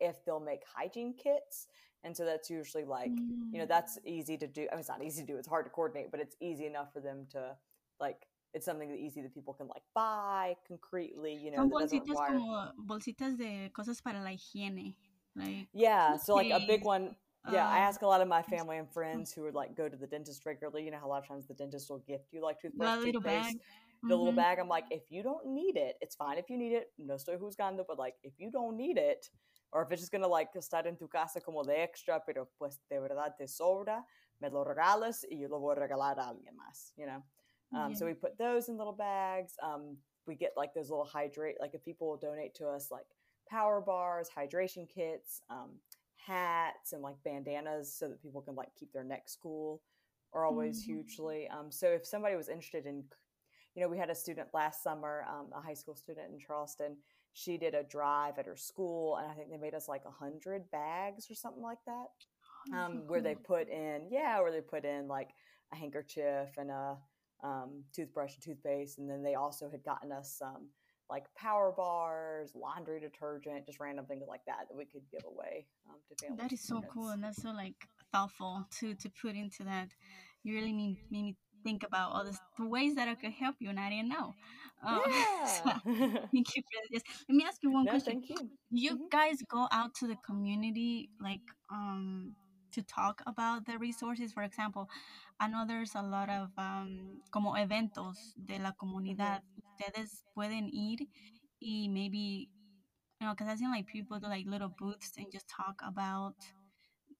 if 0.00 0.24
they'll 0.24 0.40
make 0.40 0.62
hygiene 0.74 1.14
kits 1.14 1.66
and 2.04 2.16
so 2.16 2.24
that's 2.24 2.48
usually 2.50 2.84
like 2.84 3.10
mm. 3.10 3.52
you 3.52 3.58
know 3.58 3.64
mm. 3.64 3.68
that's 3.68 3.98
easy 4.04 4.36
to 4.36 4.46
do 4.46 4.66
I 4.70 4.74
mean, 4.74 4.80
it's 4.80 4.88
not 4.88 5.02
easy 5.02 5.22
to 5.22 5.26
do 5.26 5.38
it's 5.38 5.48
hard 5.48 5.66
to 5.66 5.70
coordinate 5.70 6.10
but 6.10 6.20
it's 6.20 6.36
easy 6.40 6.66
enough 6.66 6.92
for 6.92 7.00
them 7.00 7.26
to 7.32 7.56
like 8.00 8.26
it's 8.54 8.64
something 8.64 8.88
that 8.88 8.98
easy 8.98 9.20
that 9.22 9.34
people 9.34 9.54
can 9.54 9.66
like 9.68 9.82
buy 9.94 10.56
concretely 10.66 11.34
you 11.34 11.50
know 11.50 11.68
bolsitas 11.68 12.08
require... 12.08 12.32
como 12.32 12.72
bolsitas 12.86 13.36
de 13.36 13.70
cosas 13.74 14.02
para 14.02 14.20
la 14.20 14.30
higiene 14.30 14.94
like 15.34 15.68
yeah 15.72 16.16
so 16.16 16.34
like 16.34 16.52
a 16.52 16.60
big 16.66 16.84
one 16.84 17.14
yeah, 17.52 17.68
I 17.68 17.78
ask 17.78 18.02
a 18.02 18.06
lot 18.06 18.20
of 18.20 18.28
my 18.28 18.42
family 18.42 18.78
and 18.78 18.90
friends 18.90 19.32
who 19.32 19.42
would 19.42 19.54
like 19.54 19.76
go 19.76 19.88
to 19.88 19.96
the 19.96 20.06
dentist 20.06 20.44
regularly. 20.46 20.84
You 20.84 20.90
know 20.90 20.98
how 20.98 21.06
a 21.06 21.12
lot 21.14 21.22
of 21.22 21.28
times 21.28 21.46
the 21.46 21.54
dentist 21.54 21.88
will 21.90 22.00
gift 22.00 22.32
you 22.32 22.42
like 22.42 22.60
toothbrush, 22.60 22.98
little 22.98 23.20
bag. 23.20 23.54
the 23.54 23.58
mm-hmm. 23.58 24.08
little 24.08 24.32
bag. 24.32 24.58
I'm 24.58 24.68
like, 24.68 24.84
if 24.90 25.10
you 25.10 25.22
don't 25.22 25.46
need 25.46 25.76
it, 25.76 25.96
it's 26.00 26.16
fine 26.16 26.38
if 26.38 26.50
you 26.50 26.58
need 26.58 26.72
it. 26.72 26.90
No 26.98 27.14
estoy 27.14 27.38
juzgando, 27.38 27.84
but 27.86 27.98
like 27.98 28.14
if 28.22 28.32
you 28.38 28.50
don't 28.50 28.76
need 28.76 28.98
it, 28.98 29.28
or 29.72 29.82
if 29.82 29.92
it's 29.92 30.02
just 30.02 30.12
gonna 30.12 30.28
like 30.28 30.52
estar 30.54 30.86
en 30.86 30.96
tu 30.96 31.08
casa 31.08 31.40
como 31.40 31.62
de 31.64 31.74
extra, 31.74 32.20
pero 32.24 32.48
pues 32.58 32.78
de 32.90 32.98
verdad 32.98 33.36
te 33.38 33.46
sobra, 33.46 34.02
me 34.40 34.48
lo 34.48 34.64
regalas 34.64 35.24
y 35.30 35.38
yo 35.40 35.48
lo 35.48 35.60
voy 35.60 35.76
a 35.76 35.80
regalar 35.80 36.18
a 36.18 36.28
alguien 36.28 36.56
más, 36.56 36.92
you 36.96 37.06
know. 37.06 37.22
Um, 37.72 37.90
yeah. 37.90 37.96
So 37.96 38.06
we 38.06 38.14
put 38.14 38.38
those 38.38 38.68
in 38.68 38.76
little 38.76 38.92
bags. 38.92 39.54
Um, 39.62 39.96
we 40.26 40.34
get 40.34 40.52
like 40.56 40.74
those 40.74 40.90
little 40.90 41.04
hydrate, 41.04 41.56
like 41.60 41.74
if 41.74 41.84
people 41.84 42.16
donate 42.16 42.54
to 42.56 42.68
us 42.68 42.90
like 42.90 43.06
power 43.48 43.80
bars, 43.80 44.28
hydration 44.36 44.88
kits, 44.88 45.40
um, 45.50 45.70
hats, 46.16 46.92
and 46.92 47.02
like 47.02 47.16
bandanas 47.24 47.94
so 47.94 48.08
that 48.08 48.22
people 48.22 48.40
can 48.40 48.54
like 48.54 48.68
keep 48.78 48.92
their 48.92 49.04
necks 49.04 49.36
cool 49.40 49.82
are 50.32 50.44
always 50.44 50.82
mm-hmm. 50.82 50.94
hugely. 50.94 51.48
Um, 51.48 51.70
so 51.70 51.86
if 51.88 52.06
somebody 52.06 52.36
was 52.36 52.48
interested 52.48 52.86
in, 52.86 53.04
you 53.74 53.82
know, 53.82 53.88
we 53.88 53.98
had 53.98 54.10
a 54.10 54.14
student 54.14 54.48
last 54.52 54.82
summer, 54.82 55.24
um, 55.28 55.46
a 55.56 55.60
high 55.60 55.74
school 55.74 55.94
student 55.94 56.32
in 56.32 56.38
Charleston 56.38 56.96
she 57.36 57.58
did 57.58 57.74
a 57.74 57.82
drive 57.82 58.38
at 58.38 58.46
her 58.46 58.56
school 58.56 59.16
and 59.16 59.30
i 59.30 59.34
think 59.34 59.50
they 59.50 59.58
made 59.58 59.74
us 59.74 59.88
like 59.88 60.02
a 60.06 60.24
hundred 60.24 60.70
bags 60.70 61.30
or 61.30 61.34
something 61.34 61.62
like 61.62 61.78
that 61.86 62.06
oh, 62.72 62.76
um, 62.76 63.02
where 63.06 63.20
they 63.20 63.34
put 63.34 63.68
in 63.68 64.02
yeah 64.10 64.40
where 64.40 64.52
they 64.52 64.60
put 64.60 64.84
in 64.84 65.06
like 65.06 65.30
a 65.72 65.76
handkerchief 65.76 66.48
and 66.56 66.70
a 66.70 66.96
um, 67.44 67.84
toothbrush 67.94 68.34
and 68.34 68.42
toothpaste 68.42 68.98
and 68.98 69.10
then 69.10 69.22
they 69.22 69.34
also 69.34 69.68
had 69.70 69.84
gotten 69.84 70.10
us 70.10 70.34
some 70.38 70.68
like 71.10 71.24
power 71.36 71.72
bars 71.76 72.52
laundry 72.54 72.98
detergent 72.98 73.66
just 73.66 73.78
random 73.78 74.06
things 74.06 74.24
like 74.26 74.40
that 74.46 74.66
that 74.68 74.76
we 74.76 74.86
could 74.86 75.02
give 75.12 75.22
away 75.26 75.66
um, 75.88 75.96
to 76.08 76.24
families 76.24 76.40
that 76.40 76.52
is 76.52 76.62
so 76.62 76.82
cool 76.92 77.10
and 77.10 77.22
that's 77.22 77.42
so 77.42 77.50
like 77.50 77.74
thoughtful 78.16 78.66
to 78.78 78.94
to 78.94 79.10
put 79.22 79.34
into 79.34 79.64
that. 79.64 79.88
You 80.42 80.54
really 80.54 80.72
need 80.72 80.98
made 81.10 81.22
me 81.22 81.36
think 81.64 81.82
about 81.82 82.12
all 82.12 82.24
this, 82.24 82.38
the 82.58 82.66
ways 82.66 82.94
that 82.94 83.08
I 83.08 83.14
could 83.14 83.32
help 83.32 83.56
you, 83.58 83.70
and 83.70 83.80
I 83.80 83.90
didn't 83.90 84.08
know. 84.08 84.34
Um, 84.86 85.00
yeah. 85.10 85.46
so, 85.46 85.70
thank 86.32 86.56
you 86.56 86.62
for 86.62 86.80
this. 86.92 87.02
Let 87.28 87.36
me 87.36 87.44
ask 87.46 87.62
you 87.62 87.70
one 87.70 87.84
no, 87.84 87.92
question. 87.92 88.22
Thank 88.22 88.30
you. 88.30 88.50
You 88.70 88.94
mm-hmm. 88.94 89.08
guys 89.10 89.42
go 89.50 89.66
out 89.72 89.94
to 89.96 90.06
the 90.06 90.16
community, 90.24 91.10
like 91.20 91.40
um, 91.70 92.34
to 92.72 92.82
talk 92.82 93.22
about 93.26 93.66
the 93.66 93.78
resources. 93.78 94.32
For 94.32 94.42
example, 94.42 94.88
I 95.40 95.48
know 95.48 95.64
there's 95.66 95.94
a 95.94 96.02
lot 96.02 96.30
of 96.30 96.50
um, 96.56 97.20
como 97.30 97.54
eventos 97.54 98.16
de 98.44 98.58
la 98.58 98.72
comunidad. 98.72 99.42
Ustedes 99.58 100.22
pueden 100.36 100.70
ir 100.72 101.06
y 101.60 101.88
maybe 101.88 102.48
you 103.20 103.26
know, 103.26 103.32
because 103.32 103.48
I've 103.48 103.58
seen 103.58 103.70
like 103.70 103.86
people 103.86 104.18
do 104.18 104.26
like 104.26 104.46
little 104.46 104.72
booths 104.78 105.12
and 105.16 105.26
just 105.32 105.48
talk 105.48 105.80
about 105.86 106.34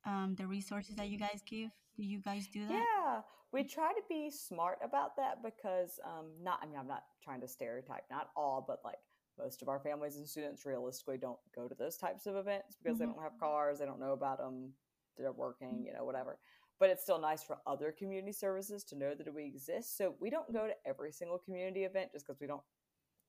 um, 0.04 0.34
the 0.36 0.46
resources 0.46 0.94
that 0.96 1.08
you 1.08 1.18
guys 1.18 1.42
give. 1.48 1.70
Do 1.96 2.04
you 2.04 2.20
guys 2.20 2.46
do 2.52 2.66
that? 2.66 2.72
Yeah, 2.72 3.20
we 3.52 3.64
try 3.64 3.92
to 3.92 4.02
be 4.08 4.30
smart 4.30 4.78
about 4.84 5.16
that 5.16 5.42
because 5.42 5.98
um, 6.04 6.26
not. 6.42 6.60
I 6.62 6.66
mean, 6.66 6.76
I'm 6.78 6.86
not 6.86 7.04
trying 7.27 7.41
to 7.41 7.49
stereotype, 7.49 8.05
not 8.11 8.31
all, 8.37 8.64
but 8.66 8.79
like 8.85 8.99
most 9.39 9.61
of 9.61 9.68
our 9.68 9.81
families 9.81 10.16
and 10.16 10.29
students 10.29 10.64
realistically 10.64 11.18
don't 11.18 11.39
go 11.55 11.68
to 11.68 11.74
those 11.74 11.97
types 11.97 12.27
of 12.27 12.37
events 12.37 12.79
because 12.83 12.99
mm-hmm. 12.99 13.09
they 13.09 13.12
don't 13.12 13.22
have 13.22 13.39
cars, 13.39 13.79
they 13.79 13.85
don't 13.85 14.01
know 14.01 14.12
about 14.12 14.39
them, 14.39 14.72
they're 15.18 15.33
working, 15.33 15.85
you 15.85 15.93
know, 15.93 16.05
whatever. 16.05 16.39
But 16.79 16.91
it's 16.91 17.03
still 17.03 17.20
nice 17.20 17.43
for 17.43 17.59
other 17.66 17.93
community 17.99 18.33
services 18.33 18.85
to 18.85 18.97
know 18.97 19.14
that 19.14 19.35
we 19.35 19.47
exist. 19.47 19.97
So 19.97 20.14
we 20.20 20.31
don't 20.31 20.53
go 20.53 20.66
to 20.66 20.74
every 20.87 21.11
single 21.11 21.39
community 21.39 21.85
event 21.85 22.11
just 22.12 22.27
because 22.27 22.41
we 22.41 22.47
don't 22.47 22.62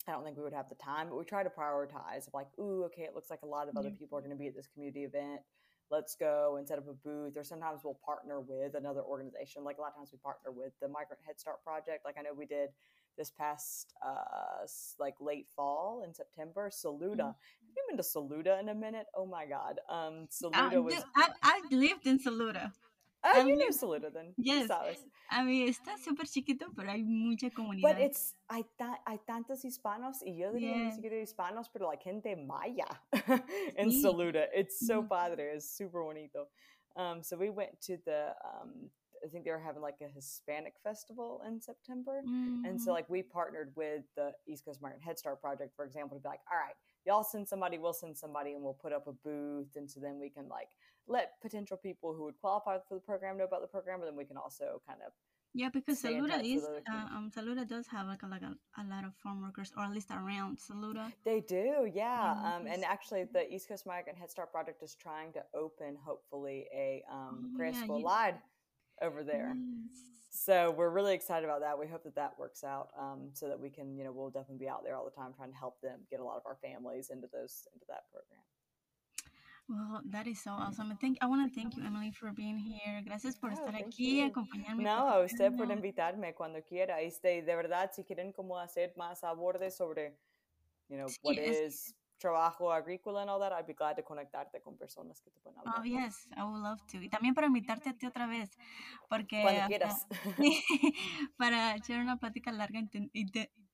I 0.08 0.14
don't 0.14 0.24
think 0.24 0.38
we 0.38 0.44
would 0.44 0.54
have 0.54 0.70
the 0.70 0.76
time, 0.76 1.10
but 1.10 1.18
we 1.18 1.26
try 1.26 1.44
to 1.44 1.50
prioritize 1.50 2.32
like, 2.34 2.48
ooh, 2.60 2.84
okay, 2.86 3.04
it 3.04 3.14
looks 3.14 3.30
like 3.30 3.42
a 3.44 3.48
lot 3.48 3.68
of 3.68 3.76
other 3.76 3.92
people 3.92 4.18
are 4.18 4.22
going 4.22 4.32
to 4.32 4.38
be 4.38 4.48
at 4.48 4.56
this 4.56 4.68
community 4.68 5.04
event. 5.04 5.42
Let's 5.92 6.16
go 6.16 6.56
and 6.58 6.68
set 6.68 6.78
up 6.78 6.88
a 6.88 6.94
booth. 6.94 7.36
Or 7.36 7.44
sometimes 7.44 7.82
we'll 7.84 8.00
partner 8.06 8.40
with 8.40 8.76
another 8.76 9.02
organization. 9.02 9.66
Like 9.66 9.80
a 9.80 9.82
lot 9.82 9.92
of 9.92 9.96
times 9.96 10.10
we 10.14 10.20
partner 10.20 10.52
with 10.52 10.72
the 10.82 10.88
Migrant 10.88 11.20
Head 11.26 11.40
Start 11.40 11.62
Project. 11.64 12.06
Like 12.06 12.16
I 12.18 12.22
know 12.22 12.34
we 12.34 12.46
did 12.46 12.70
this 13.18 13.32
past 13.32 13.94
uh 14.06 14.66
like 15.00 15.16
late 15.20 15.48
fall 15.56 16.04
in 16.06 16.14
September. 16.14 16.70
Saluda. 16.72 17.24
Mm-hmm. 17.24 17.68
Have 17.68 17.76
you 17.76 17.84
been 17.90 17.98
to 17.98 18.04
Saluda 18.04 18.60
in 18.60 18.70
a 18.70 18.76
minute? 18.76 19.08
Oh 19.16 19.26
my 19.26 19.46
god. 19.46 19.80
Um 19.90 20.28
Saluda 20.30 20.82
was 20.82 21.04
I, 21.16 21.30
I 21.42 21.62
lived 21.72 22.06
in 22.06 22.20
Saluda. 22.20 22.74
Oh, 23.24 23.46
you 23.46 23.56
knew 23.56 23.72
Saluda 23.72 24.10
then. 24.14 24.34
Yes. 24.38 24.70
Sabes. 24.70 25.04
I 25.30 25.44
mean, 25.44 25.68
está 25.68 25.98
súper 25.98 26.28
chiquito, 26.28 26.68
pero 26.76 26.90
hay 26.90 27.04
mucha 27.04 27.50
comunidad. 27.50 27.82
But 27.82 28.00
it's, 28.00 28.34
hay, 28.50 28.64
ta, 28.78 29.00
hay 29.06 29.20
tantos 29.28 29.66
hispanos, 29.66 30.22
y 30.24 30.38
yo 30.38 30.54
diría 30.54 30.76
yeah. 30.76 30.84
ni 30.86 30.92
siquiera 30.92 31.16
hispanos, 31.18 31.68
pero 31.72 31.88
like 31.88 32.04
gente 32.04 32.36
maya 32.36 32.86
in 33.78 33.90
sí. 33.90 34.02
Saluda. 34.02 34.48
It's 34.54 34.86
so 34.86 35.00
mm-hmm. 35.00 35.08
padre. 35.08 35.56
It's 35.56 35.70
super 35.70 36.04
bonito. 36.04 36.48
Um, 36.96 37.22
so 37.22 37.38
we 37.38 37.50
went 37.50 37.80
to 37.82 37.98
the 38.06 38.34
um, 38.44 38.90
I 39.24 39.28
think 39.30 39.46
they 39.46 39.52
were 39.52 39.60
having 39.60 39.82
like 39.82 39.98
a 40.02 40.08
Hispanic 40.14 40.74
festival 40.84 41.42
in 41.48 41.62
September. 41.62 42.22
Mm-hmm. 42.28 42.66
And 42.66 42.80
so 42.80 42.88
mm-hmm. 42.88 42.96
like 42.96 43.10
we 43.10 43.22
partnered 43.22 43.72
with 43.76 44.04
the 44.16 44.32
East 44.48 44.66
Coast 44.66 44.82
Migrant 44.82 45.04
Head 45.04 45.18
Start 45.20 45.42
Project, 45.42 45.76
for 45.76 45.86
example, 45.86 46.18
to 46.18 46.22
be 46.22 46.30
like, 46.30 46.42
all 46.52 46.58
right, 46.58 46.76
y'all 47.06 47.24
send 47.24 47.48
somebody, 47.48 47.78
we'll 47.78 47.94
send 47.94 48.18
somebody 48.18 48.54
and 48.54 48.64
we'll 48.64 48.74
put 48.74 48.94
up 48.94 49.08
a 49.08 49.14
booth. 49.14 49.76
And 49.76 49.90
so 49.90 50.00
then 50.00 50.20
we 50.20 50.30
can 50.30 50.48
like 50.48 50.70
let 51.08 51.42
potential 51.42 51.78
people 51.78 52.14
who 52.14 52.26
would 52.26 52.40
qualify 52.40 52.78
for 52.88 52.96
the 52.96 53.02
program 53.02 53.38
know 53.38 53.46
about 53.46 53.62
the 53.62 53.68
program, 53.68 54.00
but 54.00 54.06
then 54.06 54.16
we 54.16 54.26
can 54.26 54.38
also 54.38 54.82
kind 54.88 55.00
of 55.06 55.12
yeah, 55.54 55.70
because 55.74 56.00
Saluda 56.00 56.42
is 56.44 56.64
uh, 56.64 57.16
um 57.16 57.32
Saluda 57.34 57.66
does 57.66 57.88
have 57.88 58.06
like 58.06 58.22
a, 58.22 58.28
like 58.28 58.44
a, 58.44 58.54
a, 58.80 58.84
lot 58.88 59.04
of 59.04 59.16
farm 59.16 59.42
workers, 59.42 59.72
or 59.76 59.84
at 59.86 59.92
least 59.92 60.12
around 60.12 60.60
Saluda. 60.60 61.12
They 61.26 61.42
do, 61.42 61.90
yeah. 61.92 62.36
Um, 62.46 62.68
and 62.68 62.84
actually, 62.84 63.24
the 63.24 63.52
East 63.52 63.68
Coast 63.68 63.88
Migrant 63.88 64.20
Head 64.20 64.30
Start 64.30 64.52
Project 64.52 64.84
is 64.84 64.96
trying 64.96 65.34
to 65.34 65.44
open, 65.56 65.98
hopefully, 66.06 66.68
a 66.72 67.04
um, 67.12 67.56
oh, 67.60 67.64
yeah, 67.64 67.84
school 67.84 68.00
you, 68.00 68.06
over 69.02 69.24
there. 69.24 69.56
So 70.30 70.72
we're 70.72 70.90
really 70.90 71.16
excited 71.16 71.46
about 71.46 71.62
that. 71.62 71.80
We 71.80 71.88
hope 71.88 72.04
that 72.04 72.16
that 72.16 72.38
works 72.38 72.64
out, 72.64 72.90
um, 72.98 73.30
so 73.34 73.48
that 73.48 73.60
we 73.60 73.70
can, 73.70 73.98
you 73.98 74.04
know, 74.04 74.12
we'll 74.12 74.30
definitely 74.30 74.66
be 74.66 74.70
out 74.70 74.84
there 74.84 74.96
all 74.96 75.06
the 75.06 75.12
time 75.12 75.34
trying 75.36 75.52
to 75.52 75.58
help 75.58 75.82
them 75.82 76.02
get 76.12 76.20
a 76.20 76.24
lot 76.24 76.38
of 76.38 76.44
our 76.46 76.58
families 76.62 77.10
into 77.10 77.28
those 77.32 77.68
into 77.74 77.86
that 77.88 78.04
program. 78.12 78.44
Well, 79.70 80.02
that 80.12 80.28
is 80.28 80.40
so 80.42 80.52
awesome. 80.52 80.98
Thank, 81.02 81.18
I 81.22 81.26
want 81.26 81.52
to 81.52 81.54
thank 81.54 81.76
you, 81.76 81.84
Emily, 81.84 82.12
for 82.12 82.32
being 82.32 82.58
here. 82.58 83.02
Gracias 83.06 83.36
por 83.36 83.50
oh, 83.50 83.54
estar 83.54 83.76
aquí, 83.76 84.20
you. 84.20 84.32
acompañarme. 84.32 84.84
No, 84.84 85.10
a 85.10 85.26
usted 85.26 85.58
por 85.58 85.68
invitarme 85.68 86.34
cuando 86.34 86.62
quiera. 86.62 87.02
Este, 87.02 87.42
de 87.42 87.56
verdad, 87.56 87.92
si 87.94 88.04
quieren 88.04 88.32
como 88.32 88.58
hacer 88.58 88.94
más 88.96 89.26
abordes 89.26 89.76
sobre, 89.76 90.16
you 90.88 90.96
know, 90.96 91.08
sí, 91.08 91.18
what 91.22 91.38
es, 91.38 91.58
is 91.58 91.96
trabajo 92.18 92.72
agrícola 92.72 93.22
and 93.22 93.30
all 93.30 93.40
that, 93.40 93.52
I'd 93.52 93.68
be 93.68 93.74
glad 93.74 93.96
to 93.96 94.04
conectarte 94.04 94.62
con 94.62 94.78
personas 94.78 95.22
que 95.22 95.32
te 95.32 95.40
puedan 95.40 95.60
hablar. 95.60 95.76
Oh, 95.80 95.84
yes, 95.84 96.28
I 96.36 96.44
would 96.44 96.62
love 96.62 96.82
to. 96.92 97.02
Y 97.02 97.10
también 97.10 97.34
para 97.34 97.48
invitarte 97.48 97.90
a 97.90 97.94
ti 97.94 98.06
otra 98.06 98.28
vez, 98.28 98.58
porque... 99.10 99.42
Cuando 99.42 99.68
quieras. 99.68 100.08
para 101.38 101.76
echar 101.76 102.00
una 102.02 102.18
plática 102.18 102.52
larga, 102.52 102.82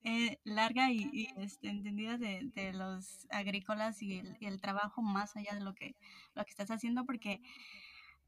eh, 0.04 0.38
larga 0.44 0.90
y, 0.90 1.08
y 1.12 1.28
este, 1.38 1.68
entendida 1.68 2.18
de, 2.18 2.50
de, 2.54 2.72
los 2.72 3.26
agrícolas 3.30 4.02
y 4.02 4.18
el, 4.18 4.36
y 4.40 4.46
el, 4.46 4.60
trabajo 4.60 5.02
más 5.02 5.36
allá 5.36 5.54
de 5.54 5.60
lo 5.60 5.74
que, 5.74 5.96
lo 6.34 6.44
que 6.44 6.50
estás 6.50 6.70
haciendo, 6.70 7.04
porque 7.06 7.40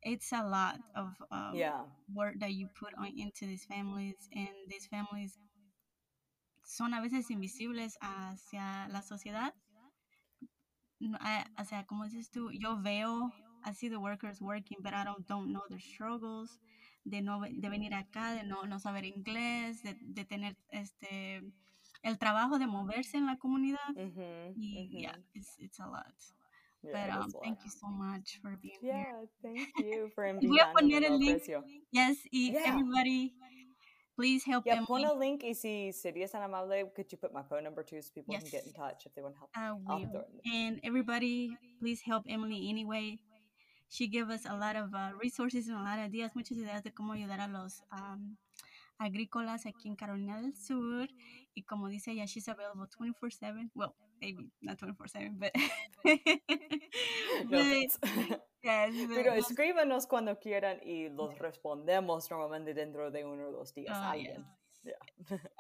it's 0.03 0.33
a 0.33 0.43
lot 0.43 0.81
of 0.95 1.15
um, 1.31 1.55
yeah. 1.55 1.85
work 2.15 2.39
that 2.39 2.51
you 2.51 2.69
put 2.69 2.95
on 2.97 3.07
into 3.19 3.47
these 3.47 3.67
families, 3.67 4.29
and 4.35 4.49
these 4.69 4.89
families 4.89 5.39
son 6.63 6.95
a 6.95 7.01
veces 7.01 7.31
invisibles 7.31 7.97
hacia 8.01 8.89
la 8.89 9.03
sociedad 9.03 9.55
o 11.01 11.65
sea, 11.65 11.85
como 11.87 12.05
dices 12.05 12.31
tú, 12.31 12.51
yo 12.53 12.81
veo, 12.81 13.33
I 13.65 13.75
see 13.75 13.89
the 13.89 13.99
workers 13.99 14.41
working, 14.41 14.79
but 14.81 14.95
I 14.95 15.05
don't, 15.05 15.27
don't 15.27 15.53
know 15.53 15.63
their 15.69 15.81
struggles, 15.81 16.59
de, 17.05 17.23
no, 17.23 17.41
de 17.41 17.69
venir 17.69 17.95
acá, 17.95 18.35
de 18.35 18.45
no, 18.45 18.65
no 18.65 18.79
saber 18.79 19.05
inglés, 19.05 19.83
de, 19.83 19.97
de 20.01 20.25
tener 20.25 20.57
este 20.71 21.43
el 22.03 22.19
trabajo 22.19 22.59
de 22.59 22.67
moverse 22.67 23.17
en 23.17 23.27
la 23.27 23.37
comunidad. 23.37 23.95
Y. 24.55 24.89
Yeah, 24.93 25.17
it's, 25.35 25.57
it's 25.59 25.81
a 25.81 25.87
lot. 25.87 26.15
Yeah, 26.83 26.93
but 26.93 27.17
um, 27.17 27.31
thank 27.43 27.65
you 27.65 27.71
so 27.71 27.89
much 27.89 28.39
for 28.41 28.57
being 28.63 28.79
yeah, 28.81 28.93
here. 28.93 29.15
Yeah, 29.43 29.51
thank 29.51 29.69
you 29.79 30.11
for 30.15 30.25
inviting 30.25 30.51
Voy 30.51 30.61
a 30.61 30.73
poner 30.73 31.05
el 31.05 31.19
link. 31.19 31.43
Yes, 31.91 32.19
y 32.31 32.53
yeah. 32.53 32.63
everybody 32.67 33.35
please 34.17 34.45
help 34.45 34.65
yeah, 34.67 34.77
Emily. 34.77 34.87
pon 34.87 35.05
a 35.05 35.15
link 35.15 35.43
y 35.45 35.55
si 35.55 35.93
serías 35.93 36.33
tan 36.33 36.43
amable, 36.43 36.91
could 36.95 37.07
you 37.13 37.19
put 37.19 37.33
my 37.33 37.43
phone 37.43 37.63
number 37.63 37.85
too 37.85 38.01
so 38.01 38.11
people 38.15 38.35
yes. 38.35 38.43
can 38.43 38.51
get 38.51 38.67
in 38.67 38.73
touch 38.73 39.07
if 39.07 39.15
they 39.15 39.23
want 39.23 39.37
help? 39.37 39.51
I 39.55 39.73
will. 39.73 40.25
And 40.45 40.81
everybody, 40.83 41.57
please 41.79 42.01
help 42.01 42.25
Emily 42.29 42.69
anyway. 42.69 43.19
She 43.89 44.09
gave 44.09 44.31
us 44.31 44.47
a 44.47 44.57
lot 44.57 44.75
of 44.75 44.93
uh, 44.95 45.11
resources 45.23 45.69
and 45.69 45.77
a 45.77 45.83
lot 45.83 45.99
of 45.99 46.07
ideas, 46.07 46.33
muchas 46.35 46.59
ideas 46.59 46.83
de 46.83 46.91
cómo 46.91 47.13
ayudar 47.13 47.41
a 47.41 47.47
los 47.47 47.83
um, 47.93 48.37
agrícolas 48.99 49.67
aquí 49.67 49.89
en 49.89 49.97
Carolina 49.97 50.41
del 50.41 50.57
Sur. 50.57 51.09
Y 51.55 51.63
como 51.63 51.89
dice 51.89 52.11
ella, 52.13 52.27
she's 52.27 52.49
available 52.49 52.89
24-7. 52.89 53.71
Well, 53.75 53.95
maybe 54.21 54.51
not 54.61 54.79
24-7, 54.79 55.39
but... 55.39 55.53
but 57.51 58.43
Pero 59.09 59.33
escríbanos 59.35 60.07
cuando 60.07 60.39
quieran 60.39 60.81
y 60.83 61.09
los 61.09 61.39
respondemos 61.39 62.31
normalmente 62.31 62.75
dentro 62.75 63.11
de 63.11 63.25
uno 63.25 63.49
o 63.49 63.53
dos 63.53 63.75
días. 63.75 63.97
Oh, 63.97 64.15
yes. 64.15 64.41
Yeah. 64.85 64.93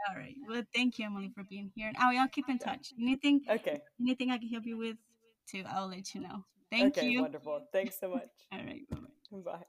All 0.08 0.16
right. 0.16 0.36
Well, 0.48 0.64
thank 0.72 0.98
you, 0.98 1.06
Emily, 1.06 1.30
for 1.34 1.44
being 1.44 1.72
here. 1.74 1.92
Ah, 1.96 2.10
and 2.10 2.18
I'll 2.18 2.28
keep 2.28 2.48
in 2.48 2.58
touch. 2.58 2.92
Anything? 3.00 3.42
Okay. 3.48 3.82
Anything 4.00 4.30
I 4.30 4.38
can 4.38 4.48
help 4.48 4.66
you 4.66 4.76
with, 4.76 4.96
too, 5.50 5.64
I'll 5.66 5.88
let 5.88 6.14
you 6.14 6.20
know. 6.20 6.44
Thank 6.70 6.98
okay, 6.98 7.08
you. 7.08 7.22
Wonderful. 7.22 7.66
Thanks 7.72 7.98
so 7.98 8.08
much. 8.14 8.30
All 8.52 8.58
right. 8.60 8.88
Bye-bye. 8.90 9.40
Bye. 9.42 9.66